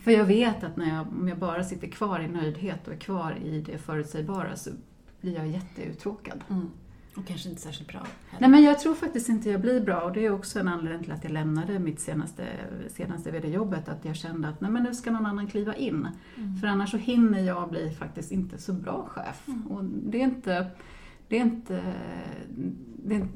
för 0.03 0.11
jag 0.11 0.25
vet 0.25 0.63
att 0.63 0.77
när 0.77 0.95
jag, 0.95 1.07
om 1.07 1.27
jag 1.27 1.37
bara 1.37 1.63
sitter 1.63 1.87
kvar 1.87 2.19
i 2.19 2.27
nöjdhet 2.27 2.87
och 2.87 2.93
är 2.93 2.97
kvar 2.97 3.37
i 3.43 3.61
det 3.61 3.77
förutsägbara 3.77 4.55
så 4.55 4.69
blir 5.21 5.35
jag 5.35 5.47
jätteuttråkad. 5.47 6.43
Mm. 6.49 6.69
Och 7.15 7.27
kanske 7.27 7.49
inte 7.49 7.61
särskilt 7.61 7.89
bra. 7.89 7.99
heller. 7.99 8.41
Nej 8.41 8.49
men 8.49 8.63
jag 8.63 8.79
tror 8.79 8.95
faktiskt 8.95 9.29
inte 9.29 9.49
jag 9.49 9.61
blir 9.61 9.81
bra 9.81 10.01
och 10.01 10.13
det 10.13 10.25
är 10.25 10.31
också 10.31 10.59
en 10.59 10.67
anledning 10.67 11.03
till 11.03 11.11
att 11.11 11.23
jag 11.23 11.33
lämnade 11.33 11.79
mitt 11.79 11.99
senaste, 11.99 12.47
senaste 12.89 13.31
VD-jobbet. 13.31 13.89
Att 13.89 14.05
jag 14.05 14.15
kände 14.15 14.47
att 14.47 14.61
nej 14.61 14.71
men 14.71 14.83
nu 14.83 14.93
ska 14.93 15.11
någon 15.11 15.25
annan 15.25 15.47
kliva 15.47 15.75
in. 15.75 16.07
Mm. 16.37 16.57
För 16.57 16.67
annars 16.67 16.91
så 16.91 16.97
hinner 16.97 17.39
jag 17.39 17.69
bli 17.69 17.91
faktiskt 17.91 18.31
inte 18.31 18.57
så 18.57 18.73
bra 18.73 19.07
chef. 19.09 19.47
Mm. 19.47 19.67
Och 19.67 19.83
det 19.83 20.21
är 20.21 20.23
inte, 20.23 20.67
det 21.27 21.37
är 21.37 21.41
inte, 21.41 21.93
det 23.03 23.15
är, 23.15 23.27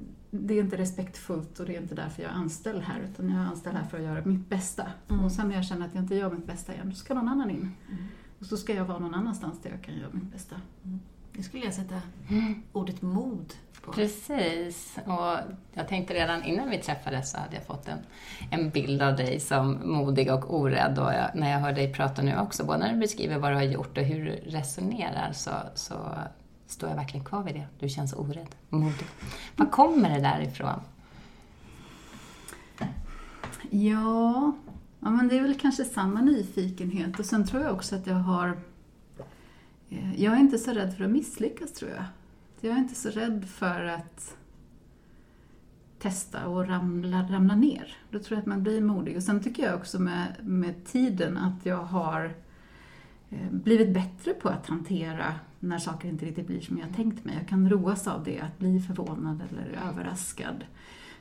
det 0.41 0.53
är 0.53 0.59
inte 0.63 0.77
respektfullt 0.77 1.59
och 1.59 1.65
det 1.65 1.75
är 1.75 1.81
inte 1.81 1.95
därför 1.95 2.23
jag 2.23 2.31
är 2.31 2.35
anställd 2.35 2.81
här. 2.83 2.99
Utan 2.99 3.29
jag 3.29 3.39
är 3.41 3.45
anställd 3.45 3.77
här 3.77 3.83
för 3.85 3.97
att 3.97 4.03
göra 4.03 4.25
mitt 4.25 4.49
bästa. 4.49 4.85
Mm. 5.09 5.25
Och 5.25 5.31
sen 5.31 5.47
när 5.47 5.55
jag 5.55 5.65
känner 5.65 5.85
att 5.85 5.95
jag 5.95 6.03
inte 6.03 6.15
gör 6.15 6.31
mitt 6.31 6.47
bästa 6.47 6.73
igen, 6.73 6.89
då 6.89 6.95
ska 6.95 7.13
någon 7.13 7.27
annan 7.27 7.49
in. 7.49 7.71
Mm. 7.89 8.03
Och 8.39 8.45
så 8.45 8.57
ska 8.57 8.73
jag 8.73 8.85
vara 8.85 8.99
någon 8.99 9.13
annanstans 9.15 9.61
där 9.61 9.69
jag 9.69 9.81
kan 9.81 9.95
göra 9.95 10.09
mitt 10.11 10.31
bästa. 10.31 10.55
Det 11.33 11.43
skulle 11.43 11.63
jag 11.65 11.73
sätta 11.73 12.01
Mm. 12.29 12.63
ordet 12.71 13.01
mod 13.01 13.53
på. 13.81 13.91
Precis. 13.91 14.97
Och 15.05 15.37
jag 15.73 15.87
tänkte 15.87 16.13
redan 16.13 16.43
innan 16.43 16.69
vi 16.69 16.77
träffades 16.77 17.31
så 17.31 17.37
hade 17.37 17.55
jag 17.55 17.65
fått 17.65 17.87
en, 17.87 17.97
en 18.51 18.69
bild 18.69 19.01
av 19.01 19.15
dig 19.15 19.39
som 19.39 19.79
modig 19.83 20.33
och 20.33 20.55
orädd. 20.59 20.99
Och 20.99 21.13
jag, 21.13 21.29
när 21.35 21.51
jag 21.51 21.59
hör 21.59 21.73
dig 21.73 21.93
prata 21.93 22.21
nu 22.21 22.37
också, 22.37 22.65
både 22.65 22.79
när 22.79 22.93
du 22.93 22.99
beskriver 22.99 23.37
vad 23.37 23.51
du 23.51 23.55
har 23.55 23.63
gjort 23.63 23.97
och 23.97 24.03
hur 24.03 24.25
du 24.25 24.31
resonerar, 24.31 25.31
så, 25.31 25.51
så 25.75 25.93
står 26.67 26.89
jag 26.89 26.95
verkligen 26.95 27.25
kvar 27.25 27.43
vid 27.43 27.55
det. 27.55 27.67
Du 27.79 27.89
känns 27.89 28.13
orädd 28.13 28.55
modig. 28.69 29.07
Var 29.55 29.65
kommer 29.65 30.09
det 30.09 30.21
där 30.21 30.41
ifrån? 30.41 30.79
Ja, 33.69 34.55
ja 34.99 35.09
men 35.09 35.27
det 35.27 35.37
är 35.37 35.41
väl 35.41 35.59
kanske 35.59 35.85
samma 35.85 36.21
nyfikenhet. 36.21 37.19
Och 37.19 37.25
sen 37.25 37.47
tror 37.47 37.63
jag 37.63 37.73
också 37.73 37.95
att 37.95 38.07
jag 38.07 38.15
har... 38.15 38.57
Eh, 39.89 40.21
jag 40.21 40.33
är 40.33 40.39
inte 40.39 40.57
så 40.57 40.71
rädd 40.71 40.93
för 40.97 41.03
att 41.03 41.11
misslyckas, 41.11 41.73
tror 41.73 41.91
jag. 41.91 42.03
Jag 42.61 42.73
är 42.73 42.77
inte 42.77 42.95
så 42.95 43.09
rädd 43.09 43.45
för 43.45 43.85
att 43.85 44.37
testa 45.99 46.47
och 46.47 46.67
ramla, 46.67 47.27
ramla 47.29 47.55
ner. 47.55 47.97
Då 48.09 48.19
tror 48.19 48.35
jag 48.35 48.39
att 48.39 48.45
man 48.45 48.63
blir 48.63 48.81
modig. 48.81 49.17
Och 49.17 49.23
sen 49.23 49.43
tycker 49.43 49.63
jag 49.63 49.75
också 49.75 49.99
med, 49.99 50.35
med 50.41 50.85
tiden 50.85 51.37
att 51.37 51.65
jag 51.65 51.83
har 51.83 52.35
eh, 53.29 53.51
blivit 53.51 53.93
bättre 53.93 54.33
på 54.33 54.49
att 54.49 54.67
hantera 54.67 55.33
när 55.65 55.79
saker 55.79 56.07
inte 56.09 56.25
riktigt 56.25 56.47
blir 56.47 56.61
som 56.61 56.77
jag 56.77 56.95
tänkt 56.95 57.25
mig. 57.25 57.35
Jag 57.39 57.47
kan 57.47 57.69
roas 57.69 58.07
av 58.07 58.23
det, 58.23 58.39
att 58.39 58.59
bli 58.59 58.79
förvånad 58.79 59.43
eller 59.49 59.79
överraskad. 59.89 60.65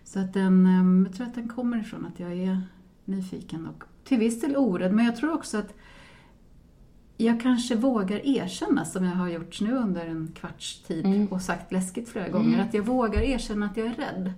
Så 0.04 0.18
att 0.20 0.32
den, 0.32 0.66
eh, 0.66 1.06
jag 1.08 1.16
tror 1.16 1.26
att 1.26 1.34
den 1.34 1.48
kommer 1.48 1.80
ifrån 1.80 2.06
att 2.06 2.20
jag 2.20 2.32
är 2.32 2.60
nyfiken 3.04 3.66
och 3.66 3.84
till 4.04 4.18
viss 4.18 4.40
del 4.40 4.56
orädd. 4.56 4.92
Men 4.92 5.04
jag 5.04 5.16
tror 5.16 5.32
också 5.32 5.58
att 5.58 5.74
jag 7.16 7.40
kanske 7.40 7.74
vågar 7.76 8.26
erkänna, 8.26 8.84
som 8.84 9.04
jag 9.04 9.12
har 9.16 9.28
gjort 9.28 9.60
nu 9.60 9.72
under 9.72 10.06
en 10.06 10.28
kvarts 10.34 10.82
tid 10.82 11.06
Mm. 11.06 11.26
och 11.26 11.42
sagt 11.42 11.72
läskigt 11.72 12.08
flera 12.08 12.28
gånger, 12.28 12.58
att 12.62 12.74
jag 12.74 12.82
vågar 12.82 13.20
erkänna 13.22 13.66
att 13.66 13.76
jag 13.76 13.86
är 13.86 13.94
rädd. 13.94 14.32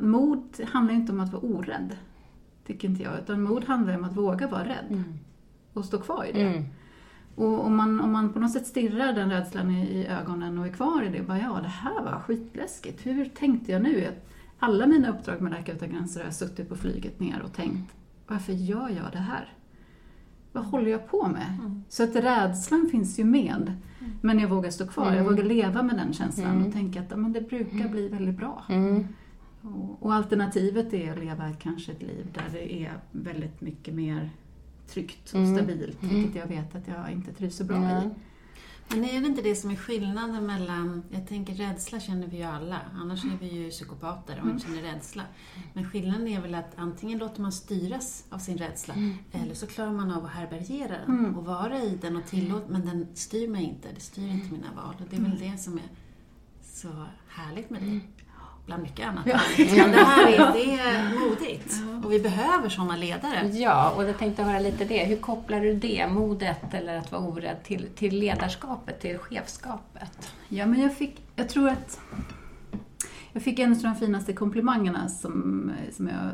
Mod 0.00 0.60
handlar 0.72 0.94
inte 0.94 1.12
om 1.12 1.20
att 1.20 1.32
vara 1.32 1.42
orädd, 1.42 1.96
tycker 2.66 2.88
inte 2.88 3.02
jag. 3.02 3.18
Utan 3.18 3.42
mod 3.42 3.64
handlar 3.64 3.98
om 3.98 4.04
att 4.04 4.16
våga 4.16 4.48
vara 4.48 4.64
rädd 4.64 5.02
och 5.72 5.84
stå 5.84 5.98
kvar 5.98 6.24
i 6.24 6.32
det. 6.32 6.64
Mm. 7.36 7.48
Och 7.50 7.64
om 7.66 7.76
man, 7.76 8.00
om 8.00 8.12
man 8.12 8.32
på 8.32 8.40
något 8.40 8.50
sätt 8.52 8.66
stirrar 8.66 9.12
den 9.12 9.30
rädslan 9.30 9.70
i, 9.70 9.82
i 9.82 10.06
ögonen 10.06 10.58
och 10.58 10.66
är 10.66 10.70
kvar 10.70 11.02
i 11.02 11.08
det, 11.08 11.22
bara 11.22 11.38
ja, 11.38 11.58
det 11.62 11.68
här 11.68 12.02
var 12.04 12.12
skitläskigt. 12.20 13.06
Hur 13.06 13.24
tänkte 13.24 13.72
jag 13.72 13.82
nu? 13.82 14.08
Alla 14.58 14.86
mina 14.86 15.08
uppdrag 15.08 15.40
med 15.40 15.52
Läkare 15.52 15.76
Utan 15.76 15.90
Gränser 15.90 16.20
har 16.20 16.24
jag 16.26 16.34
suttit 16.34 16.68
på 16.68 16.76
flyget 16.76 17.20
ner 17.20 17.42
och 17.44 17.52
tänkt, 17.52 17.92
varför 18.26 18.52
gör 18.52 18.88
jag 18.88 19.12
det 19.12 19.18
här? 19.18 19.52
Vad 20.52 20.64
håller 20.64 20.90
jag 20.90 21.08
på 21.10 21.28
med? 21.28 21.58
Mm. 21.60 21.84
Så 21.88 22.02
att 22.04 22.16
rädslan 22.16 22.88
finns 22.90 23.18
ju 23.18 23.24
med, 23.24 23.72
men 24.20 24.38
jag 24.38 24.48
vågar 24.48 24.70
stå 24.70 24.86
kvar. 24.86 25.04
Jag 25.06 25.14
Mm. 25.14 25.26
vågar 25.26 25.44
leva 25.44 25.82
med 25.82 25.96
den 25.96 26.12
känslan 26.12 26.50
Mm. 26.50 26.66
och 26.66 26.72
tänka 26.72 27.00
att 27.00 27.18
men 27.18 27.32
det 27.32 27.40
brukar 27.40 27.88
bli 27.88 28.08
väldigt 28.08 28.36
bra. 28.36 28.62
Mm. 28.68 29.06
Och, 29.62 30.02
och 30.06 30.14
alternativet 30.14 30.94
är 30.94 31.12
att 31.12 31.18
leva 31.18 31.52
kanske 31.52 31.92
ett 31.92 32.02
liv 32.02 32.26
där 32.34 32.44
det 32.52 32.74
är 32.84 32.92
väldigt 33.10 33.60
mycket 33.60 33.94
mer 33.94 34.30
tryggt 34.92 35.28
och 35.32 35.40
Mm. 35.40 35.54
stabilt, 35.56 36.02
Mm. 36.02 36.14
vilket 36.14 36.34
jag 36.36 36.46
vet 36.46 36.74
att 36.74 36.88
jag 36.88 37.10
inte 37.12 37.32
trivs 37.32 37.56
så 37.56 37.64
bra 37.64 37.76
Ja. 37.90 38.02
i. 38.04 38.10
Men 38.88 39.04
är 39.04 39.20
det 39.20 39.26
inte 39.26 39.42
det 39.42 39.54
som 39.56 39.70
är 39.70 39.76
skillnaden 39.76 40.46
mellan, 40.46 41.02
jag 41.10 41.28
tänker 41.28 41.54
rädsla 41.54 42.00
känner 42.00 42.26
vi 42.26 42.36
ju 42.36 42.42
alla, 42.42 42.80
annars 42.94 43.24
är 43.24 43.38
vi 43.40 43.46
ju 43.48 43.70
psykopater 43.70 44.40
om 44.40 44.46
vi 44.46 44.52
inte 44.52 44.66
känner 44.66 44.82
rädsla. 44.82 45.22
Men 45.72 45.90
skillnaden 45.90 46.28
är 46.28 46.40
väl 46.40 46.54
att 46.54 46.72
antingen 46.76 47.18
låter 47.18 47.42
man 47.42 47.52
styras 47.52 48.24
av 48.30 48.38
sin 48.38 48.58
rädsla, 48.58 48.94
eller 49.32 49.54
så 49.54 49.66
klarar 49.66 49.92
man 49.92 50.10
av 50.10 50.24
att 50.24 50.30
härbärgera 50.30 50.98
den 51.06 51.18
Mm. 51.18 51.38
och 51.38 51.44
vara 51.44 51.82
i 51.82 51.98
den 52.00 52.16
och 52.16 52.26
tillåta, 52.26 52.66
men 52.68 52.86
den 52.86 53.06
styr 53.14 53.48
mig 53.48 53.64
inte, 53.64 53.88
det 53.94 54.00
styr 54.00 54.28
inte 54.28 54.52
mina 54.52 54.72
val. 54.76 54.94
Och 54.98 55.06
det 55.10 55.16
är 55.16 55.20
väl 55.20 55.38
det 55.38 55.58
som 55.58 55.74
är 55.74 55.88
så 56.62 56.88
härligt 57.28 57.70
med 57.70 57.82
det. 57.82 58.00
Bland 58.66 58.82
mycket 58.82 59.06
annat. 59.06 59.26
Ja. 59.26 59.40
Men 59.58 59.92
det 59.92 60.04
här 60.04 60.26
är, 60.26 60.52
det 60.52 60.80
är 60.80 61.18
modigt. 61.18 61.74
Och 62.04 62.12
vi 62.12 62.20
behöver 62.20 62.68
sådana 62.68 62.96
ledare. 62.96 63.48
Ja, 63.48 63.92
och 63.96 64.04
jag 64.04 64.18
tänkte 64.18 64.42
höra 64.42 64.58
lite 64.58 64.84
det. 64.84 65.04
Hur 65.04 65.16
kopplar 65.16 65.60
du 65.60 65.74
det, 65.74 66.08
modet 66.08 66.74
eller 66.74 66.98
att 66.98 67.12
vara 67.12 67.22
orädd, 67.22 67.56
till, 67.64 67.88
till 67.94 68.18
ledarskapet, 68.18 69.00
till 69.00 69.18
chefskapet? 69.18 70.32
Ja, 70.48 70.66
men 70.66 70.80
jag 70.80 70.96
fick, 70.96 71.22
jag 71.36 71.48
tror 71.48 71.68
att 71.68 72.00
jag 73.32 73.42
fick 73.42 73.58
en 73.58 73.72
av 73.72 73.78
de 73.78 73.94
finaste 73.94 74.32
komplimangerna 74.32 75.08
som, 75.08 75.72
som 75.92 76.08
jag 76.08 76.32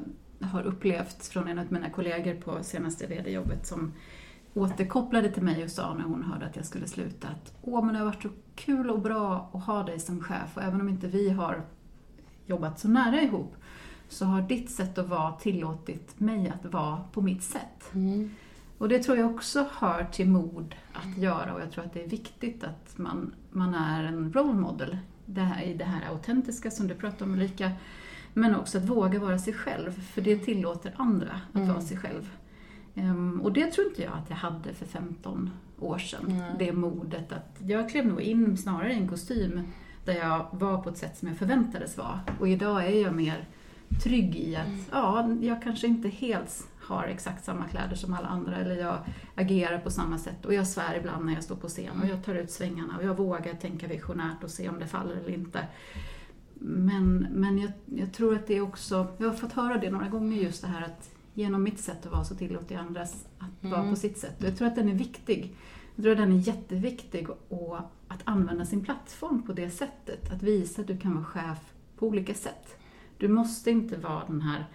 har 0.48 0.62
upplevt 0.62 1.26
från 1.26 1.48
en 1.48 1.58
av 1.58 1.66
mina 1.68 1.90
kollegor 1.90 2.34
på 2.34 2.62
senaste 2.62 3.06
VD-jobbet 3.06 3.66
som 3.66 3.92
återkopplade 4.54 5.30
till 5.30 5.42
mig 5.42 5.64
och 5.64 5.70
sa 5.70 5.94
när 5.94 6.04
hon 6.04 6.22
hörde 6.22 6.46
att 6.46 6.56
jag 6.56 6.64
skulle 6.64 6.86
sluta 6.86 7.28
att 7.28 7.52
Åh, 7.62 7.84
men 7.84 7.94
det 7.94 7.98
har 7.98 8.06
varit 8.06 8.22
så 8.22 8.28
kul 8.54 8.90
och 8.90 9.00
bra 9.00 9.50
att 9.52 9.64
ha 9.64 9.82
dig 9.82 10.00
som 10.00 10.20
chef 10.20 10.56
och 10.56 10.62
även 10.62 10.80
om 10.80 10.88
inte 10.88 11.06
vi 11.06 11.30
har 11.30 11.62
jobbat 12.48 12.80
så 12.80 12.88
nära 12.88 13.22
ihop 13.22 13.56
så 14.08 14.24
har 14.24 14.42
ditt 14.42 14.70
sätt 14.70 14.98
att 14.98 15.08
vara 15.08 15.32
tillåtit 15.32 16.20
mig 16.20 16.48
att 16.64 16.72
vara 16.72 17.00
på 17.12 17.22
mitt 17.22 17.42
sätt. 17.42 17.94
Mm. 17.94 18.30
Och 18.78 18.88
det 18.88 18.98
tror 19.02 19.16
jag 19.18 19.34
också 19.34 19.66
hör 19.72 20.04
till 20.04 20.28
mod 20.28 20.74
att 20.92 21.18
göra 21.18 21.54
och 21.54 21.60
jag 21.60 21.70
tror 21.72 21.84
att 21.84 21.92
det 21.92 22.04
är 22.04 22.08
viktigt 22.08 22.64
att 22.64 22.98
man, 22.98 23.34
man 23.50 23.74
är 23.74 24.04
en 24.04 24.32
role 24.32 24.52
model 24.52 24.98
det 25.26 25.40
här, 25.40 25.62
i 25.62 25.74
det 25.74 25.84
här 25.84 26.08
autentiska 26.10 26.70
som 26.70 26.88
du 26.88 26.94
pratar 26.94 27.26
om 27.26 27.32
Ulrika. 27.34 27.70
Men 28.34 28.54
också 28.56 28.78
att 28.78 28.84
våga 28.84 29.18
vara 29.18 29.38
sig 29.38 29.52
själv, 29.52 29.90
för 30.00 30.20
det 30.20 30.36
tillåter 30.38 30.94
andra 30.96 31.40
att 31.52 31.56
Mm. 31.56 31.68
vara 31.68 31.80
sig 31.80 31.96
själv. 31.96 32.30
Ehm, 32.94 33.40
och 33.40 33.52
det 33.52 33.66
tror 33.72 33.86
inte 33.86 34.02
jag 34.02 34.12
att 34.12 34.30
jag 34.30 34.36
hade 34.36 34.74
för 34.74 34.86
15 34.86 35.50
år 35.80 35.98
sedan, 35.98 36.20
Nej. 36.28 36.52
det 36.58 36.72
modet. 36.72 37.32
att 37.32 37.56
Jag 37.66 37.90
klev 37.90 38.06
nog 38.06 38.20
in 38.20 38.56
snarare 38.56 38.92
i 38.92 38.96
en 38.96 39.08
kostym 39.08 39.60
där 40.08 40.14
jag 40.16 40.46
var 40.52 40.78
på 40.82 40.88
ett 40.88 40.96
sätt 40.98 41.18
som 41.18 41.28
jag 41.28 41.36
förväntades 41.36 41.96
vara. 41.98 42.20
Och 42.40 42.48
idag 42.48 42.86
är 42.86 43.02
jag 43.02 43.14
mer 43.14 43.44
trygg 44.02 44.36
i 44.36 44.56
att, 44.56 44.88
ja, 44.92 45.28
jag 45.40 45.62
kanske 45.62 45.86
inte 45.86 46.08
helt 46.08 46.66
har 46.80 47.04
exakt 47.04 47.44
samma 47.44 47.64
kläder 47.64 47.96
som 47.96 48.14
alla 48.14 48.28
andra 48.28 48.56
eller 48.56 48.76
jag 48.76 48.98
agerar 49.34 49.78
på 49.78 49.90
samma 49.90 50.18
sätt 50.18 50.44
och 50.44 50.54
jag 50.54 50.66
svär 50.66 50.94
ibland 50.96 51.26
när 51.26 51.32
jag 51.34 51.44
står 51.44 51.56
på 51.56 51.68
scen 51.68 52.00
och 52.02 52.08
jag 52.08 52.24
tar 52.24 52.34
ut 52.34 52.50
svängarna 52.50 52.96
och 52.98 53.04
jag 53.04 53.16
vågar 53.16 53.54
tänka 53.54 53.86
visionärt 53.86 54.44
och 54.44 54.50
se 54.50 54.68
om 54.68 54.78
det 54.78 54.86
faller 54.86 55.16
eller 55.16 55.30
inte. 55.34 55.60
Men, 56.60 57.26
men 57.30 57.58
jag, 57.58 57.72
jag 57.84 58.12
tror 58.12 58.34
att 58.34 58.46
det 58.46 58.56
är 58.56 58.60
också, 58.60 59.06
jag 59.18 59.26
har 59.28 59.34
fått 59.34 59.52
höra 59.52 59.78
det 59.78 59.90
några 59.90 60.08
gånger 60.08 60.42
just 60.42 60.62
det 60.62 60.68
här 60.68 60.82
att 60.84 61.10
genom 61.34 61.62
mitt 61.62 61.80
sätt 61.80 62.06
att 62.06 62.12
vara 62.12 62.24
så 62.24 62.34
tillåter 62.34 62.74
jag 62.74 62.84
andras 62.84 63.26
att 63.38 63.70
vara 63.70 63.80
Mm. 63.80 63.90
på 63.94 64.00
sitt 64.00 64.18
sätt. 64.18 64.38
Och 64.40 64.44
jag 64.46 64.56
tror 64.58 64.68
att 64.68 64.76
den 64.76 64.88
är 64.88 64.94
viktig. 64.94 65.54
Jag 65.94 66.02
tror 66.02 66.12
att 66.12 66.18
den 66.18 66.32
är 66.32 66.36
jätteviktig 66.48 67.26
och 67.48 67.78
att 68.18 68.28
använda 68.28 68.64
sin 68.64 68.84
plattform 68.84 69.42
på 69.42 69.52
det 69.52 69.70
sättet. 69.70 70.32
Att 70.32 70.42
visa 70.42 70.80
att 70.80 70.88
du 70.88 70.98
kan 70.98 71.14
vara 71.14 71.24
chef 71.24 71.58
på 71.96 72.06
olika 72.06 72.34
sätt. 72.34 72.76
Du 73.18 73.28
måste 73.28 73.70
inte 73.70 73.96
vara 73.96 74.24
den 74.26 74.40
här 74.40 74.66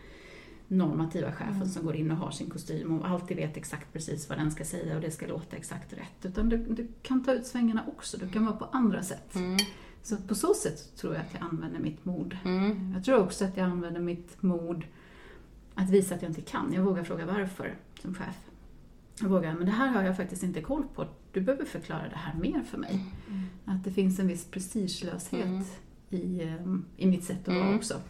normativa 0.67 1.31
chefen 1.31 1.69
som 1.69 1.85
går 1.85 1.95
in 1.95 2.11
och 2.11 2.17
har 2.17 2.31
sin 2.31 2.49
kostym 2.49 2.99
och 2.99 3.07
alltid 3.07 3.37
vet 3.37 3.57
exakt 3.57 3.93
precis 3.93 4.29
vad 4.29 4.37
den 4.37 4.51
ska 4.51 4.65
säga 4.65 4.95
och 4.95 5.01
det 5.01 5.11
ska 5.11 5.27
låta 5.27 5.55
exakt 5.55 5.93
rätt. 5.93 6.25
Utan 6.25 6.49
du, 6.49 6.57
du 6.57 6.87
kan 7.01 7.23
ta 7.23 7.33
ut 7.33 7.45
svängarna 7.45 7.83
också, 7.87 8.17
du 8.17 8.29
kan 8.29 8.45
vara 8.45 8.55
på 8.55 8.65
andra 8.71 9.03
sätt. 9.03 9.35
Mm. 9.35 9.57
Så 10.03 10.17
på 10.17 10.35
så 10.35 10.53
sätt 10.53 10.95
tror 10.97 11.13
jag 11.13 11.21
att 11.21 11.33
jag 11.33 11.43
använder 11.43 11.79
mitt 11.79 12.05
mod. 12.05 12.37
Mm. 12.45 12.93
Jag 12.93 13.03
tror 13.03 13.19
också 13.19 13.45
att 13.45 13.57
jag 13.57 13.65
använder 13.65 14.01
mitt 14.01 14.41
mod 14.41 14.85
att 15.75 15.89
visa 15.89 16.15
att 16.15 16.21
jag 16.21 16.31
inte 16.31 16.41
kan. 16.41 16.73
Jag 16.73 16.83
vågar 16.83 17.03
fråga 17.03 17.25
varför 17.25 17.75
som 18.01 18.13
chef. 18.13 18.49
Jag 19.19 19.29
vågar, 19.29 19.53
men 19.53 19.65
det 19.65 19.71
här 19.71 19.87
har 19.87 20.03
jag 20.03 20.17
faktiskt 20.17 20.43
inte 20.43 20.61
koll 20.61 20.83
på. 20.95 21.07
Du 21.33 21.41
behöver 21.41 21.65
förklara 21.65 22.09
det 22.09 22.15
här 22.15 22.33
mer 22.33 22.63
för 22.63 22.77
mig. 22.77 23.05
Att 23.65 23.83
det 23.83 23.91
finns 23.91 24.19
en 24.19 24.27
viss 24.27 24.45
prestigelöshet 24.45 25.45
Mm. 25.45 25.63
i, 26.09 26.41
eh, 26.43 26.75
i 26.97 27.05
mitt 27.05 27.23
sätt 27.23 27.47
att 27.47 27.53
vara 27.55 27.63
Mm. 27.65 27.75
också. 27.77 28.01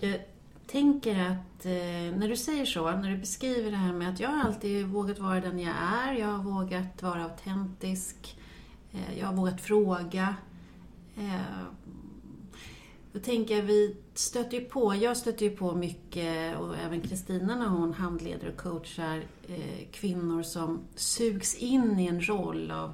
Jag 0.00 0.20
tänker 0.66 1.18
att 1.30 1.66
eh, 1.66 2.18
när 2.18 2.28
du 2.28 2.36
säger 2.36 2.64
så, 2.66 2.90
när 2.90 3.10
du 3.10 3.16
beskriver 3.18 3.70
det 3.70 3.76
här 3.76 3.92
med 3.92 4.08
att 4.10 4.20
jag 4.20 4.28
har 4.28 4.40
alltid 4.44 4.86
vågat 4.86 5.18
vara 5.18 5.40
den 5.40 5.58
jag 5.58 5.74
är, 5.76 6.12
jag 6.12 6.26
har 6.28 6.42
vågat 6.44 7.02
vara 7.02 7.22
autentisk, 7.24 8.38
eh, 8.92 9.18
jag 9.18 9.26
har 9.26 9.34
vågat 9.34 9.60
fråga. 9.60 10.34
Eh, 11.16 11.40
då 13.12 13.18
tänker 13.20 13.56
jag, 13.56 13.62
vi 13.62 13.96
stöter 14.20 14.60
ju 14.60 14.64
på, 14.64 14.94
jag 14.94 15.16
stöter 15.16 15.46
ju 15.46 15.50
på 15.50 15.74
mycket, 15.74 16.58
och 16.58 16.76
även 16.76 17.00
Kristina 17.00 17.56
när 17.56 17.66
hon 17.66 17.94
handleder 17.94 18.48
och 18.48 18.56
coachar 18.56 19.22
eh, 19.48 19.88
kvinnor 19.92 20.42
som 20.42 20.80
sugs 20.94 21.54
in 21.54 21.98
i 21.98 22.06
en 22.06 22.28
roll 22.28 22.70
av, 22.70 22.92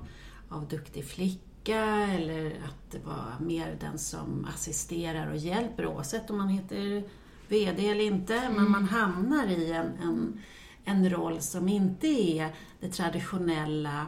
av 0.48 0.68
duktig 0.68 1.04
flicka 1.04 1.84
eller 2.18 2.46
att 2.46 3.04
vara 3.04 3.38
mer 3.40 3.76
den 3.80 3.98
som 3.98 4.46
assisterar 4.54 5.30
och 5.30 5.36
hjälper 5.36 5.86
oavsett 5.86 6.30
om 6.30 6.38
man 6.38 6.48
heter 6.48 7.02
VD 7.48 7.88
eller 7.88 8.04
inte, 8.04 8.36
mm. 8.36 8.54
men 8.54 8.70
man 8.70 8.84
hamnar 8.84 9.46
i 9.46 9.72
en, 9.72 9.86
en, 10.02 10.40
en 10.84 11.10
roll 11.10 11.40
som 11.40 11.68
inte 11.68 12.06
är 12.06 12.54
det 12.80 12.88
traditionella 12.88 14.06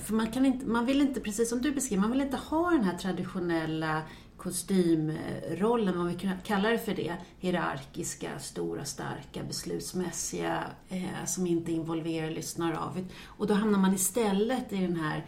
för 0.00 0.14
man, 0.14 0.32
kan 0.32 0.46
inte, 0.46 0.66
man 0.66 0.86
vill 0.86 1.00
inte, 1.00 1.20
precis 1.20 1.48
som 1.48 1.62
du 1.62 1.72
beskriver, 1.72 2.00
man 2.00 2.10
vill 2.10 2.20
inte 2.20 2.36
ha 2.36 2.70
den 2.70 2.84
här 2.84 2.98
traditionella 2.98 4.02
kostymrollen, 4.44 5.98
om 5.98 6.06
vi 6.06 6.14
kallar 6.14 6.38
kalla 6.44 6.68
det 6.68 6.78
för 6.78 6.94
det, 6.94 7.16
hierarkiska, 7.38 8.38
stora, 8.38 8.84
starka, 8.84 9.42
beslutsmässiga, 9.48 10.64
eh, 10.88 11.24
som 11.26 11.46
inte 11.46 11.72
involverar, 11.72 12.30
lyssnar 12.30 12.72
av. 12.72 13.08
Och 13.24 13.46
då 13.46 13.54
hamnar 13.54 13.78
man 13.78 13.94
istället 13.94 14.72
i 14.72 14.76
den 14.76 14.96
här 14.96 15.26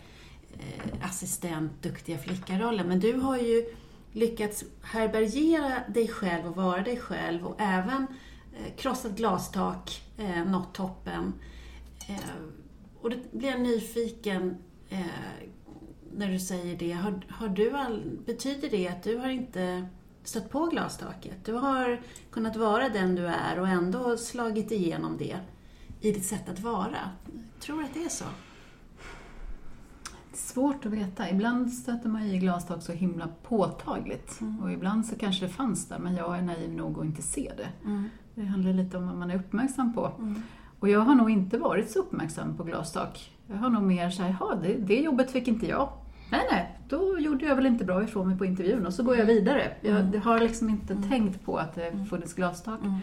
eh, 0.52 1.08
assistent, 1.08 1.82
duktiga 1.82 2.18
flicka-rollen. 2.18 2.88
Men 2.88 3.00
du 3.00 3.12
har 3.12 3.36
ju 3.36 3.74
lyckats 4.12 4.64
härbärgera 4.82 5.82
dig 5.88 6.08
själv 6.08 6.46
och 6.46 6.56
vara 6.56 6.82
dig 6.82 6.96
själv 6.96 7.46
och 7.46 7.60
även 7.60 8.06
eh, 8.52 8.76
krossat 8.76 9.12
glastak, 9.16 10.02
eh, 10.18 10.44
nått 10.44 10.74
toppen. 10.74 11.32
Eh, 12.08 12.16
och 13.00 13.10
då 13.10 13.16
blir 13.32 13.48
jag 13.48 13.60
nyfiken, 13.60 14.56
eh, 14.88 15.06
när 16.16 16.30
du 16.30 16.38
säger 16.38 16.78
det. 16.78 16.92
Har, 16.92 17.20
har 17.30 17.48
du 17.48 17.70
all, 17.70 18.18
betyder 18.26 18.70
det 18.70 18.88
att 18.88 19.02
du 19.02 19.16
har 19.16 19.28
inte 19.28 19.86
stött 20.24 20.50
på 20.50 20.66
glastaket? 20.66 21.44
Du 21.44 21.52
har 21.52 22.00
kunnat 22.30 22.56
vara 22.56 22.88
den 22.88 23.14
du 23.14 23.26
är 23.26 23.60
och 23.60 23.68
ändå 23.68 24.16
slagit 24.16 24.70
igenom 24.70 25.16
det 25.18 25.38
i 26.00 26.12
ditt 26.12 26.24
sätt 26.24 26.48
att 26.48 26.60
vara. 26.60 26.98
Tror 27.60 27.78
du 27.78 27.84
att 27.84 27.94
det 27.94 28.04
är 28.04 28.08
så? 28.08 28.24
Svårt 30.32 30.86
att 30.86 30.92
veta. 30.92 31.30
Ibland 31.30 31.72
stöter 31.72 32.08
man 32.08 32.22
i 32.22 32.38
glastak 32.38 32.82
så 32.82 32.92
himla 32.92 33.28
påtagligt. 33.42 34.40
Mm. 34.40 34.62
Och 34.62 34.72
ibland 34.72 35.06
så 35.06 35.18
kanske 35.18 35.46
det 35.46 35.52
fanns 35.52 35.88
där, 35.88 35.98
men 35.98 36.16
jag 36.16 36.38
är 36.38 36.42
naiv 36.42 36.74
nog 36.74 36.98
att 36.98 37.04
inte 37.04 37.22
se 37.22 37.52
det. 37.56 37.68
Mm. 37.84 38.08
Det 38.34 38.44
handlar 38.44 38.72
lite 38.72 38.96
om 38.96 39.06
vad 39.06 39.16
man 39.16 39.30
är 39.30 39.36
uppmärksam 39.36 39.94
på. 39.94 40.12
Mm. 40.18 40.42
Och 40.80 40.88
jag 40.88 41.00
har 41.00 41.14
nog 41.14 41.30
inte 41.30 41.58
varit 41.58 41.90
så 41.90 41.98
uppmärksam 41.98 42.56
på 42.56 42.64
glastak. 42.64 43.36
Jag 43.46 43.56
har 43.56 43.70
nog 43.70 43.82
mer 43.82 44.10
såhär, 44.10 44.36
jaha, 44.40 44.54
det, 44.54 44.74
det 44.74 45.00
jobbet 45.00 45.30
fick 45.30 45.48
inte 45.48 45.66
jag. 45.66 45.88
Nej, 46.30 46.46
nej, 46.50 46.78
då 46.88 47.18
gjorde 47.18 47.46
jag 47.46 47.56
väl 47.56 47.66
inte 47.66 47.84
bra 47.84 48.04
ifrån 48.04 48.28
mig 48.28 48.38
på 48.38 48.44
intervjun 48.44 48.86
och 48.86 48.94
så 48.94 49.02
går 49.02 49.16
jag 49.16 49.26
vidare. 49.26 49.72
Jag 49.80 50.00
mm. 50.00 50.20
har 50.22 50.40
liksom 50.40 50.70
inte 50.70 50.92
mm. 50.92 51.10
tänkt 51.10 51.44
på 51.44 51.58
att 51.58 51.74
det 51.74 51.86
mm. 51.86 52.06
funnits 52.06 52.34
glastak. 52.34 52.80
Mm. 52.84 52.98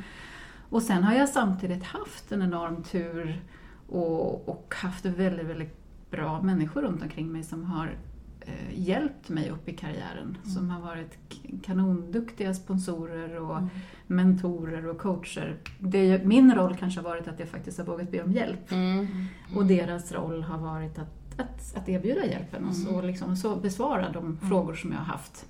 Och 0.69 0.81
sen 0.81 1.03
har 1.03 1.13
jag 1.13 1.29
samtidigt 1.29 1.83
haft 1.83 2.31
en 2.31 2.41
enorm 2.41 2.83
tur 2.83 3.41
och, 3.87 4.49
och 4.49 4.73
haft 4.75 5.05
väldigt, 5.05 5.47
väldigt 5.47 5.77
bra 6.11 6.41
människor 6.41 6.81
runt 6.81 7.01
omkring 7.01 7.31
mig 7.31 7.43
som 7.43 7.63
har 7.63 7.97
eh, 8.41 8.79
hjälpt 8.79 9.29
mig 9.29 9.49
upp 9.49 9.69
i 9.69 9.73
karriären. 9.73 10.37
Mm. 10.43 10.55
Som 10.55 10.69
har 10.69 10.81
varit 10.81 11.17
kanonduktiga 11.63 12.53
sponsorer 12.53 13.39
och 13.41 13.57
mm. 13.57 13.69
mentorer 14.07 14.87
och 14.87 14.97
coacher. 14.97 15.57
Det, 15.79 16.25
min 16.25 16.55
roll 16.55 16.75
kanske 16.75 16.99
har 16.99 17.09
varit 17.09 17.27
att 17.27 17.39
jag 17.39 17.49
faktiskt 17.49 17.77
har 17.77 17.85
vågat 17.85 18.11
be 18.11 18.23
om 18.23 18.31
hjälp. 18.31 18.71
Mm. 18.71 19.07
Och 19.55 19.65
deras 19.65 20.11
roll 20.11 20.43
har 20.43 20.57
varit 20.57 20.99
att 20.99 21.22
att, 21.39 21.77
att 21.77 21.89
erbjuda 21.89 22.25
hjälpen 22.25 22.65
och 22.65 22.75
så, 22.75 22.89
mm. 22.89 23.05
liksom, 23.05 23.35
så 23.35 23.55
besvara 23.55 24.11
de 24.11 24.25
mm. 24.25 24.37
frågor 24.49 24.73
som 24.73 24.91
jag 24.91 24.97
har 24.97 25.05
haft. 25.05 25.45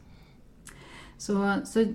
Så, 1.18 1.56
så 1.66 1.86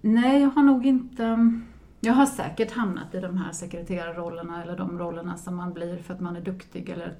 nej, 0.00 0.42
jag 0.42 0.50
har 0.50 0.62
nog 0.62 0.86
inte... 0.86 1.52
Jag 2.00 2.12
har 2.12 2.26
säkert 2.26 2.72
hamnat 2.72 3.14
i 3.14 3.20
de 3.20 3.36
här 3.36 3.52
sekreterarrollerna 3.52 4.62
eller 4.62 4.76
de 4.76 4.98
rollerna 4.98 5.36
som 5.36 5.56
man 5.56 5.72
blir 5.72 5.96
för 5.96 6.14
att 6.14 6.20
man 6.20 6.36
är 6.36 6.40
duktig 6.40 6.88
eller 6.88 7.14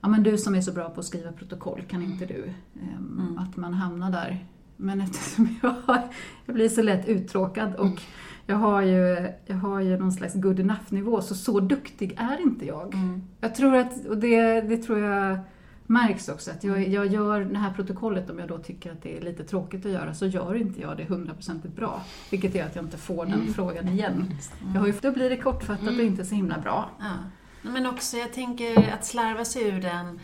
ja 0.00 0.08
men 0.08 0.22
du 0.22 0.38
som 0.38 0.54
är 0.54 0.60
så 0.60 0.72
bra 0.72 0.90
på 0.90 1.00
att 1.00 1.06
skriva 1.06 1.32
protokoll, 1.32 1.82
kan 1.88 2.02
inte 2.02 2.26
du? 2.26 2.52
Um, 2.74 3.20
mm. 3.20 3.38
Att 3.38 3.56
man 3.56 3.74
hamnar 3.74 4.10
där. 4.10 4.46
Men 4.76 5.00
eftersom 5.00 5.56
jag, 5.62 6.02
jag 6.46 6.54
blir 6.54 6.68
så 6.68 6.82
lätt 6.82 7.08
uttråkad 7.08 7.74
och 7.74 7.86
mm. 7.86 7.98
Jag 8.46 8.56
har 8.56 8.82
ju, 8.82 9.28
jag 9.46 9.56
har 9.56 9.80
ju 9.80 9.98
någon 9.98 10.12
slags 10.12 10.34
good 10.34 10.60
enough-nivå, 10.60 11.20
så 11.20 11.34
så 11.34 11.60
duktig 11.60 12.14
är 12.16 12.42
inte 12.42 12.66
jag. 12.66 12.94
Mm. 12.94 13.22
Jag 13.40 13.54
tror 13.54 13.76
att, 13.76 14.06
och 14.06 14.18
det, 14.18 14.60
det 14.60 14.76
tror 14.76 14.98
jag 14.98 15.38
märks 15.86 16.28
också, 16.28 16.50
att 16.50 16.64
jag, 16.64 16.88
jag 16.88 17.06
gör 17.06 17.40
det 17.40 17.58
här 17.58 17.72
protokollet, 17.72 18.30
om 18.30 18.38
jag 18.38 18.48
då 18.48 18.58
tycker 18.58 18.92
att 18.92 19.02
det 19.02 19.16
är 19.16 19.20
lite 19.20 19.44
tråkigt 19.44 19.86
att 19.86 19.92
göra, 19.92 20.14
så 20.14 20.26
gör 20.26 20.54
inte 20.54 20.80
jag 20.80 20.96
det 20.96 21.04
hundraprocentigt 21.04 21.76
bra. 21.76 22.02
Vilket 22.30 22.54
gör 22.54 22.66
att 22.66 22.76
jag 22.76 22.84
inte 22.84 22.96
får 22.96 23.26
den 23.26 23.34
mm. 23.34 23.54
frågan 23.54 23.88
igen. 23.88 24.34
Jag 24.74 24.80
har 24.80 24.86
ju, 24.86 24.94
då 25.02 25.12
blir 25.12 25.30
det 25.30 25.36
kortfattat 25.36 25.86
och 25.86 25.92
mm. 25.92 26.06
inte 26.06 26.24
så 26.24 26.34
himla 26.34 26.58
bra. 26.58 26.90
Ja. 26.98 27.12
Men 27.62 27.86
också, 27.86 28.16
jag 28.16 28.32
tänker 28.32 28.92
att 28.94 29.04
slarva 29.04 29.44
sig 29.44 29.68
ur 29.68 29.80
den 29.80 30.20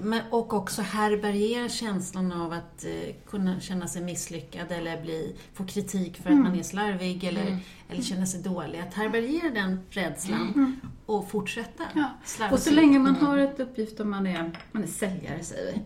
men, 0.00 0.20
och 0.30 0.52
också 0.52 0.82
härbärgera 0.82 1.68
känslan 1.68 2.32
av 2.32 2.52
att 2.52 2.84
eh, 2.84 3.14
kunna 3.26 3.60
känna 3.60 3.88
sig 3.88 4.02
misslyckad 4.02 4.72
eller 4.72 5.02
bli, 5.02 5.36
få 5.54 5.64
kritik 5.64 6.16
för 6.16 6.30
mm. 6.30 6.42
att 6.42 6.50
man 6.50 6.58
är 6.58 6.62
slarvig 6.62 7.24
eller, 7.24 7.46
mm. 7.46 7.58
eller 7.88 8.02
känna 8.02 8.26
sig 8.26 8.42
dålig. 8.42 8.78
Att 8.78 8.94
härbärgera 8.94 9.50
den 9.50 9.80
rädslan 9.90 10.52
mm. 10.54 10.80
och 11.06 11.30
fortsätta 11.30 11.84
ja. 11.94 12.10
Och 12.52 12.58
så 12.58 12.70
länge 12.70 12.98
man 12.98 13.16
har 13.16 13.38
ett 13.38 13.60
uppgift 13.60 14.00
om 14.00 14.10
man 14.10 14.26
är, 14.26 14.50
man 14.72 14.82
är 14.82 14.86
säljare, 14.86 15.44
säger 15.44 15.72
vi, 15.72 15.80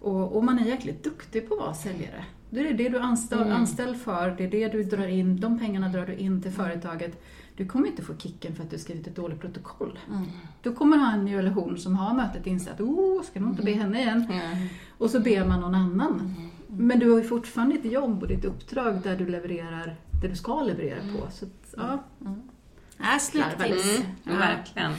och, 0.00 0.36
och 0.36 0.44
man 0.44 0.58
är 0.58 0.66
jäkligt 0.66 1.04
duktig 1.04 1.48
på 1.48 1.54
att 1.54 1.60
vara 1.60 1.74
säljare. 1.74 2.24
Det 2.50 2.60
är 2.60 2.74
det 2.74 2.88
du 2.88 2.96
är 2.96 3.00
anställd, 3.00 3.42
mm. 3.42 3.56
anställd 3.56 4.00
för, 4.00 4.30
det 4.30 4.44
är 4.44 4.50
det 4.50 4.68
du 4.68 4.84
drar 4.84 5.08
in, 5.08 5.40
de 5.40 5.58
pengarna 5.58 5.88
drar 5.88 6.06
du 6.06 6.14
in 6.14 6.42
till 6.42 6.52
företaget 6.52 7.22
du 7.58 7.66
kommer 7.66 7.88
inte 7.88 8.02
få 8.02 8.16
kicken 8.16 8.54
för 8.54 8.62
att 8.62 8.70
du 8.70 8.78
skrivit 8.78 9.06
ett 9.06 9.16
dåligt 9.16 9.40
protokoll. 9.40 9.98
Mm. 10.08 10.24
Då 10.62 10.72
kommer 10.72 10.96
han 10.96 11.26
ju 11.26 11.38
eller 11.38 11.50
hon 11.50 11.78
som 11.78 11.96
har 11.96 12.14
mötet 12.14 12.46
inse 12.46 12.72
att 12.72 12.80
oh, 12.80 13.22
ska 13.22 13.40
nog 13.40 13.50
inte 13.50 13.62
be 13.62 13.72
henne 13.72 14.00
igen. 14.02 14.26
Mm. 14.30 14.68
Och 14.98 15.10
så 15.10 15.20
ber 15.20 15.44
man 15.44 15.60
någon 15.60 15.74
annan. 15.74 16.20
Mm. 16.20 16.50
Men 16.68 16.98
du 16.98 17.10
har 17.10 17.18
ju 17.18 17.24
fortfarande 17.24 17.76
ditt 17.76 17.92
jobb 17.92 18.22
och 18.22 18.28
ditt 18.28 18.44
uppdrag 18.44 19.02
där 19.02 19.16
du 19.16 19.26
levererar 19.26 19.96
det 20.22 20.28
du 20.28 20.36
ska 20.36 20.62
leverera 20.62 21.00
på. 21.00 21.30
Så 21.30 21.44
att, 21.44 21.74
ja. 21.76 22.04
Mm. 22.20 22.42
Äh, 22.98 23.18
sluttips. 23.20 23.98
Mm. 24.26 24.38
Verkligen. 24.38 24.92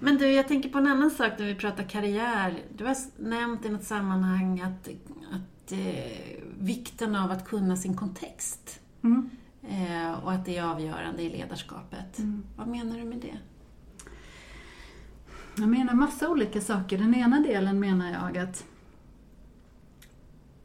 Men 0.00 0.16
du, 0.16 0.32
jag 0.32 0.48
tänker 0.48 0.68
på 0.68 0.78
en 0.78 0.86
annan 0.86 1.10
sak 1.10 1.32
när 1.38 1.46
vi 1.46 1.54
pratar 1.54 1.84
karriär. 1.84 2.62
Du 2.76 2.84
har 2.84 2.96
nämnt 3.18 3.66
i 3.66 3.68
något 3.68 3.84
sammanhang 3.84 4.60
att, 4.60 4.88
att 5.32 5.72
eh, 5.72 6.42
vikten 6.58 7.16
av 7.16 7.30
att 7.30 7.48
kunna 7.48 7.76
sin 7.76 7.96
kontext. 7.96 8.80
Mm. 9.02 9.30
Eh, 9.68 10.24
och 10.24 10.32
att 10.32 10.44
det 10.44 10.56
är 10.56 10.64
avgörande 10.64 11.22
i 11.22 11.30
ledarskapet. 11.30 12.18
Mm. 12.18 12.42
Vad 12.56 12.68
menar 12.68 12.98
du 12.98 13.04
med 13.04 13.18
det? 13.18 13.38
Jag 15.58 15.68
menar 15.68 15.94
massa 15.94 16.28
olika 16.28 16.60
saker. 16.60 16.98
Den 16.98 17.14
ena 17.14 17.40
delen 17.40 17.80
menar 17.80 18.12
jag 18.12 18.38
att 18.38 18.64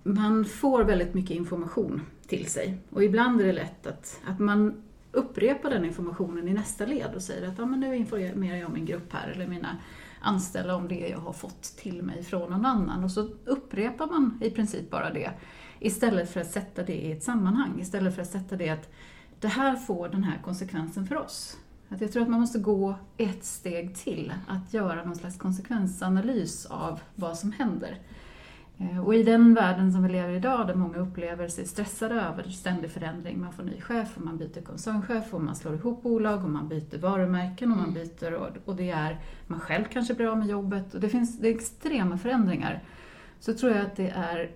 man 0.03 0.45
får 0.45 0.83
väldigt 0.83 1.13
mycket 1.13 1.37
information 1.37 2.01
till 2.27 2.45
sig. 2.45 2.77
Och 2.89 3.03
ibland 3.03 3.41
är 3.41 3.45
det 3.45 3.53
lätt 3.53 3.87
att, 3.87 4.21
att 4.25 4.39
man 4.39 4.83
upprepar 5.11 5.69
den 5.69 5.85
informationen 5.85 6.47
i 6.47 6.53
nästa 6.53 6.85
led 6.85 7.15
och 7.15 7.21
säger 7.21 7.47
att 7.47 7.57
ja, 7.57 7.65
men 7.65 7.79
nu 7.79 7.95
informerar 7.95 8.57
jag 8.57 8.71
min 8.71 8.85
grupp 8.85 9.13
här, 9.13 9.27
eller 9.29 9.47
mina 9.47 9.77
anställda 10.21 10.75
om 10.75 10.87
det 10.87 11.07
jag 11.07 11.19
har 11.19 11.33
fått 11.33 11.63
till 11.63 12.03
mig 12.03 12.23
från 12.23 12.51
någon 12.51 12.65
annan. 12.65 13.03
Och 13.03 13.11
så 13.11 13.29
upprepar 13.45 14.07
man 14.07 14.39
i 14.43 14.49
princip 14.49 14.89
bara 14.89 15.13
det. 15.13 15.31
Istället 15.83 16.29
för 16.29 16.41
att 16.41 16.51
sätta 16.51 16.83
det 16.83 16.93
i 16.93 17.11
ett 17.11 17.23
sammanhang, 17.23 17.79
istället 17.79 18.15
för 18.15 18.21
att 18.21 18.29
sätta 18.29 18.55
det 18.55 18.69
att 18.69 18.89
det 19.39 19.47
här 19.47 19.75
får 19.75 20.09
den 20.09 20.23
här 20.23 20.41
konsekvensen 20.43 21.07
för 21.07 21.17
oss. 21.17 21.57
Att 21.89 22.01
jag 22.01 22.11
tror 22.11 22.23
att 22.23 22.29
man 22.29 22.39
måste 22.39 22.59
gå 22.59 22.95
ett 23.17 23.43
steg 23.43 23.95
till, 23.95 24.33
att 24.47 24.73
göra 24.73 25.03
någon 25.03 25.15
slags 25.15 25.37
konsekvensanalys 25.37 26.65
av 26.65 26.99
vad 27.15 27.37
som 27.37 27.51
händer. 27.51 27.97
Eh, 28.77 29.05
och 29.05 29.15
i 29.15 29.23
den 29.23 29.53
världen 29.53 29.93
som 29.93 30.03
vi 30.03 30.09
lever 30.09 30.33
i 30.33 30.35
idag, 30.35 30.67
där 30.67 30.75
många 30.75 30.97
upplever 30.97 31.47
sig 31.47 31.67
stressade 31.67 32.15
över 32.15 32.43
ständig 32.43 32.91
förändring, 32.91 33.41
man 33.41 33.53
får 33.53 33.63
ny 33.63 33.81
chef 33.81 34.17
och 34.17 34.25
man 34.25 34.37
byter 34.37 34.61
koncernchef 34.61 35.33
och 35.33 35.41
man 35.41 35.55
slår 35.55 35.75
ihop 35.75 36.03
bolag 36.03 36.43
och 36.43 36.49
man 36.49 36.69
byter 36.69 36.97
varumärken 36.97 37.71
och 37.71 37.77
man 37.77 37.89
mm. 37.89 38.03
byter 38.03 38.33
och, 38.33 38.49
och 38.65 38.75
det 38.75 38.89
är, 38.89 39.19
man 39.47 39.59
själv 39.59 39.83
kanske 39.93 40.13
blir 40.13 40.27
av 40.27 40.37
med 40.37 40.47
jobbet 40.47 40.93
och 40.93 40.99
det 40.99 41.09
finns 41.09 41.39
det 41.39 41.49
extrema 41.49 42.17
förändringar. 42.17 42.83
Så 43.39 43.53
tror 43.53 43.71
jag 43.71 43.85
att 43.85 43.95
det 43.95 44.09
är 44.09 44.51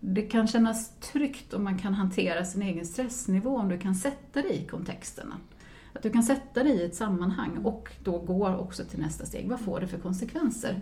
det 0.00 0.22
kan 0.22 0.46
kännas 0.46 0.98
tryggt 1.00 1.54
om 1.54 1.64
man 1.64 1.78
kan 1.78 1.94
hantera 1.94 2.44
sin 2.44 2.62
egen 2.62 2.86
stressnivå, 2.86 3.56
om 3.56 3.68
du 3.68 3.78
kan 3.78 3.94
sätta 3.94 4.42
dig 4.42 4.62
i 4.62 4.66
kontexterna. 4.66 5.36
Att 5.92 6.02
du 6.02 6.10
kan 6.10 6.22
sätta 6.22 6.62
dig 6.62 6.72
i 6.72 6.84
ett 6.84 6.94
sammanhang 6.94 7.58
och 7.64 7.92
då 8.04 8.18
gå 8.18 8.48
också 8.48 8.84
till 8.84 9.00
nästa 9.00 9.26
steg. 9.26 9.48
Vad 9.48 9.60
får 9.60 9.80
det 9.80 9.86
för 9.86 9.98
konsekvenser? 9.98 10.80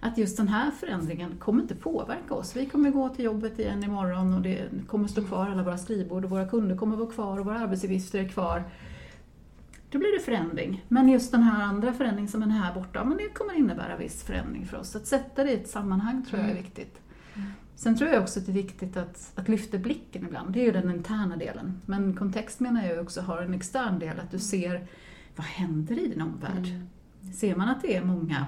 att 0.00 0.18
just 0.18 0.36
den 0.36 0.48
här 0.48 0.70
förändringen 0.70 1.36
kommer 1.38 1.62
inte 1.62 1.74
påverka 1.74 2.34
oss. 2.34 2.56
Vi 2.56 2.66
kommer 2.66 2.90
gå 2.90 3.08
till 3.08 3.24
jobbet 3.24 3.58
igen 3.58 3.84
imorgon 3.84 4.34
och 4.34 4.42
det 4.42 4.68
kommer 4.86 5.08
stå 5.08 5.24
kvar 5.24 5.46
alla 5.46 5.62
våra 5.62 5.78
skrivbord 5.78 6.24
och 6.24 6.30
våra 6.30 6.48
kunder 6.48 6.76
kommer 6.76 6.96
vara 6.96 7.10
kvar 7.10 7.38
och 7.38 7.46
våra 7.46 7.58
arbetsuppgifter 7.58 8.18
är 8.18 8.28
kvar. 8.28 8.64
Då 9.90 9.98
blir 9.98 10.18
det 10.18 10.24
förändring. 10.24 10.84
Men 10.88 11.08
just 11.08 11.32
den 11.32 11.42
här 11.42 11.64
andra 11.64 11.92
förändringen 11.92 12.28
som 12.28 12.42
är 12.42 12.46
här 12.46 12.74
borta, 12.74 13.04
men 13.04 13.18
det 13.18 13.28
kommer 13.28 13.54
innebära 13.54 13.96
viss 13.96 14.22
förändring 14.22 14.66
för 14.66 14.76
oss. 14.76 14.96
Att 14.96 15.06
sätta 15.06 15.44
det 15.44 15.50
i 15.50 15.54
ett 15.54 15.68
sammanhang 15.68 16.24
tror 16.30 16.40
jag 16.40 16.50
är 16.50 16.54
viktigt. 16.54 17.00
Sen 17.76 17.96
tror 17.98 18.10
jag 18.10 18.22
också 18.22 18.40
att 18.40 18.46
det 18.46 18.52
är 18.52 18.54
viktigt 18.54 18.96
att, 18.96 19.32
att 19.34 19.48
lyfta 19.48 19.78
blicken 19.78 20.24
ibland. 20.24 20.52
Det 20.52 20.60
är 20.60 20.64
ju 20.64 20.72
den 20.72 20.90
interna 20.90 21.36
delen. 21.36 21.80
Men 21.86 22.16
kontext 22.16 22.60
menar 22.60 22.86
jag 22.86 23.02
också 23.02 23.20
har 23.20 23.42
en 23.42 23.54
extern 23.54 23.98
del, 23.98 24.20
att 24.20 24.30
du 24.30 24.38
ser 24.38 24.86
vad 25.36 25.46
händer 25.46 25.98
i 25.98 26.08
din 26.08 26.22
omvärld? 26.22 26.66
Mm. 26.66 27.32
Ser 27.32 27.56
man 27.56 27.68
att 27.68 27.82
det 27.82 27.96
är 27.96 28.04
många 28.04 28.46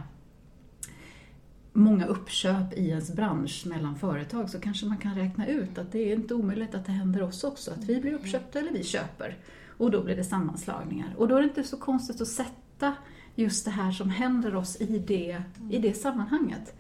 många 1.79 2.07
uppköp 2.07 2.73
i 2.73 2.89
ens 2.89 3.15
bransch 3.15 3.67
mellan 3.67 3.97
företag 3.97 4.51
så 4.51 4.61
kanske 4.61 4.87
man 4.87 4.99
kan 4.99 5.15
räkna 5.15 5.47
ut 5.47 5.79
att 5.79 5.93
det 5.93 5.99
är 5.99 6.15
inte 6.15 6.35
omöjligt 6.35 6.75
att 6.75 6.87
det 6.87 6.93
händer 6.93 7.23
oss 7.23 7.45
också, 7.45 7.71
att 7.71 7.85
vi 7.85 8.01
blir 8.01 8.13
uppköpta 8.13 8.59
eller 8.59 8.73
vi 8.73 8.85
köper. 8.85 9.37
Och 9.79 9.91
då 9.91 10.05
blir 10.05 10.17
det 10.17 10.25
sammanslagningar. 10.25 11.15
Och 11.17 11.29
då 11.29 11.37
är 11.37 11.41
det 11.41 11.49
inte 11.49 11.65
så 11.65 11.77
konstigt 11.77 12.21
att 12.21 12.29
sätta 12.29 12.95
just 13.35 13.65
det 13.65 13.71
här 13.71 13.93
som 13.93 14.11
händer 14.11 14.55
oss 14.57 14.81
i 14.81 14.99
det, 14.99 15.43
i 15.71 15.79
det 15.79 15.95
sammanhanget. 15.95 16.75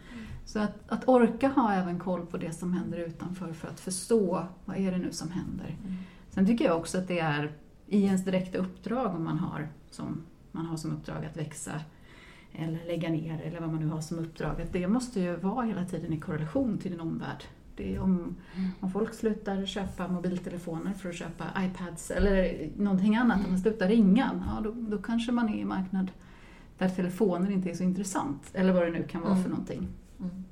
Så 0.48 0.58
att, 0.58 0.74
att 0.88 1.08
orka 1.08 1.48
ha 1.48 1.72
även 1.72 1.98
koll 1.98 2.26
på 2.26 2.36
det 2.36 2.52
som 2.52 2.72
händer 2.72 2.98
utanför 2.98 3.52
för 3.52 3.68
att 3.68 3.80
förstå 3.80 4.46
vad 4.64 4.76
är 4.76 4.92
det 4.92 4.98
nu 4.98 5.12
som 5.12 5.30
händer. 5.30 5.76
Sen 6.30 6.46
tycker 6.46 6.64
jag 6.64 6.76
också 6.76 6.98
att 6.98 7.08
det 7.08 7.18
är 7.18 7.52
i 7.86 8.04
ens 8.04 8.24
direkta 8.24 8.58
uppdrag 8.58 9.14
om 9.14 9.24
man 9.24 9.38
har 9.38 9.68
som, 9.90 10.22
man 10.52 10.66
har 10.66 10.76
som 10.76 10.92
uppdrag 10.92 11.24
att 11.24 11.36
växa 11.36 11.72
eller 12.52 12.86
lägga 12.86 13.08
ner 13.08 13.40
eller 13.40 13.60
vad 13.60 13.68
man 13.68 13.80
nu 13.80 13.86
har 13.86 14.00
som 14.00 14.18
uppdrag. 14.18 14.60
Att 14.60 14.72
det 14.72 14.88
måste 14.88 15.20
ju 15.20 15.36
vara 15.36 15.66
hela 15.66 15.84
tiden 15.84 16.12
i 16.12 16.20
korrelation 16.20 16.78
till 16.78 16.90
din 16.90 17.00
omvärld. 17.00 17.44
Det 17.76 17.94
är 17.94 18.00
om, 18.00 18.36
mm. 18.54 18.70
om 18.80 18.90
folk 18.90 19.14
slutar 19.14 19.66
köpa 19.66 20.08
mobiltelefoner 20.08 20.92
för 20.92 21.08
att 21.08 21.14
köpa 21.14 21.44
iPads 21.58 22.10
eller 22.10 22.68
någonting 22.76 23.16
annat, 23.16 23.36
mm. 23.36 23.46
om 23.46 23.52
man 23.52 23.60
slutar 23.60 23.88
ringa, 23.88 24.30
ja, 24.46 24.60
då, 24.64 24.70
då 24.96 25.02
kanske 25.02 25.32
man 25.32 25.48
är 25.48 25.54
i 25.54 25.60
en 25.60 25.68
marknad 25.68 26.10
där 26.78 26.88
telefoner 26.88 27.50
inte 27.50 27.70
är 27.70 27.74
så 27.74 27.82
intressant. 27.82 28.50
Eller 28.52 28.72
vad 28.72 28.82
det 28.82 28.90
nu 28.90 29.02
kan 29.02 29.20
vara 29.20 29.32
mm. 29.32 29.42
för 29.42 29.50
någonting. 29.50 29.88
Mm. 30.20 30.44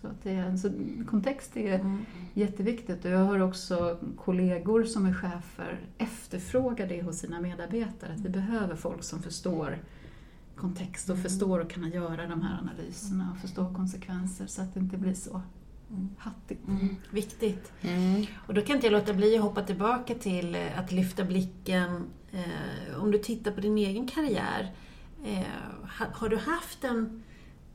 Så, 0.00 0.06
att 0.06 0.22
det 0.22 0.30
är, 0.30 0.56
så 0.56 0.70
kontext 1.06 1.56
är 1.56 1.74
mm. 1.74 2.06
jätteviktigt 2.34 3.04
och 3.04 3.10
jag 3.10 3.24
har 3.24 3.40
också 3.40 3.98
kollegor 4.16 4.84
som 4.84 5.06
är 5.06 5.14
chefer 5.14 5.80
efterfråga 5.98 6.86
det 6.86 7.02
hos 7.02 7.18
sina 7.18 7.40
medarbetare, 7.40 8.12
att 8.12 8.20
vi 8.20 8.28
behöver 8.28 8.76
folk 8.76 9.02
som 9.02 9.22
förstår 9.22 9.78
kontext 10.56 11.08
och 11.08 11.16
mm. 11.16 11.22
förstår 11.22 11.58
och 11.58 11.70
kan 11.70 11.90
göra 11.90 12.26
de 12.26 12.42
här 12.42 12.58
analyserna 12.58 13.32
och 13.34 13.40
förstå 13.40 13.74
konsekvenser 13.74 14.46
så 14.46 14.62
att 14.62 14.74
det 14.74 14.80
inte 14.80 14.96
blir 14.96 15.14
så 15.14 15.42
mm. 15.90 16.08
hattigt. 16.18 16.68
Mm. 16.68 16.96
Viktigt. 17.10 17.72
Mm. 17.80 18.26
Och 18.46 18.54
då 18.54 18.60
kan 18.60 18.76
inte 18.76 18.86
jag 18.86 18.92
låta 18.92 19.14
bli 19.14 19.36
att 19.36 19.42
hoppa 19.42 19.62
tillbaka 19.62 20.14
till 20.14 20.54
eh, 20.54 20.78
att 20.78 20.92
lyfta 20.92 21.24
blicken. 21.24 22.04
Eh, 22.32 23.02
om 23.02 23.10
du 23.10 23.18
tittar 23.18 23.50
på 23.50 23.60
din 23.60 23.78
egen 23.78 24.08
karriär, 24.08 24.74
eh, 25.24 25.44
har 26.12 26.28
du 26.28 26.36
haft 26.36 26.84
en, 26.84 27.22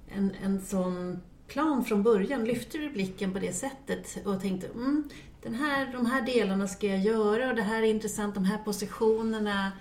en, 0.09 0.31
en 0.43 0.61
sån 0.61 1.21
plan 1.47 1.85
från 1.85 2.03
början? 2.03 2.43
Lyfte 2.43 2.77
du 2.77 2.89
blicken 2.89 3.33
på 3.33 3.39
det 3.39 3.53
sättet 3.53 4.25
och 4.25 4.41
tänkte 4.41 4.67
mm, 4.67 5.03
den 5.45 5.55
här, 5.55 5.93
de 5.93 6.05
här 6.05 6.21
delarna 6.21 6.67
ska 6.67 6.87
jag 6.87 6.99
göra 6.99 7.49
och 7.49 7.55
det 7.55 7.61
här 7.61 7.81
är 7.81 7.87
intressant, 7.87 8.35
de 8.35 8.45
här 8.45 8.57
positionerna 8.57 9.71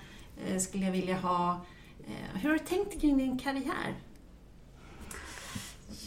eh, 0.47 0.59
skulle 0.59 0.85
jag 0.85 0.93
vilja 0.93 1.17
ha. 1.17 1.65
Eh, 2.07 2.41
hur 2.41 2.49
har 2.49 2.59
du 2.59 2.65
tänkt 2.65 3.01
kring 3.01 3.19
din 3.19 3.39
karriär? 3.39 3.95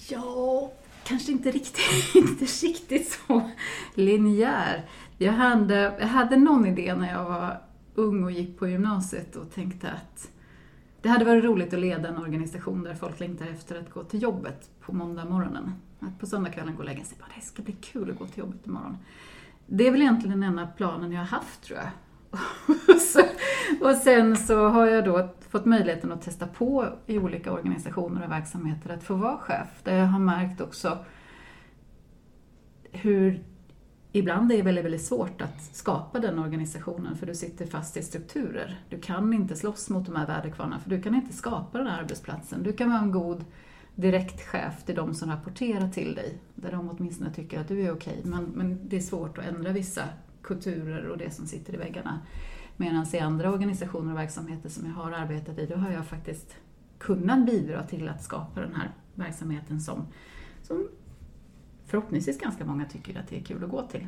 Ja, 0.10 0.72
kanske 1.04 1.32
inte 1.32 1.52
riktigt, 1.52 2.16
inte 2.16 2.46
riktigt 2.46 3.20
så 3.28 3.50
linjär. 3.94 4.86
Jag 5.18 5.34
hade, 5.34 5.76
jag 6.00 6.08
hade 6.08 6.38
någon 6.38 6.66
idé 6.66 6.96
när 6.96 7.12
jag 7.12 7.26
var 7.26 7.62
ung 7.96 8.24
och 8.24 8.32
gick 8.32 8.60
på 8.60 8.68
gymnasiet 8.68 9.36
och 9.36 9.54
tänkte 9.54 9.92
att 9.92 10.30
det 11.08 11.12
hade 11.12 11.26
varit 11.26 11.44
roligt 11.44 11.74
att 11.74 11.80
leda 11.80 12.10
en 12.10 12.18
organisation 12.18 12.84
där 12.84 12.96
folk 12.96 13.20
längtar 13.20 13.46
efter 13.46 13.80
att 13.80 13.92
gå 13.92 14.04
till 14.04 14.22
jobbet 14.22 14.70
på 14.82 14.94
måndag 14.94 15.26
morgonen. 15.26 15.74
Att 16.00 16.20
på 16.20 16.26
söndagskvällen 16.26 16.76
gå 16.76 16.80
och 16.80 16.86
lägga 16.86 17.04
sig. 17.04 17.18
Det 17.36 17.42
ska 17.42 17.64
bli 17.64 17.74
kul 17.74 18.12
att 18.12 18.20
gå 18.20 18.28
till 18.28 18.40
jobbet 18.40 18.68
imorgon. 18.68 18.98
Det 19.66 19.88
är 19.88 19.92
väl 19.92 20.02
egentligen 20.02 20.40
den 20.40 20.50
enda 20.50 20.68
planen 20.68 21.12
jag 21.12 21.20
har 21.20 21.28
haft 21.28 21.64
tror 21.64 21.80
jag. 21.80 21.90
och 23.92 23.98
sen 23.98 24.38
så 24.38 24.68
har 24.68 24.86
jag 24.86 25.06
då 25.06 25.30
fått 25.50 25.66
möjligheten 25.66 26.12
att 26.12 26.22
testa 26.22 26.48
på 26.48 26.88
i 27.06 27.18
olika 27.18 27.52
organisationer 27.52 28.26
och 28.26 28.32
verksamheter 28.32 28.90
att 28.90 29.04
få 29.04 29.16
vara 29.16 29.38
chef. 29.38 29.68
Där 29.84 29.96
jag 29.98 30.08
har 30.08 30.20
märkt 30.20 30.62
också 30.62 30.98
hur 32.92 33.44
ibland 34.18 34.52
är 34.52 34.58
det 34.58 34.64
väldigt, 34.64 34.86
väldigt 34.86 35.06
svårt 35.06 35.42
att 35.42 35.62
skapa 35.62 36.20
den 36.20 36.40
organisationen 36.40 37.18
för 37.18 37.26
du 37.26 37.36
sitter 37.36 37.66
fast 37.66 37.98
i 37.98 38.04
strukturer. 38.04 38.80
Du 38.90 39.00
kan 39.00 39.34
inte 39.34 39.56
slåss 39.56 39.90
mot 39.90 40.06
de 40.06 40.16
här 40.16 40.28
väderkvarnarna 40.28 40.80
för 40.80 40.90
du 40.90 41.02
kan 41.02 41.16
inte 41.16 41.34
skapa 41.34 41.78
den 41.78 41.88
här 41.88 42.02
arbetsplatsen. 42.02 42.64
Du 42.64 42.74
kan 42.74 42.90
vara 42.90 43.02
en 43.02 43.12
god 43.12 43.46
direktchef 43.96 44.84
till 44.86 44.96
de 44.96 45.14
som 45.14 45.30
rapporterar 45.30 45.90
till 45.90 46.16
dig, 46.16 46.38
där 46.56 46.72
de 46.72 46.90
åtminstone 46.90 47.34
tycker 47.34 47.60
att 47.60 47.68
du 47.68 47.82
är 47.82 47.92
okej. 47.92 48.22
Men, 48.24 48.44
men 48.44 48.90
det 48.90 48.96
är 48.98 49.02
svårt 49.02 49.38
att 49.38 49.46
ändra 49.46 49.72
vissa 49.72 50.04
kulturer 50.42 51.08
och 51.08 51.18
det 51.18 51.32
som 51.32 51.46
sitter 51.46 51.74
i 51.74 51.78
väggarna. 51.78 52.20
Medan 52.78 53.06
i 53.14 53.20
andra 53.20 53.52
organisationer 53.52 54.12
och 54.12 54.18
verksamheter 54.18 54.70
som 54.70 54.86
jag 54.86 54.94
har 54.94 55.12
arbetat 55.12 55.60
i, 55.60 55.66
då 55.66 55.76
har 55.76 55.92
jag 55.92 56.06
faktiskt 56.06 56.56
kunnat 56.98 57.46
bidra 57.46 57.84
till 57.84 58.10
att 58.10 58.24
skapa 58.24 58.62
den 58.62 58.76
här 58.76 58.92
verksamheten 59.16 59.80
som, 59.80 60.08
som 60.64 60.88
förhoppningsvis 61.88 62.40
ganska 62.40 62.66
många 62.66 62.86
tycker 62.86 63.20
att 63.20 63.28
det 63.28 63.38
är 63.38 63.44
kul 63.44 63.64
att 63.64 63.70
gå 63.70 63.82
till. 63.82 64.08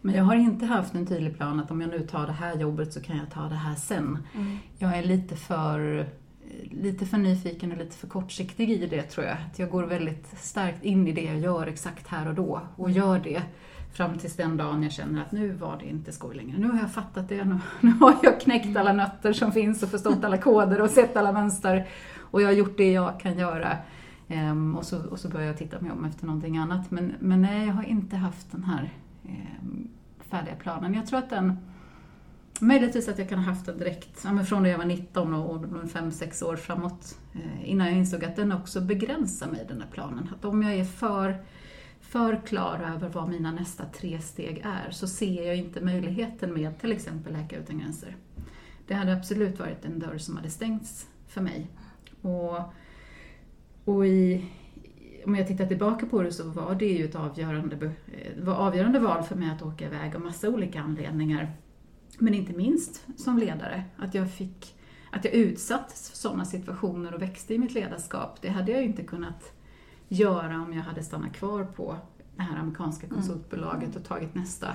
Men 0.00 0.14
jag 0.14 0.24
har 0.24 0.34
inte 0.34 0.66
haft 0.66 0.94
en 0.94 1.06
tydlig 1.06 1.36
plan 1.36 1.60
att 1.60 1.70
om 1.70 1.80
jag 1.80 1.90
nu 1.90 2.00
tar 2.00 2.26
det 2.26 2.32
här 2.32 2.56
jobbet 2.56 2.92
så 2.92 3.00
kan 3.00 3.16
jag 3.16 3.30
ta 3.30 3.42
det 3.42 3.54
här 3.54 3.74
sen. 3.74 4.18
Mm. 4.34 4.58
Jag 4.78 4.98
är 4.98 5.02
lite 5.02 5.36
för, 5.36 6.06
lite 6.70 7.06
för 7.06 7.18
nyfiken 7.18 7.72
och 7.72 7.78
lite 7.78 7.96
för 7.96 8.06
kortsiktig 8.06 8.70
i 8.70 8.86
det 8.86 9.02
tror 9.02 9.26
jag. 9.26 9.36
Att 9.50 9.58
jag 9.58 9.70
går 9.70 9.82
väldigt 9.82 10.26
starkt 10.40 10.84
in 10.84 11.08
i 11.08 11.12
det 11.12 11.24
jag 11.24 11.38
gör 11.38 11.66
exakt 11.66 12.08
här 12.08 12.28
och 12.28 12.34
då 12.34 12.60
och 12.76 12.88
mm. 12.90 12.98
gör 12.98 13.18
det 13.18 13.42
fram 13.92 14.18
tills 14.18 14.36
den 14.36 14.56
dagen 14.56 14.82
jag 14.82 14.92
känner 14.92 15.22
att 15.22 15.32
nu 15.32 15.52
var 15.52 15.78
det 15.78 15.86
inte 15.86 16.12
skoj 16.12 16.36
längre. 16.36 16.58
Nu 16.58 16.68
har 16.68 16.78
jag 16.78 16.92
fattat 16.92 17.28
det, 17.28 17.44
nu, 17.44 17.58
nu 17.80 17.90
har 17.90 18.16
jag 18.22 18.40
knäckt 18.40 18.76
alla 18.76 18.92
nötter 18.92 19.32
som 19.32 19.52
finns 19.52 19.82
och 19.82 19.88
förstått 19.88 20.24
alla 20.24 20.38
koder 20.38 20.80
och 20.80 20.90
sett 20.90 21.16
alla 21.16 21.32
mönster 21.32 21.88
och 22.18 22.42
jag 22.42 22.48
har 22.48 22.52
gjort 22.52 22.76
det 22.76 22.92
jag 22.92 23.20
kan 23.20 23.38
göra. 23.38 23.76
Ehm, 24.30 24.76
och, 24.76 24.84
så, 24.84 25.04
och 25.04 25.18
så 25.18 25.28
började 25.28 25.50
jag 25.50 25.58
titta 25.58 25.80
mig 25.80 25.90
om 25.90 26.04
efter 26.04 26.26
någonting 26.26 26.58
annat. 26.58 26.90
Men, 26.90 27.14
men 27.20 27.42
nej, 27.42 27.66
jag 27.66 27.74
har 27.74 27.82
inte 27.82 28.16
haft 28.16 28.52
den 28.52 28.64
här 28.64 28.92
ehm, 29.24 29.88
färdiga 30.18 30.54
planen. 30.54 30.94
Jag 30.94 31.06
tror 31.06 31.18
att 31.18 31.30
den 31.30 31.56
Möjligtvis 32.62 33.08
att 33.08 33.18
jag 33.18 33.28
kan 33.28 33.38
ha 33.38 33.52
haft 33.52 33.66
den 33.66 33.78
direkt, 33.78 34.24
ja, 34.24 34.44
från 34.44 34.62
när 34.62 34.70
jag 34.70 34.78
var 34.78 34.84
19 34.84 35.34
och, 35.34 35.50
och 35.50 35.64
5-6 35.64 36.44
år 36.44 36.56
framåt, 36.56 37.18
eh, 37.34 37.70
innan 37.70 37.86
jag 37.86 37.96
insåg 37.96 38.24
att 38.24 38.36
den 38.36 38.52
också 38.52 38.80
begränsar 38.80 39.46
mig, 39.50 39.64
den 39.68 39.80
här 39.80 39.88
planen. 39.90 40.28
Att 40.34 40.44
om 40.44 40.62
jag 40.62 40.74
är 40.74 40.84
för, 40.84 41.44
för 42.00 42.40
klar 42.46 42.92
över 42.94 43.08
vad 43.08 43.28
mina 43.28 43.52
nästa 43.52 43.84
tre 43.84 44.20
steg 44.20 44.62
är, 44.64 44.90
så 44.90 45.08
ser 45.08 45.46
jag 45.46 45.56
inte 45.56 45.80
möjligheten 45.80 46.54
med 46.54 46.78
till 46.78 46.92
exempel 46.92 47.32
Läkare 47.32 47.60
Utan 47.60 47.78
Gränser. 47.78 48.16
Det 48.86 48.94
hade 48.94 49.12
absolut 49.12 49.58
varit 49.58 49.84
en 49.84 49.98
dörr 49.98 50.18
som 50.18 50.36
hade 50.36 50.50
stängts 50.50 51.06
för 51.28 51.40
mig. 51.40 51.70
Och 52.20 52.72
och 53.90 54.06
i, 54.06 54.44
om 55.26 55.34
jag 55.34 55.46
tittar 55.46 55.66
tillbaka 55.66 56.06
på 56.06 56.22
det 56.22 56.32
så 56.32 56.48
var 56.48 56.74
det 56.74 56.86
ju 56.86 57.04
ett 57.04 57.14
avgörande, 57.14 57.92
var 58.42 58.54
avgörande 58.54 58.98
val 58.98 59.22
för 59.22 59.36
mig 59.36 59.50
att 59.50 59.62
åka 59.62 59.86
iväg 59.86 60.16
av 60.16 60.20
massa 60.20 60.48
olika 60.48 60.80
anledningar. 60.80 61.52
Men 62.18 62.34
inte 62.34 62.52
minst 62.52 63.06
som 63.16 63.38
ledare, 63.38 63.84
att 63.96 64.14
jag 64.14 64.30
fick 64.30 64.76
att 65.12 65.24
jag 65.24 65.34
utsattes 65.34 66.10
för 66.10 66.16
sådana 66.16 66.44
situationer 66.44 67.14
och 67.14 67.22
växte 67.22 67.54
i 67.54 67.58
mitt 67.58 67.74
ledarskap. 67.74 68.38
Det 68.42 68.48
hade 68.48 68.72
jag 68.72 68.80
ju 68.80 68.86
inte 68.86 69.02
kunnat 69.02 69.52
göra 70.08 70.62
om 70.62 70.72
jag 70.72 70.82
hade 70.82 71.02
stannat 71.02 71.32
kvar 71.32 71.64
på 71.64 71.96
det 72.36 72.42
här 72.42 72.58
amerikanska 72.58 73.06
mm. 73.06 73.16
konsultbolaget 73.16 73.96
och 73.96 74.04
tagit 74.04 74.34
nästa, 74.34 74.74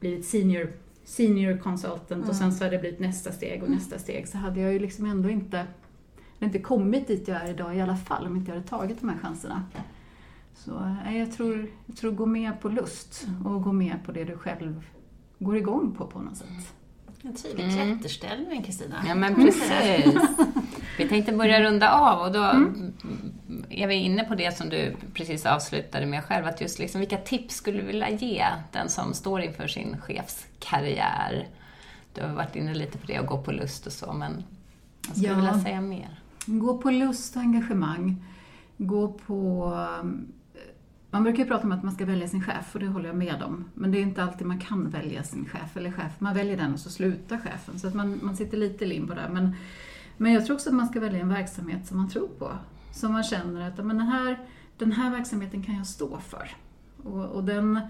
blivit 0.00 0.26
senior, 0.26 0.72
senior 1.04 1.58
consultant 1.58 2.10
mm. 2.10 2.28
och 2.28 2.36
sen 2.36 2.52
så 2.52 2.64
hade 2.64 2.76
det 2.76 2.80
blivit 2.80 3.00
nästa 3.00 3.32
steg 3.32 3.62
och 3.62 3.70
nästa 3.70 3.98
steg. 3.98 4.28
Så 4.28 4.38
hade 4.38 4.60
jag 4.60 4.72
ju 4.72 4.78
liksom 4.78 5.06
ändå 5.06 5.30
inte 5.30 5.66
inte 6.46 6.58
kommit 6.58 7.06
dit 7.06 7.28
jag 7.28 7.42
är 7.42 7.50
idag 7.50 7.76
i 7.76 7.80
alla 7.80 7.96
fall 7.96 8.26
om 8.26 8.36
inte 8.36 8.50
jag 8.50 8.56
hade 8.56 8.68
tagit 8.68 9.00
de 9.00 9.08
här 9.08 9.18
chanserna. 9.18 9.64
Så 10.54 10.96
nej, 11.04 11.18
jag 11.18 11.32
tror, 11.32 11.70
jag 11.86 11.96
tror 11.96 12.12
gå 12.12 12.26
med 12.26 12.60
på 12.60 12.68
lust 12.68 13.26
och 13.44 13.62
gå 13.62 13.72
med 13.72 14.04
på 14.04 14.12
det 14.12 14.24
du 14.24 14.36
själv 14.36 14.84
går 15.38 15.56
igång 15.56 15.94
på 15.94 16.06
på 16.06 16.18
något 16.18 16.36
sätt. 16.36 16.74
En 17.22 17.34
tydlig 17.34 17.64
mm. 17.64 17.76
klätterställning, 17.76 18.62
Kristina. 18.62 19.04
Ja, 19.08 19.14
men 19.14 19.34
precis. 19.34 20.14
Vi 20.98 21.08
tänkte 21.08 21.32
börja 21.32 21.62
runda 21.62 21.92
av 21.92 22.20
och 22.20 22.32
då 22.32 22.42
mm. 22.42 22.92
är 23.68 23.86
vi 23.86 23.94
inne 23.94 24.24
på 24.24 24.34
det 24.34 24.56
som 24.56 24.68
du 24.68 24.96
precis 25.14 25.46
avslutade 25.46 26.06
med 26.06 26.24
själv, 26.24 26.46
att 26.46 26.60
just 26.60 26.78
liksom, 26.78 27.00
vilka 27.00 27.16
tips 27.16 27.54
skulle 27.54 27.80
du 27.80 27.86
vilja 27.86 28.10
ge 28.10 28.46
den 28.72 28.88
som 28.88 29.14
står 29.14 29.40
inför 29.40 29.66
sin 29.66 29.96
chefskarriär? 30.00 31.48
Du 32.14 32.22
har 32.22 32.34
varit 32.34 32.56
inne 32.56 32.74
lite 32.74 32.98
på 32.98 33.06
det 33.06 33.20
och 33.20 33.26
gå 33.26 33.42
på 33.42 33.52
lust 33.52 33.86
och 33.86 33.92
så, 33.92 34.12
men 34.12 34.44
vad 35.08 35.16
skulle 35.16 35.28
du 35.28 35.34
ja. 35.34 35.36
vilja 35.36 35.60
säga 35.60 35.80
mer? 35.80 36.20
Gå 36.48 36.78
på 36.78 36.90
lust 36.90 37.36
och 37.36 37.42
engagemang. 37.42 38.24
gå 38.76 39.08
på... 39.08 39.64
Um, 40.02 40.32
man 41.10 41.22
brukar 41.22 41.38
ju 41.38 41.48
prata 41.48 41.64
om 41.64 41.72
att 41.72 41.82
man 41.82 41.94
ska 41.94 42.04
välja 42.04 42.28
sin 42.28 42.42
chef 42.42 42.74
och 42.74 42.80
det 42.80 42.86
håller 42.86 43.06
jag 43.06 43.16
med 43.16 43.42
om. 43.42 43.64
Men 43.74 43.90
det 43.90 43.98
är 43.98 44.02
inte 44.02 44.22
alltid 44.22 44.46
man 44.46 44.58
kan 44.58 44.90
välja 44.90 45.22
sin 45.22 45.46
chef 45.46 45.76
eller 45.76 45.92
chef. 45.92 46.12
Man 46.18 46.34
väljer 46.34 46.56
den 46.56 46.72
och 46.72 46.80
så 46.80 46.90
slutar 46.90 47.38
chefen. 47.38 47.78
Så 47.78 47.88
att 47.88 47.94
man, 47.94 48.20
man 48.22 48.36
sitter 48.36 48.56
lite 48.56 48.84
i 48.84 48.88
limbo 48.88 49.14
där. 49.14 49.28
Men, 49.28 49.54
men 50.16 50.32
jag 50.32 50.46
tror 50.46 50.56
också 50.56 50.68
att 50.70 50.74
man 50.74 50.88
ska 50.88 51.00
välja 51.00 51.20
en 51.20 51.28
verksamhet 51.28 51.86
som 51.86 51.96
man 51.96 52.08
tror 52.08 52.28
på. 52.28 52.52
Som 52.92 53.12
man 53.12 53.22
känner 53.22 53.68
att 53.68 53.76
men 53.76 53.98
den, 53.98 54.06
här, 54.06 54.38
den 54.78 54.92
här 54.92 55.10
verksamheten 55.10 55.62
kan 55.62 55.74
jag 55.76 55.86
stå 55.86 56.18
för. 56.18 56.50
Och, 57.04 57.24
och 57.24 57.44
den, 57.44 57.80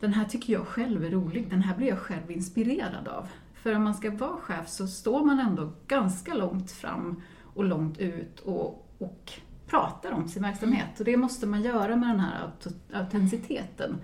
den 0.00 0.12
här 0.12 0.24
tycker 0.24 0.52
jag 0.52 0.66
själv 0.66 1.04
är 1.04 1.10
rolig. 1.10 1.50
Den 1.50 1.62
här 1.62 1.76
blir 1.76 1.88
jag 1.88 1.98
själv 1.98 2.30
inspirerad 2.30 3.08
av. 3.08 3.28
För 3.54 3.74
om 3.74 3.84
man 3.84 3.94
ska 3.94 4.10
vara 4.10 4.36
chef 4.36 4.68
så 4.68 4.86
står 4.86 5.24
man 5.24 5.38
ändå 5.38 5.72
ganska 5.86 6.34
långt 6.34 6.72
fram 6.72 7.22
och 7.58 7.64
långt 7.64 7.98
ut 7.98 8.40
och, 8.40 8.86
och 8.98 9.32
pratar 9.66 10.12
om 10.12 10.28
sin 10.28 10.42
verksamhet. 10.42 10.98
Och 10.98 11.04
det 11.04 11.16
måste 11.16 11.46
man 11.46 11.62
göra 11.62 11.96
med 11.96 12.08
den 12.08 12.20
här 12.20 12.50
autenticiteten. 12.92 13.96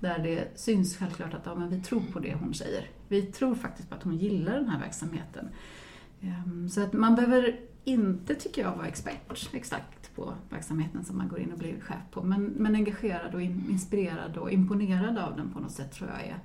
Där 0.00 0.18
det 0.18 0.58
syns 0.58 0.96
självklart 0.96 1.34
att 1.34 1.46
ja, 1.46 1.54
men 1.54 1.68
vi 1.68 1.80
tror 1.80 2.02
på 2.12 2.18
det 2.18 2.34
hon 2.34 2.54
säger. 2.54 2.90
Vi 3.08 3.22
tror 3.22 3.54
faktiskt 3.54 3.88
på 3.88 3.94
att 3.94 4.02
hon 4.02 4.16
gillar 4.16 4.52
den 4.52 4.68
här 4.68 4.80
verksamheten. 4.80 5.48
Ehm, 6.20 6.68
så 6.68 6.82
att 6.82 6.92
man 6.92 7.14
behöver 7.14 7.60
inte, 7.84 8.34
tycker 8.34 8.62
jag, 8.62 8.76
vara 8.76 8.86
expert 8.86 9.50
exakt 9.52 10.14
på 10.14 10.34
verksamheten 10.50 11.04
som 11.04 11.18
man 11.18 11.28
går 11.28 11.38
in 11.38 11.52
och 11.52 11.58
blir 11.58 11.80
chef 11.80 12.02
på. 12.10 12.22
Men, 12.22 12.44
men 12.44 12.74
engagerad 12.74 13.34
och 13.34 13.42
inspirerad 13.42 14.36
och 14.36 14.50
imponerad 14.50 15.18
av 15.18 15.36
den 15.36 15.52
på 15.52 15.60
något 15.60 15.72
sätt 15.72 15.92
tror 15.92 16.10
jag 16.10 16.28
är 16.28 16.38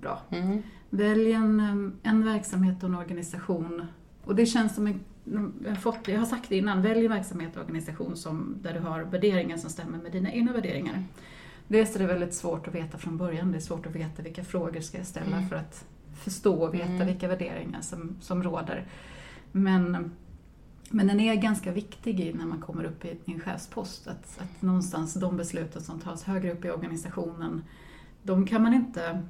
bra. 0.00 0.22
Mm. 0.30 0.62
Välj 0.90 1.32
en, 1.32 1.60
en 2.02 2.24
verksamhet 2.24 2.82
och 2.82 2.88
en 2.88 2.94
organisation. 2.94 3.86
Och 4.24 4.34
det 4.34 4.46
känns 4.46 4.74
som 4.74 4.86
en 4.86 5.00
jag, 5.64 5.82
fått, 5.82 6.08
jag 6.08 6.18
har 6.18 6.26
sagt 6.26 6.48
det 6.48 6.56
innan, 6.56 6.82
välj 6.82 7.08
verksamhet 7.08 7.56
och 7.56 7.62
organisation 7.62 8.16
som, 8.16 8.56
där 8.62 8.74
du 8.74 8.80
har 8.80 9.02
värderingar 9.02 9.56
som 9.56 9.70
stämmer 9.70 9.98
med 9.98 10.12
dina 10.12 10.32
egna 10.32 10.52
värderingar. 10.52 11.04
Dels 11.68 11.94
är 11.94 11.98
det 11.98 12.06
väldigt 12.06 12.34
svårt 12.34 12.68
att 12.68 12.74
veta 12.74 12.98
från 12.98 13.16
början, 13.16 13.52
det 13.52 13.58
är 13.58 13.60
svårt 13.60 13.86
att 13.86 13.94
veta 13.94 14.22
vilka 14.22 14.44
frågor 14.44 14.80
ska 14.80 14.98
jag 14.98 15.06
ställa 15.06 15.36
mm. 15.36 15.48
för 15.48 15.56
att 15.56 15.84
förstå 16.14 16.54
och 16.54 16.74
veta 16.74 16.92
mm. 16.92 17.06
vilka 17.06 17.28
värderingar 17.28 17.80
som, 17.80 18.16
som 18.20 18.42
råder. 18.42 18.86
Men, 19.52 20.10
men 20.90 21.06
den 21.06 21.20
är 21.20 21.34
ganska 21.34 21.72
viktig 21.72 22.34
när 22.38 22.46
man 22.46 22.60
kommer 22.60 22.84
upp 22.84 23.04
i 23.04 23.18
en 23.24 23.40
chefspost, 23.40 24.06
att, 24.06 24.40
att 24.40 24.62
någonstans 24.62 25.14
de 25.14 25.36
besluten 25.36 25.82
som 25.82 26.00
tas 26.00 26.24
högre 26.24 26.52
upp 26.52 26.64
i 26.64 26.70
organisationen, 26.70 27.62
de 28.22 28.46
kan 28.46 28.62
man 28.62 28.74
inte 28.74 29.22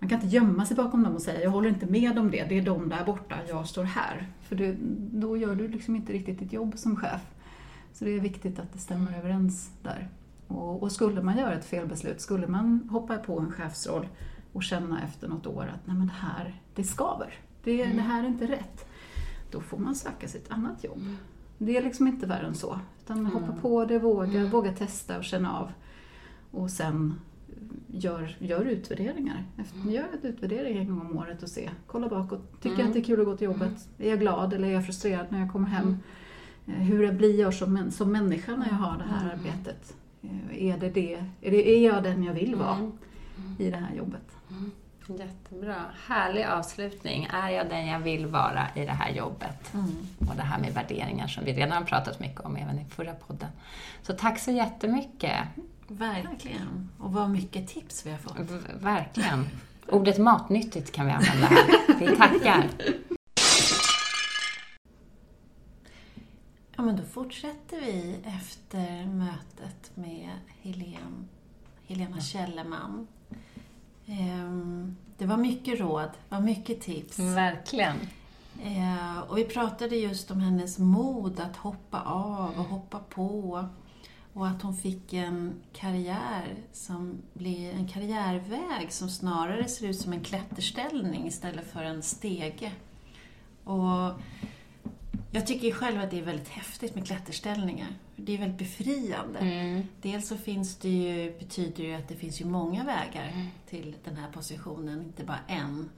man 0.00 0.08
kan 0.08 0.20
inte 0.20 0.36
gömma 0.36 0.66
sig 0.66 0.76
bakom 0.76 1.02
dem 1.02 1.14
och 1.14 1.22
säga 1.22 1.42
jag 1.42 1.50
håller 1.50 1.68
inte 1.68 1.86
med 1.86 2.18
om 2.18 2.30
det, 2.30 2.44
det 2.44 2.58
är 2.58 2.62
de 2.62 2.88
där 2.88 3.04
borta, 3.04 3.36
jag 3.48 3.66
står 3.66 3.84
här. 3.84 4.28
För 4.40 4.56
det, 4.56 4.76
då 5.12 5.36
gör 5.36 5.54
du 5.54 5.68
liksom 5.68 5.96
inte 5.96 6.12
riktigt 6.12 6.38
ditt 6.38 6.52
jobb 6.52 6.72
som 6.76 6.96
chef. 6.96 7.20
Så 7.92 8.04
det 8.04 8.10
är 8.10 8.20
viktigt 8.20 8.58
att 8.58 8.72
det 8.72 8.78
stämmer 8.78 9.18
överens 9.18 9.70
där. 9.82 10.08
Och, 10.46 10.82
och 10.82 10.92
skulle 10.92 11.22
man 11.22 11.38
göra 11.38 11.54
ett 11.54 11.64
felbeslut, 11.64 12.20
skulle 12.20 12.46
man 12.46 12.88
hoppa 12.90 13.16
på 13.18 13.38
en 13.38 13.52
chefsroll 13.52 14.08
och 14.52 14.62
känna 14.62 15.02
efter 15.02 15.28
något 15.28 15.46
år 15.46 15.62
att 15.74 15.86
nej 15.86 15.96
men 15.96 16.06
det 16.06 16.12
här, 16.12 16.60
det 16.74 16.84
skaver. 16.84 17.34
Det, 17.64 17.82
mm. 17.82 17.96
det 17.96 18.02
här 18.02 18.24
är 18.24 18.28
inte 18.28 18.46
rätt. 18.46 18.88
Då 19.50 19.60
får 19.60 19.78
man 19.78 19.94
söka 19.94 20.28
sig 20.28 20.40
ett 20.40 20.50
annat 20.50 20.84
jobb. 20.84 20.98
Mm. 20.98 21.16
Det 21.58 21.76
är 21.76 21.82
liksom 21.82 22.08
inte 22.08 22.26
värre 22.26 22.46
än 22.46 22.54
så. 22.54 22.78
Utan 23.04 23.18
mm. 23.18 23.32
hoppa 23.32 23.52
på 23.60 23.84
det, 23.84 23.98
våga, 23.98 24.38
mm. 24.38 24.50
våga 24.50 24.72
testa 24.72 25.18
och 25.18 25.24
känna 25.24 25.58
av. 25.58 25.72
Och 26.50 26.70
sen 26.70 27.20
gör, 27.86 28.36
gör 28.38 28.64
utvärderingar. 28.64 29.44
Efter, 29.58 29.90
gör 29.90 30.08
en 30.22 30.30
utvärdering 30.30 30.78
en 30.78 30.88
gång 30.88 31.00
om 31.00 31.18
året 31.18 31.42
och 31.42 31.48
se. 31.48 31.70
Kolla 31.86 32.08
bakåt. 32.08 32.62
Tycker 32.62 32.78
jag 32.78 32.86
att 32.86 32.92
det 32.92 33.00
är 33.00 33.04
kul 33.04 33.20
att 33.20 33.26
gå 33.26 33.36
till 33.36 33.44
jobbet? 33.44 33.88
Är 33.98 34.10
jag 34.10 34.20
glad 34.20 34.52
eller 34.52 34.68
är 34.68 34.72
jag 34.72 34.86
frustrerad 34.86 35.26
när 35.28 35.40
jag 35.40 35.52
kommer 35.52 35.68
hem? 35.68 35.96
Eh, 36.66 36.74
hur 36.74 37.12
blir 37.12 37.40
jag 37.40 37.54
som, 37.54 37.90
som 37.90 38.12
människa 38.12 38.56
när 38.56 38.68
jag 38.68 38.74
har 38.74 38.98
det 38.98 39.04
här 39.04 39.32
arbetet? 39.32 39.94
Eh, 40.22 40.64
är, 40.64 40.78
det 40.78 40.90
det, 40.90 41.14
är, 41.40 41.50
det, 41.50 41.70
är 41.70 41.86
jag 41.86 42.02
den 42.02 42.24
jag 42.24 42.34
vill 42.34 42.54
vara 42.54 42.76
i 43.58 43.70
det 43.70 43.76
här 43.76 43.94
jobbet? 43.94 44.36
Jättebra. 45.18 45.84
Härlig 46.06 46.44
avslutning. 46.44 47.28
Är 47.32 47.48
jag 47.48 47.68
den 47.68 47.86
jag 47.86 48.00
vill 48.00 48.26
vara 48.26 48.66
i 48.74 48.84
det 48.84 48.92
här 48.92 49.10
jobbet? 49.10 49.74
Mm. 49.74 49.90
Och 50.18 50.36
det 50.36 50.42
här 50.42 50.60
med 50.60 50.74
värderingar 50.74 51.26
som 51.26 51.44
vi 51.44 51.52
redan 51.52 51.72
har 51.72 51.84
pratat 51.84 52.20
mycket 52.20 52.40
om 52.40 52.56
även 52.56 52.78
i 52.78 52.84
förra 52.84 53.14
podden. 53.14 53.48
Så 54.02 54.12
tack 54.12 54.38
så 54.38 54.50
jättemycket. 54.50 55.38
Verkligen. 55.98 56.88
Och 56.98 57.12
vad 57.12 57.30
mycket 57.30 57.68
tips 57.68 58.06
vi 58.06 58.10
har 58.10 58.18
fått. 58.18 58.38
V 58.38 58.58
verkligen. 58.80 59.48
Ordet 59.88 60.18
matnyttigt 60.18 60.92
kan 60.92 61.06
vi 61.06 61.12
använda 61.12 61.46
här. 61.46 61.98
Vi 62.00 62.16
tackar. 62.16 62.68
Ja, 66.76 66.82
men 66.82 66.96
då 66.96 67.02
fortsätter 67.02 67.80
vi 67.80 68.16
efter 68.24 69.06
mötet 69.06 69.90
med 69.94 70.30
Helen, 70.62 71.28
Helena 71.86 72.20
Källerman. 72.20 73.06
Ehm, 74.06 74.96
det 75.18 75.26
var 75.26 75.36
mycket 75.36 75.80
råd, 75.80 76.10
det 76.28 76.34
var 76.34 76.40
mycket 76.40 76.80
tips. 76.80 77.18
Verkligen. 77.18 77.96
Ehm, 78.64 79.22
och 79.28 79.38
vi 79.38 79.44
pratade 79.44 79.96
just 79.96 80.30
om 80.30 80.40
hennes 80.40 80.78
mod 80.78 81.40
att 81.40 81.56
hoppa 81.56 82.00
av 82.00 82.58
och 82.58 82.64
hoppa 82.64 82.98
på. 82.98 83.64
Och 84.32 84.48
att 84.48 84.62
hon 84.62 84.76
fick 84.76 85.12
en 85.12 85.54
karriär 85.72 86.56
som 86.72 87.22
blir 87.32 87.70
en 87.70 87.88
karriärväg 87.88 88.92
som 88.92 89.08
snarare 89.08 89.68
ser 89.68 89.88
ut 89.88 89.98
som 89.98 90.12
en 90.12 90.24
klätterställning 90.24 91.26
istället 91.26 91.66
för 91.72 91.82
en 91.82 92.02
stege. 92.02 92.72
Och 93.64 94.20
jag 95.30 95.46
tycker 95.46 95.72
själv 95.72 96.00
att 96.00 96.10
det 96.10 96.18
är 96.18 96.22
väldigt 96.22 96.48
häftigt 96.48 96.94
med 96.94 97.06
klätterställningar. 97.06 97.88
Det 98.16 98.34
är 98.34 98.38
väldigt 98.38 98.58
befriande. 98.58 99.38
Mm. 99.38 99.82
Dels 100.02 100.28
så 100.28 100.36
finns 100.36 100.76
det 100.76 100.88
ju, 100.88 101.38
betyder 101.38 101.84
det 101.84 101.94
att 101.94 102.08
det 102.08 102.16
finns 102.16 102.40
ju 102.40 102.44
många 102.44 102.84
vägar 102.84 103.28
mm. 103.32 103.46
till 103.68 103.96
den 104.04 104.16
här 104.16 104.30
positionen, 104.32 105.02
inte 105.02 105.24
bara 105.24 105.40
en. 105.46 105.90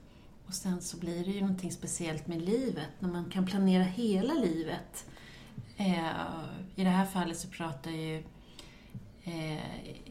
Och 0.47 0.53
sen 0.53 0.81
så 0.81 0.97
blir 0.97 1.25
det 1.25 1.31
ju 1.31 1.41
någonting 1.41 1.71
speciellt 1.71 2.27
med 2.27 2.41
livet, 2.41 2.89
när 2.99 3.09
man 3.09 3.25
kan 3.29 3.45
planera 3.45 3.83
hela 3.83 4.33
livet 4.33 5.05
Eh, 5.77 6.43
I 6.75 6.83
det 6.83 6.89
här 6.89 7.05
fallet 7.05 7.37
så 7.37 7.47
pratar 7.47 7.91
ju 7.91 8.23
eh, 9.23 9.59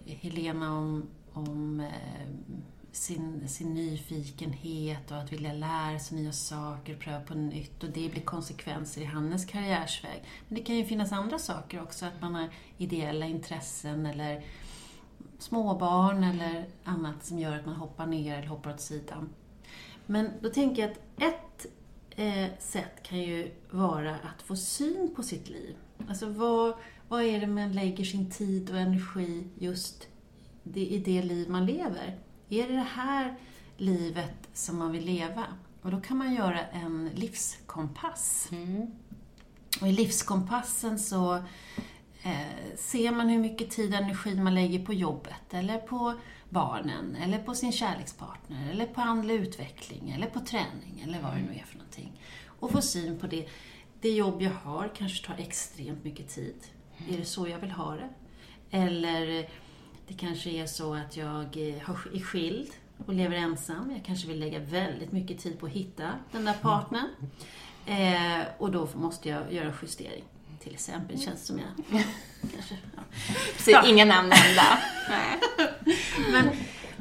Helena 0.07 0.79
om, 0.79 1.07
om 1.33 1.81
eh, 1.81 2.29
sin, 2.93 3.49
sin 3.49 3.75
nyfikenhet 3.75 5.11
och 5.11 5.19
att 5.19 5.33
vilja 5.33 5.53
lära 5.53 5.99
sig 5.99 6.19
nya 6.19 6.33
saker, 6.33 6.97
pröva 6.97 7.21
på 7.21 7.35
nytt 7.35 7.83
och 7.85 7.91
det 7.91 8.09
blir 8.09 8.23
konsekvenser 8.23 9.01
i 9.01 9.05
hennes 9.05 9.45
karriärsväg. 9.45 10.25
Men 10.49 10.59
det 10.59 10.65
kan 10.65 10.77
ju 10.77 10.85
finnas 10.85 11.13
andra 11.13 11.39
saker 11.39 11.83
också, 11.83 12.07
att 12.07 12.21
man 12.21 12.35
har 12.35 12.49
ideella 12.77 13.27
intressen 13.27 14.07
eller 14.07 14.45
småbarn 15.39 16.25
eller 16.25 16.67
annat 16.85 17.25
som 17.25 17.39
gör 17.39 17.59
att 17.59 17.67
man 17.67 17.75
hoppar 17.75 18.07
ner 18.07 18.39
eller 18.39 18.49
hoppar 18.49 18.75
åt 18.75 18.81
sidan. 18.81 19.29
Men 20.07 20.31
då 20.41 20.49
tänker 20.49 20.83
jag 20.83 20.91
att 20.91 20.99
ett 21.23 21.52
sätt 22.59 23.03
kan 23.03 23.19
ju 23.19 23.51
vara 23.71 24.15
att 24.15 24.43
få 24.43 24.57
syn 24.57 25.13
på 25.17 25.23
sitt 25.23 25.49
liv. 25.49 25.77
Alltså 26.09 26.27
vad, 26.27 26.75
vad 27.09 27.23
är 27.23 27.41
det 27.41 27.47
man 27.47 27.73
lägger 27.73 28.05
sin 28.05 28.31
tid 28.31 28.71
och 28.71 28.79
energi 28.79 29.45
just 29.59 30.09
i 30.75 30.99
det 30.99 31.23
liv 31.23 31.51
man 31.51 31.67
lever? 31.67 32.19
Är 32.49 32.69
det 32.69 32.75
det 32.75 32.89
här 32.95 33.37
livet 33.77 34.49
som 34.53 34.79
man 34.79 34.93
vill 34.93 35.05
leva? 35.05 35.45
Och 35.83 35.91
då 35.91 36.01
kan 36.01 36.17
man 36.17 36.35
göra 36.35 36.67
en 36.67 37.11
livskompass. 37.15 38.49
Mm. 38.53 38.87
Och 39.81 39.89
i 39.89 39.93
livskompassen 39.93 40.99
så 40.99 41.35
eh, 42.23 42.77
ser 42.77 43.13
man 43.13 43.29
hur 43.29 43.39
mycket 43.39 43.71
tid 43.71 43.95
och 43.95 44.01
energi 44.01 44.35
man 44.35 44.55
lägger 44.55 44.85
på 44.85 44.93
jobbet, 44.93 45.55
eller 45.55 45.79
på 45.79 46.15
barnen, 46.53 47.17
eller 47.17 47.39
på 47.39 47.55
sin 47.55 47.73
kärlekspartner, 47.73 48.71
eller 48.71 48.87
på 48.87 49.01
andlig 49.01 49.35
utveckling, 49.35 50.11
eller 50.11 50.27
på 50.27 50.41
träning, 50.41 51.05
eller 51.05 51.23
vad 51.23 51.33
det 51.33 51.43
nu 51.43 51.59
är 51.59 51.65
för 51.65 51.77
någonting. 51.77 52.23
Och 52.47 52.71
få 52.71 52.83
syn 52.83 53.19
på 53.19 53.27
det. 53.27 53.49
Det 54.01 54.11
jobb 54.11 54.43
jag 54.43 54.51
har 54.51 54.91
kanske 54.97 55.27
tar 55.27 55.35
extremt 55.39 56.05
mycket 56.05 56.29
tid. 56.29 56.57
Är 57.11 57.17
det 57.17 57.25
så 57.25 57.49
jag 57.49 57.59
vill 57.59 57.71
ha 57.71 57.95
det? 57.95 58.09
Eller 58.71 59.49
det 60.09 60.15
kanske 60.15 60.51
är 60.51 60.67
så 60.67 60.95
att 60.95 61.17
jag 61.17 61.57
eh, 61.57 61.91
är 61.91 62.23
skild 62.23 62.71
och 63.07 63.15
lever 63.15 63.37
ensam. 63.37 63.91
Jag 63.91 64.05
kanske 64.05 64.29
vill 64.29 64.39
lägga 64.39 64.59
väldigt 64.59 65.13
mycket 65.13 65.39
tid 65.39 65.59
på 65.59 65.67
att 65.67 65.73
hitta 65.73 66.11
den 66.33 66.45
där 66.45 66.55
partnern. 66.63 67.09
Eh, 67.87 68.47
och 68.59 68.73
då 68.73 68.89
måste 68.95 69.29
jag 69.29 69.53
göra 69.53 69.75
justering. 69.83 70.25
Till 70.63 70.73
exempel, 70.73 71.21
känns 71.21 71.41
det 71.41 71.47
som 71.47 71.59
jag... 71.59 71.69
kanske, 72.55 72.79
ja. 72.97 73.03
Så 73.59 73.87
inga 73.87 74.05
namn 74.05 74.29
nämnda. 74.29 74.79
men, 76.33 76.49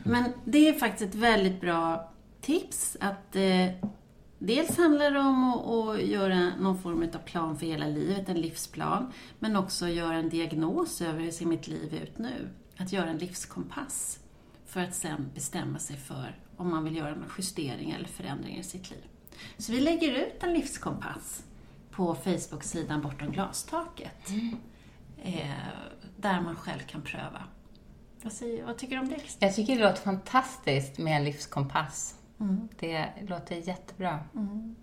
men 0.03 0.33
det 0.45 0.69
är 0.69 0.73
faktiskt 0.73 1.09
ett 1.09 1.19
väldigt 1.19 1.61
bra 1.61 2.11
tips 2.41 2.97
att 2.99 3.35
eh, 3.35 3.89
Dels 4.43 4.77
handlar 4.77 5.11
det 5.11 5.19
om 5.19 5.53
att, 5.53 5.67
att, 5.67 6.07
göra 6.07 6.51
någon 6.59 6.81
form 6.81 7.09
av 7.13 7.17
plan 7.17 7.57
för 7.57 7.65
hela 7.65 7.87
livet, 7.87 8.29
en 8.29 8.41
livsplan, 8.41 9.11
men 9.39 9.55
också 9.55 9.87
göra 9.87 10.15
en 10.15 10.29
diagnos 10.29 11.01
över 11.01 11.19
hur 11.19 11.31
ser 11.31 11.45
mitt 11.45 11.67
liv 11.67 11.93
ut 12.03 12.17
nu? 12.17 12.49
Att 12.77 12.91
göra 12.91 13.09
en 13.09 13.17
livskompass 13.17 14.19
för 14.65 14.79
att 14.79 14.95
sen 14.95 15.31
bestämma 15.33 15.79
sig 15.79 15.97
för 15.97 16.39
om 16.57 16.69
man 16.69 16.83
vill 16.83 16.95
göra 16.95 17.15
någon 17.15 17.31
justering 17.37 17.91
eller 17.91 18.07
förändringar 18.07 18.59
i 18.59 18.63
sitt 18.63 18.89
liv. 18.89 19.03
Så 19.57 19.71
vi 19.71 19.79
lägger 19.79 20.11
ut 20.11 20.43
en 20.43 20.53
livskompass 20.53 21.43
på 21.91 22.15
Facebook-sidan 22.15 23.01
Bortom 23.01 23.31
glastaket. 23.31 24.29
Mm. 24.29 24.57
eh, 25.23 25.49
där 26.17 26.41
man 26.41 26.55
själv 26.55 26.79
kan 26.79 27.01
pröva. 27.01 27.43
Vad, 28.23 28.33
säger, 28.33 28.65
vad 28.65 28.77
tycker 28.77 28.95
du 28.95 29.01
om 29.01 29.09
det? 29.09 29.21
Jag 29.39 29.55
tycker 29.55 29.75
det 29.75 29.81
låter 29.81 30.01
fantastiskt 30.01 30.97
med 30.97 31.17
en 31.17 31.23
livskompass. 31.23 32.15
Mm. 32.39 32.67
Det 32.79 33.07
låter 33.27 33.55
jättebra. 33.55 34.19
Mm. 34.35 34.75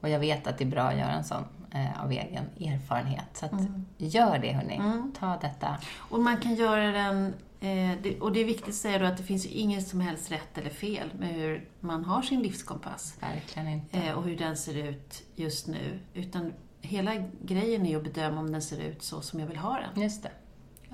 Och 0.00 0.08
jag 0.08 0.20
vet 0.20 0.46
att 0.46 0.58
det 0.58 0.64
är 0.64 0.68
bra 0.68 0.82
att 0.82 0.98
göra 0.98 1.12
en 1.12 1.24
sån 1.24 1.44
eh, 1.74 2.04
av 2.04 2.12
egen 2.12 2.44
erfarenhet. 2.60 3.24
Så 3.32 3.46
att, 3.46 3.52
Mm. 3.52 3.86
gör 3.98 4.38
det 4.38 4.52
hörni. 4.52 4.74
Mm. 4.76 5.12
Ta 5.18 5.36
detta. 5.36 5.76
Och 5.98 6.20
man 6.20 6.36
kan 6.36 6.54
göra 6.54 6.92
den, 6.92 7.26
eh, 7.60 7.98
det, 8.02 8.20
och 8.20 8.32
det 8.32 8.40
är 8.40 8.44
viktigt 8.44 8.68
att 8.68 8.74
säga 8.74 8.98
då 8.98 9.04
att 9.04 9.16
det 9.16 9.22
finns 9.22 9.46
ju 9.46 9.50
inget 9.50 9.88
som 9.88 10.00
helst 10.00 10.30
rätt 10.32 10.58
eller 10.58 10.70
fel 10.70 11.10
med 11.18 11.28
hur 11.28 11.68
man 11.80 12.04
har 12.04 12.22
sin 12.22 12.42
livskompass 12.42 13.14
Verkligen 13.20 13.68
inte. 13.68 13.98
eh, 13.98 14.12
och 14.12 14.22
hur 14.24 14.36
den 14.38 14.56
ser 14.56 14.76
ut 14.88 15.22
just 15.34 15.66
nu. 15.66 15.98
Utan 16.14 16.52
hela 16.80 17.12
grejen 17.42 17.86
är 17.86 17.96
att 17.96 18.04
bedöma 18.04 18.40
om 18.40 18.52
den 18.52 18.62
ser 18.62 18.80
ut 18.80 19.02
så 19.02 19.20
som 19.20 19.40
jag 19.40 19.46
vill 19.46 19.56
ha 19.56 19.78
den. 19.94 20.02
Just 20.02 20.22
det. 20.22 20.30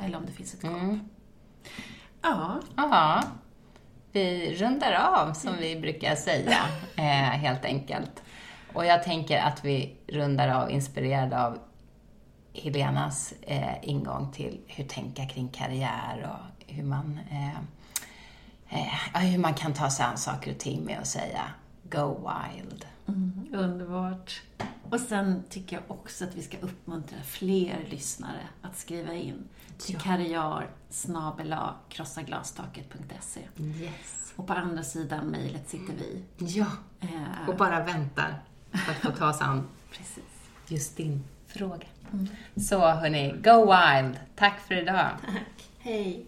Eller 0.01 0.17
om 0.19 0.27
det 0.27 0.33
finns 0.33 0.55
ett 0.55 0.63
gap. 0.63 0.73
Mm. 0.73 1.01
Ja, 2.23 2.61
Ja, 2.77 3.23
vi 4.13 4.55
rundar 4.55 4.93
av 4.93 5.33
som 5.33 5.57
vi 5.61 5.81
brukar 5.81 6.15
säga, 6.15 6.57
helt 7.33 7.65
enkelt. 7.65 8.23
Och 8.73 8.85
jag 8.87 9.03
tänker 9.03 9.39
att 9.41 9.65
vi 9.65 9.97
rundar 10.07 10.49
av 10.49 10.71
inspirerade 10.71 11.45
av 11.47 11.59
Helenas 12.53 13.35
eh, 13.43 13.75
ingång 13.89 14.33
till 14.33 14.61
hur 14.67 14.85
tänka 14.85 15.27
kring 15.27 15.49
karriär 15.49 16.31
och 16.33 16.65
hur 16.75 16.83
man, 16.85 17.21
eh, 17.31 17.57
eh, 18.69 19.21
hur 19.23 19.39
man 19.39 19.55
kan 19.55 19.73
ta 19.75 19.91
sig 19.91 20.07
an 20.07 20.17
saker 20.19 20.51
och 20.53 20.59
ting 20.59 20.85
med 20.85 20.99
att 20.99 21.07
säga 21.07 21.43
Go 21.91 22.15
wild. 22.29 22.85
mm, 23.09 23.47
underbart. 23.53 24.43
Och 24.91 25.01
sen 25.01 25.43
tycker 25.51 25.77
jag 25.77 25.83
också 25.99 26.25
att 26.25 26.35
vi 26.35 26.43
ska 26.43 26.57
uppmuntra 26.61 27.19
fler 27.25 27.87
lyssnare 27.91 28.41
att 28.63 28.77
skriva 28.77 29.15
in 29.15 29.49
till 29.79 29.95
Ja. 29.95 30.01
karriär 30.01 30.67
krossaglastaket.se. 31.89 33.41
Yes. 33.57 34.33
Och 34.37 34.47
på 34.47 34.53
andra 34.53 34.83
sidan 34.83 35.27
mejlet 35.27 35.69
sitter 35.69 35.93
vi. 35.99 36.25
Ja, 36.39 36.67
Eh, 37.01 37.49
och 37.49 37.57
bara 37.57 37.85
väntar 37.85 38.43
att 38.73 38.97
få 38.97 39.11
ta 39.11 39.33
sig 39.33 39.47
an 39.47 39.69
precis. 39.91 40.25
just 40.69 40.97
din 40.97 41.25
fråga. 41.47 41.87
Så 42.57 42.89
hörni, 42.91 43.35
go 43.45 43.61
wild. 43.61 44.19
Tack 44.37 44.61
för 44.61 44.75
idag. 44.83 45.11
Tack. 45.27 45.69
Hej. 45.79 46.25